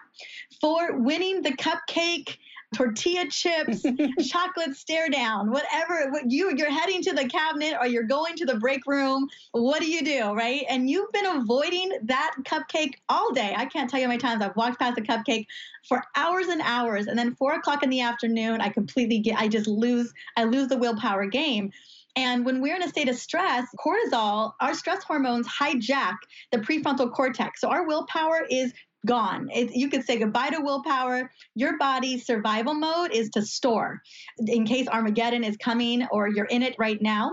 For 0.62 0.98
winning 0.98 1.42
the 1.42 1.52
cupcake, 1.52 2.38
tortilla 2.74 3.26
chips, 3.30 3.86
chocolate 4.30 4.76
stare 4.76 5.10
down, 5.10 5.52
whatever 5.52 6.10
what 6.12 6.32
you 6.32 6.56
you're 6.56 6.72
heading 6.72 7.02
to 7.02 7.14
the 7.14 7.28
cabinet 7.28 7.76
or 7.80 7.88
you're 7.88 8.04
going 8.04 8.36
to 8.36 8.46
the 8.46 8.56
break 8.56 8.86
room, 8.86 9.28
what 9.52 9.82
do 9.82 9.90
you 9.90 10.04
do, 10.04 10.34
right? 10.34 10.64
And 10.70 10.90
you've 10.90 11.12
been 11.12 11.26
avoiding 11.26 11.92
that 12.04 12.36
cupcake 12.44 12.96
all 13.10 13.34
day. 13.34 13.54
I 13.58 13.66
can't 13.66 13.90
tell 13.90 14.00
you 14.00 14.06
how 14.06 14.10
many 14.10 14.20
times 14.20 14.42
I've 14.42 14.56
walked 14.56 14.80
past 14.80 14.98
a 14.98 15.02
cupcake 15.02 15.48
for 15.88 16.04
hours 16.16 16.48
and 16.48 16.62
hours, 16.64 17.08
and 17.08 17.18
then 17.18 17.36
four 17.36 17.56
o'clock 17.56 17.84
in 17.84 17.90
the 17.90 18.02
afternoon, 18.02 18.62
I 18.62 18.70
completely 18.70 19.20
get 19.20 19.38
I 19.38 19.48
just 19.48 19.68
lose 19.68 20.14
I 20.38 20.44
lose 20.46 20.68
the 20.68 20.78
willpower 20.78 21.26
game. 21.26 21.72
And 22.16 22.46
when 22.46 22.62
we're 22.62 22.76
in 22.76 22.84
a 22.84 22.90
state 22.90 23.10
of 23.10 23.16
stress, 23.16 23.68
cortisol, 23.80 24.54
our 24.60 24.74
stress 24.74 25.04
hormones 25.04 25.48
hijack 25.48 26.16
the 26.52 26.58
prefrontal 26.58 27.12
cortex. 27.12 27.62
So 27.62 27.70
our 27.70 27.86
willpower 27.86 28.46
is 28.50 28.74
gone. 29.06 29.50
It, 29.54 29.72
you 29.74 29.90
could 29.90 30.06
say 30.06 30.18
goodbye 30.18 30.50
to 30.50 30.62
willpower. 30.62 31.32
Your 31.56 31.78
body's 31.78 32.26
survival 32.26 32.74
mode 32.74 33.12
is 33.12 33.30
to 33.32 33.42
store 33.42 34.02
in 34.40 34.66
case 34.66 34.88
Armageddon 34.88 35.44
is 35.44 35.58
coming 35.58 36.06
or 36.12 36.28
you're 36.28 36.46
in 36.46 36.64
it 36.64 36.76
right 36.78 37.02
now. 37.02 37.32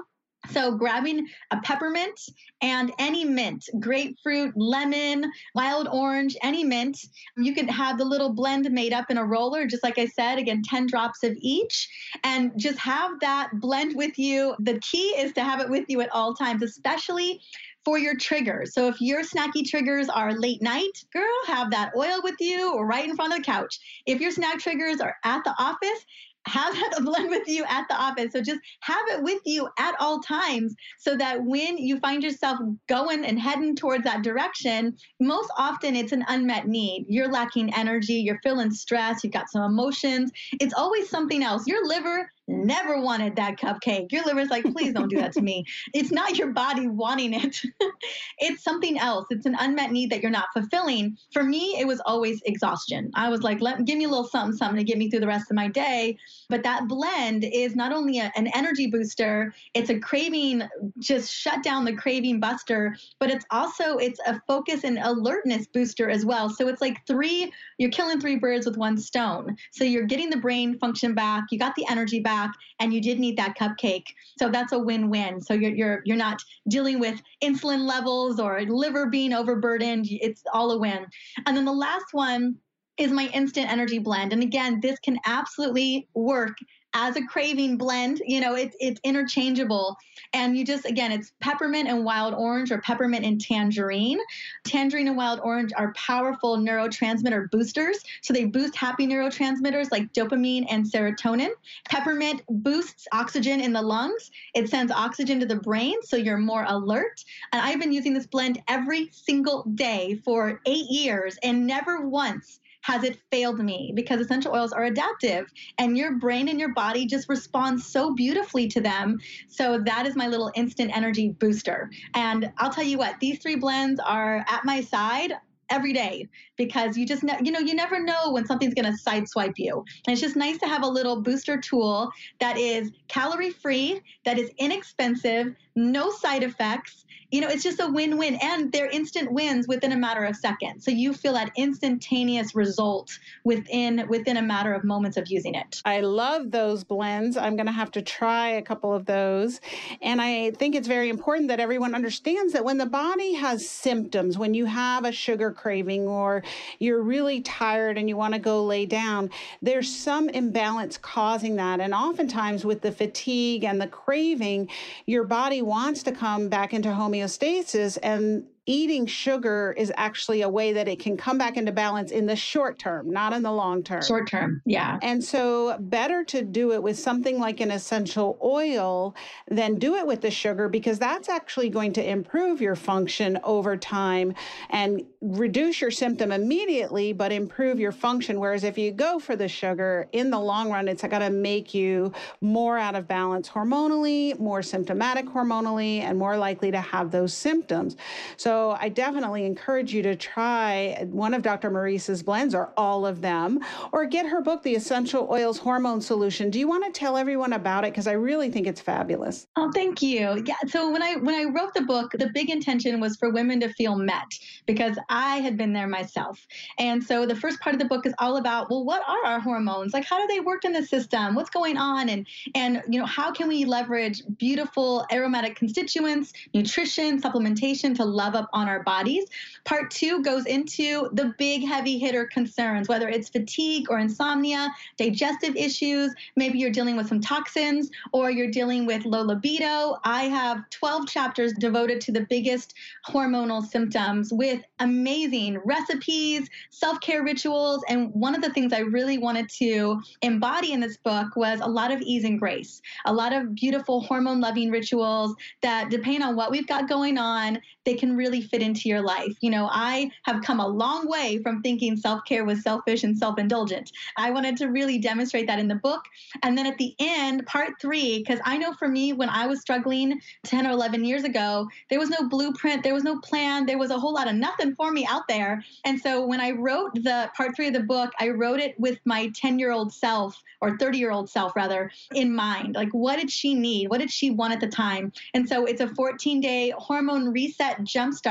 So, 0.50 0.72
grabbing 0.72 1.26
a 1.50 1.60
peppermint 1.60 2.20
and 2.62 2.92
any 2.98 3.24
mint, 3.24 3.68
grapefruit, 3.80 4.52
lemon, 4.56 5.30
wild 5.54 5.88
orange, 5.88 6.36
any 6.42 6.64
mint, 6.64 6.98
you 7.36 7.54
can 7.54 7.68
have 7.68 7.98
the 7.98 8.04
little 8.04 8.32
blend 8.32 8.70
made 8.70 8.92
up 8.92 9.10
in 9.10 9.18
a 9.18 9.24
roller, 9.24 9.66
just 9.66 9.82
like 9.82 9.98
I 9.98 10.06
said, 10.06 10.38
again, 10.38 10.62
10 10.64 10.86
drops 10.86 11.22
of 11.22 11.36
each, 11.40 11.88
and 12.24 12.52
just 12.56 12.78
have 12.78 13.20
that 13.20 13.50
blend 13.54 13.96
with 13.96 14.18
you. 14.18 14.54
The 14.60 14.78
key 14.80 15.14
is 15.18 15.32
to 15.34 15.42
have 15.42 15.60
it 15.60 15.68
with 15.68 15.84
you 15.88 16.00
at 16.00 16.12
all 16.12 16.34
times, 16.34 16.62
especially 16.62 17.40
for 17.86 17.98
your 17.98 18.16
triggers. 18.16 18.74
So 18.74 18.88
if 18.88 19.00
your 19.00 19.22
snacky 19.22 19.64
triggers 19.64 20.08
are 20.08 20.32
late 20.32 20.60
night, 20.60 21.04
girl, 21.12 21.38
have 21.46 21.70
that 21.70 21.92
oil 21.96 22.20
with 22.24 22.34
you 22.40 22.74
or 22.74 22.84
right 22.84 23.08
in 23.08 23.14
front 23.14 23.32
of 23.32 23.38
the 23.38 23.44
couch. 23.44 23.78
If 24.06 24.20
your 24.20 24.32
snack 24.32 24.58
triggers 24.58 25.00
are 25.00 25.14
at 25.22 25.44
the 25.44 25.54
office, 25.56 26.04
have 26.46 26.74
that 26.74 27.00
blend 27.04 27.30
with 27.30 27.46
you 27.46 27.64
at 27.68 27.86
the 27.88 27.96
office. 27.96 28.32
So 28.32 28.40
just 28.40 28.60
have 28.80 29.04
it 29.08 29.22
with 29.22 29.40
you 29.44 29.68
at 29.78 29.94
all 30.00 30.20
times 30.20 30.74
so 30.98 31.16
that 31.16 31.44
when 31.44 31.78
you 31.78 31.98
find 31.98 32.22
yourself 32.22 32.58
going 32.88 33.24
and 33.24 33.38
heading 33.38 33.76
towards 33.76 34.04
that 34.04 34.22
direction, 34.22 34.96
most 35.20 35.50
often 35.58 35.96
it's 35.96 36.12
an 36.12 36.24
unmet 36.28 36.68
need. 36.68 37.06
You're 37.08 37.30
lacking 37.30 37.74
energy, 37.74 38.14
you're 38.14 38.40
feeling 38.42 38.70
stress, 38.70 39.22
you've 39.22 39.32
got 39.32 39.50
some 39.50 39.62
emotions. 39.62 40.30
It's 40.60 40.74
always 40.74 41.08
something 41.08 41.42
else. 41.42 41.66
Your 41.66 41.86
liver 41.86 42.30
never 42.48 43.00
wanted 43.00 43.36
that 43.36 43.58
cupcake. 43.58 44.12
Your 44.12 44.24
liver's 44.24 44.50
like, 44.50 44.64
please 44.72 44.92
don't 44.92 45.08
do 45.08 45.16
that 45.16 45.32
to 45.32 45.42
me. 45.42 45.64
It's 45.92 46.12
not 46.12 46.36
your 46.38 46.52
body 46.52 46.86
wanting 46.86 47.34
it, 47.34 47.60
it's 48.38 48.62
something 48.62 48.98
else. 48.98 49.26
It's 49.30 49.46
an 49.46 49.56
unmet 49.58 49.90
need 49.90 50.10
that 50.10 50.22
you're 50.22 50.30
not 50.30 50.46
fulfilling. 50.52 51.16
For 51.32 51.42
me, 51.42 51.76
it 51.78 51.86
was 51.86 52.00
always 52.06 52.40
exhaustion. 52.46 53.10
I 53.14 53.28
was 53.28 53.42
like, 53.42 53.60
let 53.60 53.84
give 53.84 53.98
me 53.98 54.04
a 54.04 54.08
little 54.08 54.26
something, 54.26 54.56
something 54.56 54.78
to 54.78 54.84
get 54.84 54.98
me 54.98 55.10
through 55.10 55.20
the 55.20 55.26
rest 55.26 55.50
of 55.50 55.56
my 55.56 55.68
day. 55.68 56.18
But 56.48 56.62
that 56.62 56.88
blend 56.88 57.44
is 57.44 57.74
not 57.74 57.92
only 57.92 58.20
a, 58.20 58.32
an 58.36 58.48
energy 58.54 58.86
booster, 58.86 59.52
it's 59.74 59.90
a 59.90 59.98
craving, 59.98 60.62
just 60.98 61.32
shut 61.32 61.62
down 61.62 61.84
the 61.84 61.94
craving 61.94 62.40
buster, 62.40 62.96
but 63.18 63.30
it's 63.30 63.44
also 63.50 63.96
it's 63.96 64.20
a 64.26 64.40
focus 64.46 64.84
and 64.84 64.98
alertness 64.98 65.66
booster 65.66 66.08
as 66.08 66.24
well. 66.24 66.48
So 66.48 66.68
it's 66.68 66.80
like 66.80 67.04
three, 67.06 67.52
you're 67.78 67.90
killing 67.90 68.20
three 68.20 68.36
birds 68.36 68.66
with 68.66 68.76
one 68.76 68.96
stone. 68.96 69.56
So 69.72 69.84
you're 69.84 70.04
getting 70.04 70.30
the 70.30 70.36
brain 70.36 70.78
function 70.78 71.14
back, 71.14 71.44
you 71.50 71.58
got 71.58 71.74
the 71.74 71.86
energy 71.90 72.20
back 72.20 72.35
back 72.36 72.52
and 72.80 72.92
you 72.92 73.00
didn't 73.00 73.24
eat 73.24 73.36
that 73.36 73.56
cupcake. 73.58 74.06
So 74.38 74.48
that's 74.50 74.72
a 74.72 74.78
win-win. 74.78 75.40
So 75.40 75.54
you're 75.54 75.74
you're 75.74 76.02
you're 76.04 76.24
not 76.28 76.42
dealing 76.68 76.98
with 76.98 77.22
insulin 77.42 77.86
levels 77.86 78.38
or 78.40 78.62
liver 78.62 79.06
being 79.06 79.32
overburdened. 79.32 80.06
It's 80.10 80.42
all 80.52 80.70
a 80.72 80.78
win. 80.78 81.06
And 81.46 81.56
then 81.56 81.64
the 81.64 81.72
last 81.72 82.08
one 82.12 82.56
is 82.98 83.10
my 83.10 83.28
instant 83.34 83.70
energy 83.70 83.98
blend. 83.98 84.32
And 84.32 84.42
again, 84.42 84.80
this 84.80 84.98
can 85.00 85.18
absolutely 85.26 86.08
work 86.14 86.56
as 86.96 87.14
a 87.14 87.22
craving 87.26 87.76
blend. 87.76 88.22
You 88.26 88.40
know, 88.40 88.54
it's 88.54 88.74
it's 88.80 89.00
interchangeable. 89.04 89.96
And 90.32 90.56
you 90.56 90.64
just 90.64 90.86
again, 90.86 91.12
it's 91.12 91.32
peppermint 91.40 91.88
and 91.88 92.04
wild 92.04 92.34
orange 92.34 92.72
or 92.72 92.80
peppermint 92.80 93.24
and 93.24 93.38
tangerine. 93.38 94.18
Tangerine 94.64 95.06
and 95.06 95.16
wild 95.16 95.38
orange 95.42 95.72
are 95.76 95.92
powerful 95.92 96.56
neurotransmitter 96.56 97.50
boosters. 97.50 98.02
So 98.22 98.32
they 98.32 98.46
boost 98.46 98.74
happy 98.74 99.06
neurotransmitters 99.06 99.92
like 99.92 100.12
dopamine 100.14 100.66
and 100.70 100.86
serotonin. 100.86 101.50
Peppermint 101.88 102.42
boosts 102.48 103.06
oxygen 103.12 103.60
in 103.60 103.74
the 103.74 103.82
lungs. 103.82 104.30
It 104.54 104.70
sends 104.70 104.90
oxygen 104.90 105.38
to 105.40 105.46
the 105.46 105.56
brain 105.56 106.02
so 106.02 106.16
you're 106.16 106.38
more 106.38 106.64
alert. 106.66 107.22
And 107.52 107.60
I've 107.60 107.78
been 107.78 107.92
using 107.92 108.14
this 108.14 108.26
blend 108.26 108.62
every 108.68 109.10
single 109.12 109.64
day 109.74 110.18
for 110.24 110.62
8 110.64 110.86
years 110.88 111.36
and 111.42 111.66
never 111.66 112.00
once 112.08 112.60
has 112.86 113.02
it 113.02 113.18
failed 113.32 113.58
me? 113.58 113.90
Because 113.96 114.20
essential 114.20 114.54
oils 114.54 114.72
are 114.72 114.84
adaptive 114.84 115.52
and 115.78 115.98
your 115.98 116.18
brain 116.18 116.48
and 116.48 116.60
your 116.60 116.72
body 116.72 117.04
just 117.04 117.28
respond 117.28 117.80
so 117.80 118.14
beautifully 118.14 118.68
to 118.68 118.80
them. 118.80 119.18
So 119.48 119.80
that 119.80 120.06
is 120.06 120.14
my 120.14 120.28
little 120.28 120.52
instant 120.54 120.96
energy 120.96 121.30
booster. 121.30 121.90
And 122.14 122.52
I'll 122.58 122.72
tell 122.72 122.84
you 122.84 122.96
what, 122.96 123.18
these 123.18 123.40
three 123.40 123.56
blends 123.56 123.98
are 123.98 124.44
at 124.48 124.64
my 124.64 124.82
side 124.82 125.32
every 125.68 125.92
day 125.92 126.28
because 126.56 126.96
you 126.96 127.04
just 127.04 127.24
you 127.42 127.50
know 127.50 127.58
you 127.58 127.74
never 127.74 128.00
know 128.00 128.30
when 128.30 128.46
something's 128.46 128.72
going 128.72 128.84
to 128.84 128.96
sideswipe 129.04 129.54
you 129.56 129.84
and 130.06 130.12
it's 130.12 130.20
just 130.20 130.36
nice 130.36 130.58
to 130.58 130.66
have 130.68 130.84
a 130.84 130.86
little 130.86 131.20
booster 131.20 131.56
tool 131.56 132.08
that 132.38 132.56
is 132.56 132.92
calorie 133.08 133.50
free 133.50 134.00
that 134.24 134.38
is 134.38 134.48
inexpensive 134.58 135.56
no 135.76 136.10
side 136.10 136.42
effects. 136.42 137.04
You 137.30 137.40
know 137.40 137.48
it's 137.48 137.64
just 137.64 137.80
a 137.80 137.88
win-win 137.88 138.38
and 138.40 138.70
they're 138.70 138.88
instant 138.88 139.32
wins 139.32 139.66
within 139.66 139.92
a 139.92 139.96
matter 139.96 140.24
of 140.24 140.36
seconds. 140.36 140.84
So 140.84 140.90
you 140.90 141.12
feel 141.12 141.32
that 141.34 141.50
instantaneous 141.56 142.54
result 142.54 143.18
within 143.44 144.06
within 144.08 144.36
a 144.36 144.42
matter 144.42 144.72
of 144.72 144.84
moments 144.84 145.16
of 145.16 145.26
using 145.28 145.54
it. 145.56 145.82
I 145.84 146.00
love 146.00 146.50
those 146.52 146.84
blends. 146.84 147.36
I'm 147.36 147.56
going 147.56 147.66
to 147.66 147.72
have 147.72 147.90
to 147.92 148.02
try 148.02 148.50
a 148.50 148.62
couple 148.62 148.92
of 148.92 149.06
those. 149.06 149.60
And 150.00 150.22
i 150.22 150.52
think 150.52 150.74
it's 150.74 150.88
very 150.88 151.08
important 151.08 151.48
that 151.48 151.60
everyone 151.60 151.94
understands 151.94 152.52
that 152.52 152.64
when 152.64 152.78
the 152.78 152.86
body 152.86 153.34
has 153.34 153.68
symptoms 153.68 154.38
when 154.38 154.54
you 154.54 154.64
have 154.66 155.04
a 155.04 155.12
sugar 155.12 155.50
craving 155.50 156.06
or 156.06 156.42
you're 156.78 157.02
really 157.02 157.40
tired 157.40 157.98
and 157.98 158.08
you 158.08 158.16
want 158.16 158.34
to 158.34 158.40
go 158.40 158.64
lay 158.64 158.86
down, 158.86 159.30
there's 159.62 159.94
some 159.94 160.28
imbalance 160.28 160.98
causing 160.98 161.56
that. 161.56 161.80
And 161.80 161.94
oftentimes, 161.94 162.64
with 162.64 162.82
the 162.82 162.92
fatigue 162.92 163.64
and 163.64 163.80
the 163.80 163.86
craving, 163.86 164.68
your 165.06 165.24
body 165.24 165.62
wants 165.66 166.04
to 166.04 166.12
come 166.12 166.48
back 166.48 166.72
into 166.72 166.88
homeostasis 166.88 167.98
and 168.02 168.44
eating 168.66 169.06
sugar 169.06 169.74
is 169.78 169.92
actually 169.96 170.42
a 170.42 170.48
way 170.48 170.72
that 170.72 170.88
it 170.88 170.98
can 170.98 171.16
come 171.16 171.38
back 171.38 171.56
into 171.56 171.70
balance 171.70 172.10
in 172.10 172.26
the 172.26 172.34
short 172.34 172.78
term, 172.78 173.10
not 173.10 173.32
in 173.32 173.42
the 173.42 173.52
long 173.52 173.82
term. 173.82 174.02
Short 174.02 174.28
term, 174.28 174.60
yeah. 174.66 174.98
And 175.02 175.22
so, 175.22 175.76
better 175.78 176.24
to 176.24 176.42
do 176.42 176.72
it 176.72 176.82
with 176.82 176.98
something 176.98 177.38
like 177.38 177.60
an 177.60 177.70
essential 177.70 178.38
oil 178.42 179.14
than 179.48 179.78
do 179.78 179.94
it 179.94 180.06
with 180.06 180.20
the 180.20 180.30
sugar 180.30 180.68
because 180.68 180.98
that's 180.98 181.28
actually 181.28 181.70
going 181.70 181.92
to 181.92 182.08
improve 182.08 182.60
your 182.60 182.74
function 182.74 183.38
over 183.44 183.76
time 183.76 184.34
and 184.70 185.04
reduce 185.20 185.80
your 185.80 185.90
symptom 185.90 186.32
immediately, 186.32 187.12
but 187.12 187.30
improve 187.30 187.78
your 187.78 187.92
function. 187.92 188.40
Whereas 188.40 188.64
if 188.64 188.76
you 188.76 188.90
go 188.90 189.18
for 189.18 189.36
the 189.36 189.48
sugar 189.48 190.08
in 190.12 190.30
the 190.30 190.40
long 190.40 190.70
run, 190.70 190.88
it's 190.88 191.02
going 191.02 191.20
to 191.20 191.30
make 191.30 191.72
you 191.72 192.12
more 192.40 192.78
out 192.78 192.96
of 192.96 193.06
balance 193.06 193.48
hormonally, 193.48 194.38
more 194.40 194.62
symptomatic 194.62 195.26
hormonally, 195.26 196.00
and 196.00 196.18
more 196.18 196.36
likely 196.36 196.72
to 196.72 196.80
have 196.80 197.12
those 197.12 197.32
symptoms. 197.32 197.96
So, 198.36 198.55
so 198.56 198.74
I 198.80 198.88
definitely 198.88 199.44
encourage 199.44 199.92
you 199.92 200.00
to 200.02 200.16
try 200.16 201.06
one 201.10 201.34
of 201.34 201.42
Dr. 201.42 201.70
Mariza's 201.70 202.22
blends 202.22 202.54
or 202.54 202.72
all 202.74 203.04
of 203.04 203.20
them, 203.20 203.60
or 203.92 204.06
get 204.06 204.24
her 204.24 204.40
book, 204.40 204.62
The 204.62 204.74
Essential 204.74 205.28
Oils 205.30 205.58
Hormone 205.58 206.00
Solution. 206.00 206.48
Do 206.48 206.58
you 206.58 206.66
want 206.66 206.82
to 206.86 206.98
tell 206.98 207.18
everyone 207.18 207.52
about 207.52 207.84
it? 207.84 207.92
Because 207.92 208.06
I 208.06 208.12
really 208.12 208.50
think 208.50 208.66
it's 208.66 208.80
fabulous. 208.80 209.46
Oh, 209.56 209.70
thank 209.74 210.00
you. 210.00 210.42
Yeah. 210.46 210.54
So 210.68 210.90
when 210.90 211.02
I 211.02 211.16
when 211.16 211.34
I 211.34 211.44
wrote 211.50 211.74
the 211.74 211.82
book, 211.82 212.12
the 212.12 212.30
big 212.32 212.48
intention 212.48 212.98
was 212.98 213.18
for 213.18 213.28
women 213.28 213.60
to 213.60 213.68
feel 213.74 213.94
met 213.94 214.32
because 214.64 214.96
I 215.10 215.36
had 215.36 215.58
been 215.58 215.74
there 215.74 215.86
myself. 215.86 216.40
And 216.78 217.04
so 217.04 217.26
the 217.26 217.36
first 217.36 217.60
part 217.60 217.74
of 217.74 217.78
the 217.78 217.88
book 217.88 218.06
is 218.06 218.14
all 218.18 218.38
about, 218.38 218.70
well, 218.70 218.86
what 218.86 219.02
are 219.06 219.26
our 219.26 219.38
hormones? 219.38 219.92
Like 219.92 220.06
how 220.06 220.18
do 220.18 220.26
they 220.34 220.40
work 220.40 220.64
in 220.64 220.72
the 220.72 220.82
system? 220.82 221.34
What's 221.34 221.50
going 221.50 221.76
on? 221.76 222.08
And 222.08 222.26
and 222.54 222.82
you 222.88 222.98
know, 222.98 223.06
how 223.06 223.32
can 223.32 223.48
we 223.48 223.66
leverage 223.66 224.22
beautiful 224.38 225.04
aromatic 225.12 225.56
constituents, 225.56 226.32
nutrition, 226.54 227.20
supplementation 227.20 227.94
to 227.96 228.04
love 228.06 228.34
up 228.34 228.45
on 228.52 228.68
our 228.68 228.82
bodies. 228.82 229.26
Part 229.64 229.90
two 229.90 230.22
goes 230.22 230.46
into 230.46 231.08
the 231.12 231.34
big 231.38 231.66
heavy 231.66 231.98
hitter 231.98 232.26
concerns, 232.26 232.88
whether 232.88 233.08
it's 233.08 233.28
fatigue 233.28 233.90
or 233.90 233.98
insomnia, 233.98 234.72
digestive 234.96 235.56
issues, 235.56 236.14
maybe 236.36 236.58
you're 236.58 236.70
dealing 236.70 236.96
with 236.96 237.08
some 237.08 237.20
toxins 237.20 237.90
or 238.12 238.30
you're 238.30 238.50
dealing 238.50 238.86
with 238.86 239.04
low 239.04 239.22
libido. 239.22 239.98
I 240.04 240.24
have 240.24 240.68
12 240.70 241.06
chapters 241.08 241.52
devoted 241.54 242.00
to 242.02 242.12
the 242.12 242.22
biggest 242.22 242.74
hormonal 243.06 243.64
symptoms 243.64 244.32
with 244.32 244.62
amazing 244.80 245.58
recipes, 245.64 246.48
self 246.70 247.00
care 247.00 247.22
rituals. 247.22 247.82
And 247.88 248.12
one 248.12 248.34
of 248.34 248.42
the 248.42 248.50
things 248.50 248.72
I 248.72 248.80
really 248.80 249.18
wanted 249.18 249.48
to 249.50 250.00
embody 250.22 250.72
in 250.72 250.80
this 250.80 250.96
book 250.96 251.36
was 251.36 251.60
a 251.60 251.66
lot 251.66 251.90
of 251.90 252.00
ease 252.02 252.24
and 252.24 252.38
grace, 252.38 252.82
a 253.04 253.12
lot 253.12 253.32
of 253.32 253.54
beautiful 253.54 254.00
hormone 254.00 254.40
loving 254.40 254.70
rituals 254.70 255.34
that, 255.62 255.90
depending 255.90 256.22
on 256.22 256.36
what 256.36 256.50
we've 256.50 256.66
got 256.66 256.88
going 256.88 257.18
on, 257.18 257.60
they 257.84 257.94
can 257.94 258.16
really 258.16 258.35
fit 258.42 258.62
into 258.62 258.88
your 258.88 259.00
life. 259.00 259.36
You 259.40 259.50
know, 259.50 259.68
I 259.70 260.10
have 260.24 260.42
come 260.42 260.60
a 260.60 260.66
long 260.66 261.08
way 261.08 261.40
from 261.42 261.62
thinking 261.62 261.96
self 261.96 262.24
care 262.26 262.44
was 262.44 262.62
selfish 262.62 263.04
and 263.04 263.16
self 263.16 263.38
indulgent. 263.38 263.92
I 264.16 264.30
wanted 264.30 264.56
to 264.58 264.66
really 264.66 264.98
demonstrate 264.98 265.46
that 265.46 265.58
in 265.58 265.68
the 265.68 265.74
book. 265.74 266.04
And 266.42 266.56
then 266.56 266.66
at 266.66 266.78
the 266.78 266.94
end, 266.98 267.46
part 267.46 267.80
three, 267.80 268.18
because 268.18 268.40
I 268.44 268.56
know 268.56 268.72
for 268.72 268.88
me, 268.88 269.12
when 269.12 269.28
I 269.28 269.46
was 269.46 269.60
struggling 269.60 270.20
10 270.44 270.66
or 270.66 270.70
11 270.70 271.04
years 271.04 271.24
ago, 271.24 271.68
there 271.90 271.98
was 271.98 272.10
no 272.10 272.28
blueprint, 272.28 272.82
there 272.82 272.94
was 272.94 273.04
no 273.04 273.20
plan, 273.20 273.66
there 273.66 273.78
was 273.78 273.90
a 273.90 273.98
whole 273.98 274.14
lot 274.14 274.28
of 274.28 274.34
nothing 274.34 274.74
for 274.74 274.90
me 274.90 275.06
out 275.08 275.28
there. 275.28 275.64
And 275.84 276.00
so 276.00 276.26
when 276.26 276.40
I 276.40 276.52
wrote 276.52 276.94
the 276.94 277.30
part 277.36 277.54
three 277.56 277.68
of 277.68 277.74
the 277.74 277.80
book, 277.80 278.12
I 278.20 278.28
wrote 278.28 278.60
it 278.60 278.78
with 278.78 278.98
my 279.04 279.30
10 279.34 279.58
year 279.58 279.72
old 279.72 279.92
self 279.92 280.42
or 280.60 280.76
30 280.78 280.98
year 280.98 281.10
old 281.10 281.28
self 281.28 281.54
rather 281.56 281.90
in 282.14 282.34
mind. 282.34 282.74
Like, 282.74 282.90
what 282.90 283.16
did 283.16 283.30
she 283.30 283.54
need? 283.54 283.88
What 283.88 284.00
did 284.00 284.10
she 284.10 284.30
want 284.30 284.52
at 284.52 284.60
the 284.60 284.68
time? 284.68 285.12
And 285.34 285.48
so 285.48 285.64
it's 285.64 285.80
a 285.80 285.88
14 285.88 286.40
day 286.40 286.72
hormone 286.76 287.32
reset 287.32 287.80
jumpstart, 287.80 288.25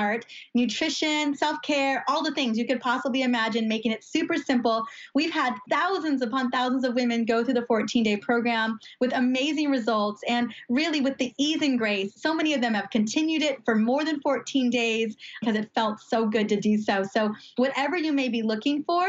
nutrition, 0.53 1.35
self 1.35 1.61
care, 1.61 2.03
all 2.07 2.23
the 2.23 2.33
things 2.33 2.57
you 2.57 2.65
could 2.65 2.79
possibly 2.79 3.21
imagine, 3.21 3.67
making 3.67 3.91
it 3.91 4.03
super 4.03 4.37
simple. 4.37 4.83
We've 5.13 5.31
had 5.31 5.55
thousands 5.69 6.21
upon 6.21 6.49
thousands 6.49 6.83
of 6.83 6.95
women 6.95 7.25
go 7.25 7.43
through 7.43 7.53
the 7.55 7.65
14 7.65 8.03
day 8.03 8.17
program 8.17 8.79
with 8.99 9.13
amazing 9.13 9.69
results 9.69 10.21
and 10.27 10.53
really 10.69 11.01
with 11.01 11.17
the 11.17 11.33
ease 11.37 11.61
and 11.61 11.77
grace. 11.77 12.13
So 12.15 12.33
many 12.33 12.53
of 12.53 12.61
them 12.61 12.73
have 12.73 12.89
continued 12.89 13.41
it 13.41 13.63
for 13.65 13.75
more 13.75 14.03
than 14.03 14.19
14 14.21 14.69
days 14.69 15.15
because 15.41 15.55
it 15.55 15.69
felt 15.73 15.99
so 15.99 16.27
good 16.27 16.49
to 16.49 16.59
do 16.59 16.77
so. 16.77 17.03
So, 17.03 17.33
whatever 17.57 17.97
you 17.97 18.11
may 18.11 18.29
be 18.29 18.41
looking 18.41 18.83
for 18.83 19.07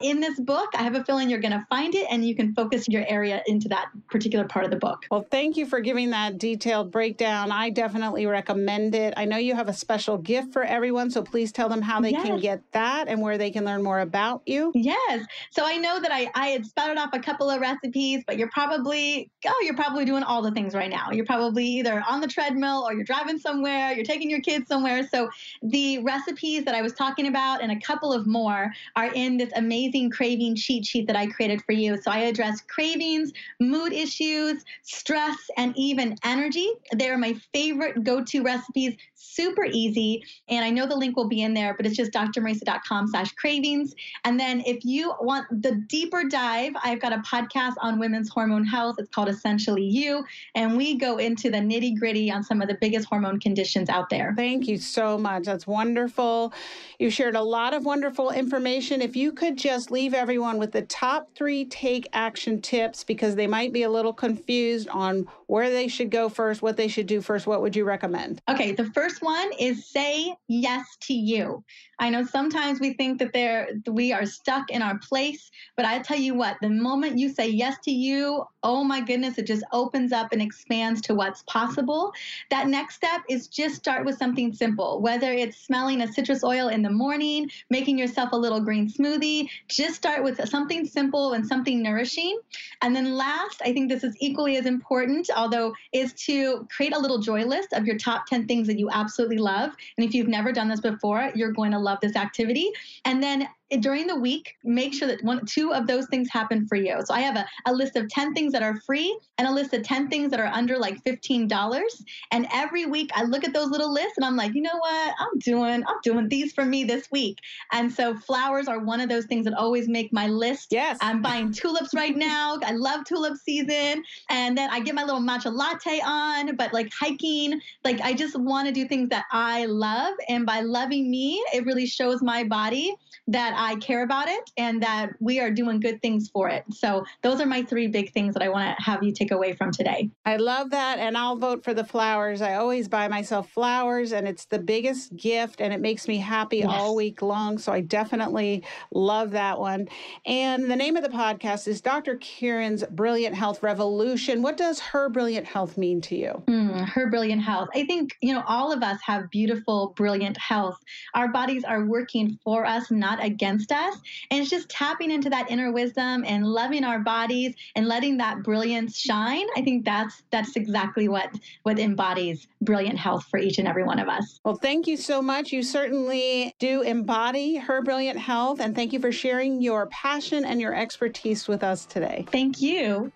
in 0.00 0.20
this 0.20 0.38
book, 0.40 0.68
I 0.74 0.82
have 0.82 0.94
a 0.94 1.04
feeling 1.04 1.30
you're 1.30 1.40
going 1.40 1.52
to 1.52 1.66
find 1.70 1.94
it 1.94 2.06
and 2.10 2.24
you 2.24 2.34
can 2.34 2.54
focus 2.54 2.86
your 2.88 3.04
area 3.06 3.42
into 3.46 3.68
that 3.68 3.88
particular 4.08 4.44
part 4.44 4.64
of 4.64 4.70
the 4.70 4.76
book. 4.76 5.04
Well, 5.10 5.26
thank 5.30 5.56
you 5.56 5.66
for 5.66 5.80
giving 5.80 6.10
that 6.10 6.38
detailed 6.38 6.90
breakdown. 6.90 7.50
I 7.50 7.70
definitely 7.70 8.26
recommend 8.26 8.94
it. 8.94 9.14
I 9.16 9.24
know 9.24 9.36
you 9.36 9.54
have 9.54 9.68
a 9.68 9.72
special 9.72 10.17
gift 10.18 10.52
for 10.52 10.64
everyone, 10.64 11.10
so 11.10 11.22
please 11.22 11.52
tell 11.52 11.68
them 11.68 11.80
how 11.80 12.00
they 12.00 12.10
yes. 12.10 12.24
can 12.24 12.40
get 12.40 12.60
that 12.72 13.08
and 13.08 13.20
where 13.20 13.38
they 13.38 13.50
can 13.50 13.64
learn 13.64 13.82
more 13.82 14.00
about 14.00 14.42
you. 14.46 14.72
Yes. 14.74 15.24
So 15.50 15.64
I 15.64 15.76
know 15.76 16.00
that 16.00 16.12
I, 16.12 16.30
I 16.34 16.48
had 16.48 16.66
spouted 16.66 16.98
off 16.98 17.10
a 17.12 17.20
couple 17.20 17.48
of 17.48 17.60
recipes, 17.60 18.24
but 18.26 18.36
you're 18.36 18.50
probably, 18.50 19.30
oh, 19.46 19.62
you're 19.62 19.76
probably 19.76 20.04
doing 20.04 20.22
all 20.22 20.42
the 20.42 20.50
things 20.50 20.74
right 20.74 20.90
now. 20.90 21.10
You're 21.12 21.26
probably 21.26 21.64
either 21.64 22.02
on 22.08 22.20
the 22.20 22.28
treadmill 22.28 22.84
or 22.86 22.94
you're 22.94 23.04
driving 23.04 23.38
somewhere, 23.38 23.92
you're 23.92 24.04
taking 24.04 24.28
your 24.28 24.40
kids 24.40 24.66
somewhere. 24.68 25.06
So 25.08 25.30
the 25.62 25.98
recipes 26.02 26.64
that 26.64 26.74
I 26.74 26.82
was 26.82 26.92
talking 26.92 27.28
about 27.28 27.62
and 27.62 27.70
a 27.70 27.80
couple 27.80 28.12
of 28.12 28.26
more 28.26 28.72
are 28.96 29.12
in 29.14 29.36
this 29.36 29.50
amazing 29.54 30.10
craving 30.10 30.56
cheat 30.56 30.84
sheet 30.84 31.06
that 31.06 31.16
I 31.16 31.26
created 31.26 31.62
for 31.62 31.72
you. 31.72 32.00
So 32.00 32.10
I 32.10 32.18
address 32.18 32.48
address 32.48 32.60
cravings, 32.62 33.32
mood 33.60 33.92
issues, 33.92 34.64
stress, 34.82 35.36
and 35.56 35.74
even 35.76 36.16
energy. 36.24 36.70
They're 36.92 37.18
my 37.18 37.34
favorite 37.52 38.04
go 38.04 38.24
to 38.24 38.42
recipes, 38.42 38.96
super 39.14 39.64
easy. 39.64 40.07
And 40.48 40.64
I 40.64 40.70
know 40.70 40.86
the 40.86 40.96
link 40.96 41.16
will 41.16 41.28
be 41.28 41.42
in 41.42 41.54
there, 41.54 41.74
but 41.74 41.86
it's 41.86 41.96
just 41.96 42.12
drmariza.com 42.12 43.08
slash 43.08 43.32
cravings. 43.32 43.94
And 44.24 44.38
then 44.38 44.62
if 44.66 44.84
you 44.84 45.14
want 45.20 45.46
the 45.62 45.76
deeper 45.88 46.24
dive, 46.24 46.72
I've 46.82 47.00
got 47.00 47.12
a 47.12 47.18
podcast 47.18 47.74
on 47.80 47.98
women's 47.98 48.28
hormone 48.28 48.64
health. 48.64 48.96
It's 48.98 49.10
called 49.10 49.28
Essentially 49.28 49.84
You. 49.84 50.24
And 50.54 50.76
we 50.76 50.96
go 50.96 51.18
into 51.18 51.50
the 51.50 51.58
nitty 51.58 51.98
gritty 51.98 52.30
on 52.30 52.42
some 52.42 52.62
of 52.62 52.68
the 52.68 52.78
biggest 52.80 53.08
hormone 53.08 53.40
conditions 53.40 53.88
out 53.88 54.10
there. 54.10 54.34
Thank 54.36 54.66
you 54.68 54.78
so 54.78 55.18
much. 55.18 55.44
That's 55.44 55.66
wonderful. 55.66 56.52
You 56.98 57.10
shared 57.10 57.36
a 57.36 57.42
lot 57.42 57.74
of 57.74 57.84
wonderful 57.84 58.30
information. 58.30 59.02
If 59.02 59.16
you 59.16 59.32
could 59.32 59.56
just 59.56 59.90
leave 59.90 60.14
everyone 60.14 60.58
with 60.58 60.72
the 60.72 60.82
top 60.82 61.34
three 61.34 61.64
take 61.64 62.08
action 62.12 62.38
action 62.38 62.60
tips 62.60 63.04
because 63.04 63.34
they 63.34 63.46
might 63.46 63.72
be 63.72 63.82
a 63.82 63.90
little 63.90 64.12
confused 64.12 64.88
on 64.90 65.26
where 65.46 65.70
they 65.70 65.88
should 65.88 66.10
go 66.10 66.28
first, 66.28 66.62
what 66.62 66.76
they 66.76 66.88
should 66.88 67.06
do 67.06 67.20
first. 67.20 67.46
What 67.46 67.62
would 67.62 67.74
you 67.74 67.84
recommend? 67.84 68.40
Okay, 68.48 68.72
the 68.72 68.84
first 68.92 69.22
one 69.22 69.50
is 69.58 69.86
say 69.98 70.36
yes 70.46 70.96
to 71.00 71.14
you. 71.14 71.64
I 71.98 72.10
know 72.10 72.24
sometimes 72.24 72.78
we 72.78 72.92
think 72.92 73.18
that 73.18 73.32
there 73.32 73.68
we 73.90 74.12
are 74.12 74.24
stuck 74.24 74.70
in 74.70 74.82
our 74.82 74.98
place, 75.00 75.50
but 75.76 75.84
I 75.84 75.98
tell 75.98 76.16
you 76.16 76.34
what, 76.34 76.56
the 76.62 76.68
moment 76.68 77.18
you 77.18 77.28
say 77.28 77.48
yes 77.48 77.76
to 77.82 77.90
you, 77.90 78.44
oh 78.62 78.84
my 78.84 79.00
goodness, 79.00 79.38
it 79.38 79.46
just 79.46 79.64
opens 79.72 80.12
up 80.12 80.32
and 80.32 80.40
expands 80.40 81.00
to 81.02 81.14
what's 81.14 81.42
possible. 81.42 82.12
That 82.50 82.68
next 82.68 82.94
step 82.94 83.22
is 83.28 83.48
just 83.48 83.74
start 83.74 84.06
with 84.06 84.16
something 84.16 84.52
simple, 84.52 85.00
whether 85.00 85.32
it's 85.32 85.56
smelling 85.56 86.02
a 86.02 86.12
citrus 86.12 86.44
oil 86.44 86.68
in 86.68 86.82
the 86.82 86.90
morning, 86.90 87.50
making 87.68 87.98
yourself 87.98 88.30
a 88.30 88.36
little 88.36 88.60
green 88.60 88.88
smoothie, 88.88 89.48
just 89.68 89.96
start 89.96 90.22
with 90.22 90.48
something 90.48 90.86
simple 90.86 91.32
and 91.32 91.44
something 91.44 91.82
nourishing. 91.82 92.38
And 92.82 92.94
then 92.94 93.16
last, 93.16 93.60
I 93.64 93.72
think 93.72 93.88
this 93.88 94.04
is 94.04 94.14
equally 94.20 94.56
as 94.56 94.66
important, 94.66 95.28
although 95.36 95.74
is 95.92 96.12
to 96.26 96.68
create 96.70 96.94
a 96.94 96.98
little 96.98 97.18
joy 97.18 97.44
list 97.44 97.72
of 97.72 97.86
your 97.86 97.98
top 97.98 98.26
10 98.26 98.46
things 98.46 98.68
that 98.68 98.78
you 98.78 98.88
absolutely 98.90 99.38
love. 99.38 99.72
And 99.96 100.06
if 100.06 100.14
you've 100.14 100.28
never 100.28 100.52
done 100.52 100.68
this 100.68 100.80
before, 100.80 101.30
you're 101.34 101.52
going 101.52 101.72
to 101.72 101.78
love 101.78 101.98
this 102.00 102.16
activity. 102.16 102.70
And 103.04 103.22
then 103.22 103.48
during 103.80 104.06
the 104.06 104.16
week, 104.16 104.54
make 104.64 104.94
sure 104.94 105.08
that 105.08 105.22
one, 105.22 105.44
two 105.44 105.72
of 105.72 105.86
those 105.86 106.06
things 106.06 106.28
happen 106.30 106.66
for 106.66 106.76
you. 106.76 106.96
So 107.04 107.14
I 107.14 107.20
have 107.20 107.36
a, 107.36 107.46
a 107.66 107.72
list 107.72 107.96
of 107.96 108.08
10 108.08 108.32
things 108.34 108.52
that 108.52 108.62
are 108.62 108.80
free 108.86 109.18
and 109.36 109.46
a 109.46 109.52
list 109.52 109.74
of 109.74 109.82
10 109.82 110.08
things 110.08 110.30
that 110.30 110.40
are 110.40 110.46
under 110.46 110.78
like 110.78 111.02
$15. 111.04 111.88
And 112.32 112.46
every 112.52 112.86
week 112.86 113.10
I 113.14 113.24
look 113.24 113.44
at 113.44 113.52
those 113.52 113.70
little 113.70 113.92
lists 113.92 114.14
and 114.16 114.24
I'm 114.24 114.36
like, 114.36 114.54
you 114.54 114.62
know 114.62 114.76
what? 114.78 115.14
I'm 115.18 115.38
doing, 115.40 115.84
I'm 115.86 116.00
doing 116.02 116.28
these 116.28 116.52
for 116.52 116.64
me 116.64 116.84
this 116.84 117.08
week. 117.12 117.38
And 117.72 117.92
so 117.92 118.16
flowers 118.16 118.68
are 118.68 118.78
one 118.78 119.00
of 119.00 119.08
those 119.08 119.26
things 119.26 119.44
that 119.44 119.54
always 119.54 119.88
make 119.88 120.12
my 120.12 120.28
list. 120.28 120.68
Yes. 120.70 120.96
I'm 121.02 121.20
buying 121.20 121.52
tulips 121.52 121.94
right 121.94 122.16
now. 122.16 122.58
I 122.64 122.72
love 122.72 123.04
tulip 123.04 123.36
season. 123.36 124.02
And 124.30 124.56
then 124.56 124.70
I 124.70 124.80
get 124.80 124.94
my 124.94 125.04
little 125.04 125.20
matcha 125.20 125.52
latte 125.52 126.00
on, 126.00 126.56
but 126.56 126.72
like 126.72 126.90
hiking, 126.98 127.60
like 127.84 128.00
I 128.00 128.14
just 128.14 128.38
want 128.38 128.66
to 128.66 128.72
do 128.72 128.88
things 128.88 129.10
that 129.10 129.26
I 129.30 129.66
love. 129.66 130.14
And 130.28 130.46
by 130.46 130.60
loving 130.60 131.10
me, 131.10 131.44
it 131.52 131.66
really 131.66 131.86
shows 131.86 132.22
my 132.22 132.44
body 132.44 132.94
that 133.28 133.52
I 133.54 133.76
care 133.76 134.02
about 134.02 134.26
it 134.26 134.50
and 134.56 134.82
that 134.82 135.10
we 135.20 135.38
are 135.38 135.50
doing 135.50 135.80
good 135.80 136.00
things 136.00 136.30
for 136.30 136.48
it. 136.48 136.64
So 136.72 137.04
those 137.22 137.42
are 137.42 137.46
my 137.46 137.62
three 137.62 137.86
big 137.86 138.10
things 138.12 138.32
that 138.32 138.42
I 138.42 138.48
want 138.48 138.76
to 138.76 138.82
have 138.82 139.02
you 139.02 139.12
take 139.12 139.32
away 139.32 139.52
from 139.52 139.70
today. 139.70 140.08
I 140.24 140.38
love 140.38 140.70
that. 140.70 140.98
And 140.98 141.16
I'll 141.16 141.36
vote 141.36 141.62
for 141.62 141.74
the 141.74 141.84
flowers. 141.84 142.40
I 142.40 142.54
always 142.54 142.88
buy 142.88 143.06
myself 143.06 143.50
flowers 143.50 144.12
and 144.12 144.26
it's 144.26 144.46
the 144.46 144.58
biggest 144.58 145.14
gift 145.14 145.60
and 145.60 145.74
it 145.74 145.80
makes 145.80 146.08
me 146.08 146.16
happy 146.16 146.58
yes. 146.58 146.68
all 146.70 146.96
week 146.96 147.20
long. 147.20 147.58
So 147.58 147.70
I 147.70 147.82
definitely 147.82 148.64
love 148.92 149.32
that 149.32 149.60
one. 149.60 149.88
And 150.24 150.70
the 150.70 150.76
name 150.76 150.96
of 150.96 151.02
the 151.02 151.10
podcast 151.10 151.68
is 151.68 151.82
Dr. 151.82 152.16
Kyrin's 152.16 152.82
Brilliant 152.90 153.34
Health 153.34 153.62
Revolution. 153.62 154.40
What 154.40 154.56
does 154.56 154.80
her 154.80 155.10
brilliant 155.10 155.46
health 155.46 155.76
mean 155.76 156.00
to 156.02 156.16
you? 156.16 156.42
Mm, 156.46 156.88
her 156.88 157.10
brilliant 157.10 157.42
health. 157.42 157.68
I 157.74 157.84
think, 157.84 158.16
you 158.22 158.32
know, 158.32 158.42
all 158.48 158.72
of 158.72 158.82
us 158.82 158.98
have 159.04 159.28
beautiful, 159.28 159.92
brilliant 159.96 160.38
health. 160.38 160.78
Our 161.14 161.28
bodies 161.28 161.64
are 161.64 161.84
working 161.84 162.38
for 162.42 162.64
us, 162.64 162.90
not 163.18 163.26
against 163.26 163.72
us. 163.72 163.96
And 164.30 164.40
it's 164.40 164.50
just 164.50 164.68
tapping 164.68 165.10
into 165.10 165.30
that 165.30 165.50
inner 165.50 165.72
wisdom 165.72 166.24
and 166.26 166.46
loving 166.46 166.84
our 166.84 167.00
bodies 167.00 167.54
and 167.76 167.86
letting 167.86 168.16
that 168.18 168.42
brilliance 168.42 168.98
shine. 168.98 169.46
I 169.56 169.62
think 169.62 169.84
that's 169.84 170.22
that's 170.30 170.56
exactly 170.56 171.08
what 171.08 171.30
what 171.62 171.78
embodies 171.78 172.46
brilliant 172.62 172.98
health 172.98 173.26
for 173.30 173.38
each 173.38 173.58
and 173.58 173.68
every 173.68 173.84
one 173.84 173.98
of 173.98 174.08
us. 174.08 174.40
Well, 174.44 174.56
thank 174.56 174.86
you 174.86 174.96
so 174.96 175.20
much. 175.22 175.52
You 175.52 175.62
certainly 175.62 176.52
do 176.58 176.82
embody 176.82 177.56
her 177.56 177.82
brilliant 177.82 178.18
health 178.18 178.60
and 178.60 178.74
thank 178.74 178.92
you 178.92 179.00
for 179.00 179.12
sharing 179.12 179.60
your 179.60 179.86
passion 179.86 180.44
and 180.44 180.60
your 180.60 180.74
expertise 180.74 181.48
with 181.48 181.62
us 181.62 181.84
today. 181.84 182.26
Thank 182.30 182.60
you. 182.60 183.12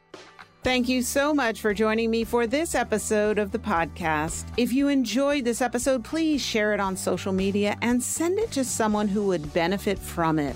Thank 0.62 0.88
you 0.88 1.02
so 1.02 1.34
much 1.34 1.60
for 1.60 1.74
joining 1.74 2.08
me 2.08 2.22
for 2.22 2.46
this 2.46 2.76
episode 2.76 3.40
of 3.40 3.50
the 3.50 3.58
podcast. 3.58 4.44
If 4.56 4.72
you 4.72 4.86
enjoyed 4.86 5.44
this 5.44 5.60
episode, 5.60 6.04
please 6.04 6.40
share 6.40 6.72
it 6.72 6.78
on 6.78 6.96
social 6.96 7.32
media 7.32 7.76
and 7.82 8.00
send 8.00 8.38
it 8.38 8.52
to 8.52 8.62
someone 8.62 9.08
who 9.08 9.26
would 9.26 9.52
benefit 9.52 9.98
from 9.98 10.38
it. 10.38 10.54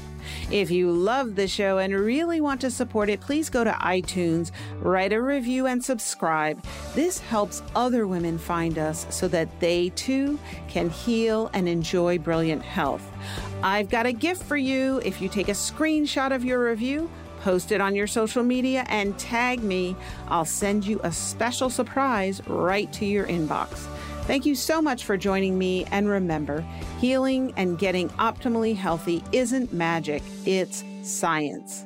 If 0.49 0.71
you 0.71 0.93
love 0.93 1.35
the 1.35 1.49
show 1.49 1.79
and 1.79 1.93
really 1.93 2.41
want 2.41 2.61
to 2.61 2.71
support 2.71 3.11
it, 3.11 3.21
please 3.21 3.51
go 3.51 3.65
to 3.65 3.73
iTunes, 3.73 4.53
write 4.81 5.13
a 5.13 5.21
review, 5.21 5.67
and 5.67 5.85
subscribe. 5.85 6.65
This 6.95 7.19
helps 7.19 7.65
other 7.75 8.07
women 8.07 8.39
find 8.39 8.79
us 8.79 9.09
so 9.11 9.27
that 9.27 9.59
they 9.59 9.89
too 9.97 10.39
can 10.69 10.89
heal 10.89 11.51
and 11.53 11.69
enjoy 11.69 12.17
brilliant 12.19 12.63
health. 12.63 13.03
I've 13.61 13.91
got 13.91 14.07
a 14.07 14.13
gift 14.13 14.45
for 14.45 14.57
you 14.57 15.01
if 15.05 15.21
you 15.21 15.29
take 15.29 15.49
a 15.49 15.53
screenshot 15.53 16.33
of 16.33 16.45
your 16.45 16.65
review 16.65 17.11
post 17.47 17.71
it 17.71 17.81
on 17.81 17.95
your 17.95 18.09
social 18.09 18.43
media, 18.43 18.85
and 18.89 19.17
tag 19.21 19.63
me. 19.63 19.95
I'll 20.27 20.45
send 20.45 20.85
you 20.85 20.99
a 21.05 21.13
special 21.13 21.71
surprise 21.71 22.43
right 22.49 22.93
to 22.95 23.07
your 23.07 23.25
inbox. 23.27 23.87
Thank 24.23 24.47
you 24.47 24.57
so 24.57 24.83
much 24.83 25.05
for 25.05 25.17
joining 25.17 25.57
me. 25.57 25.85
And 25.93 26.09
remember, 26.09 26.65
healing 26.99 27.55
and 27.57 27.79
getting 27.79 28.09
optimally 28.19 28.75
healthy 28.75 29.23
isn't 29.31 29.73
magic, 29.73 30.25
it's 30.45 30.83
science. 31.05 31.86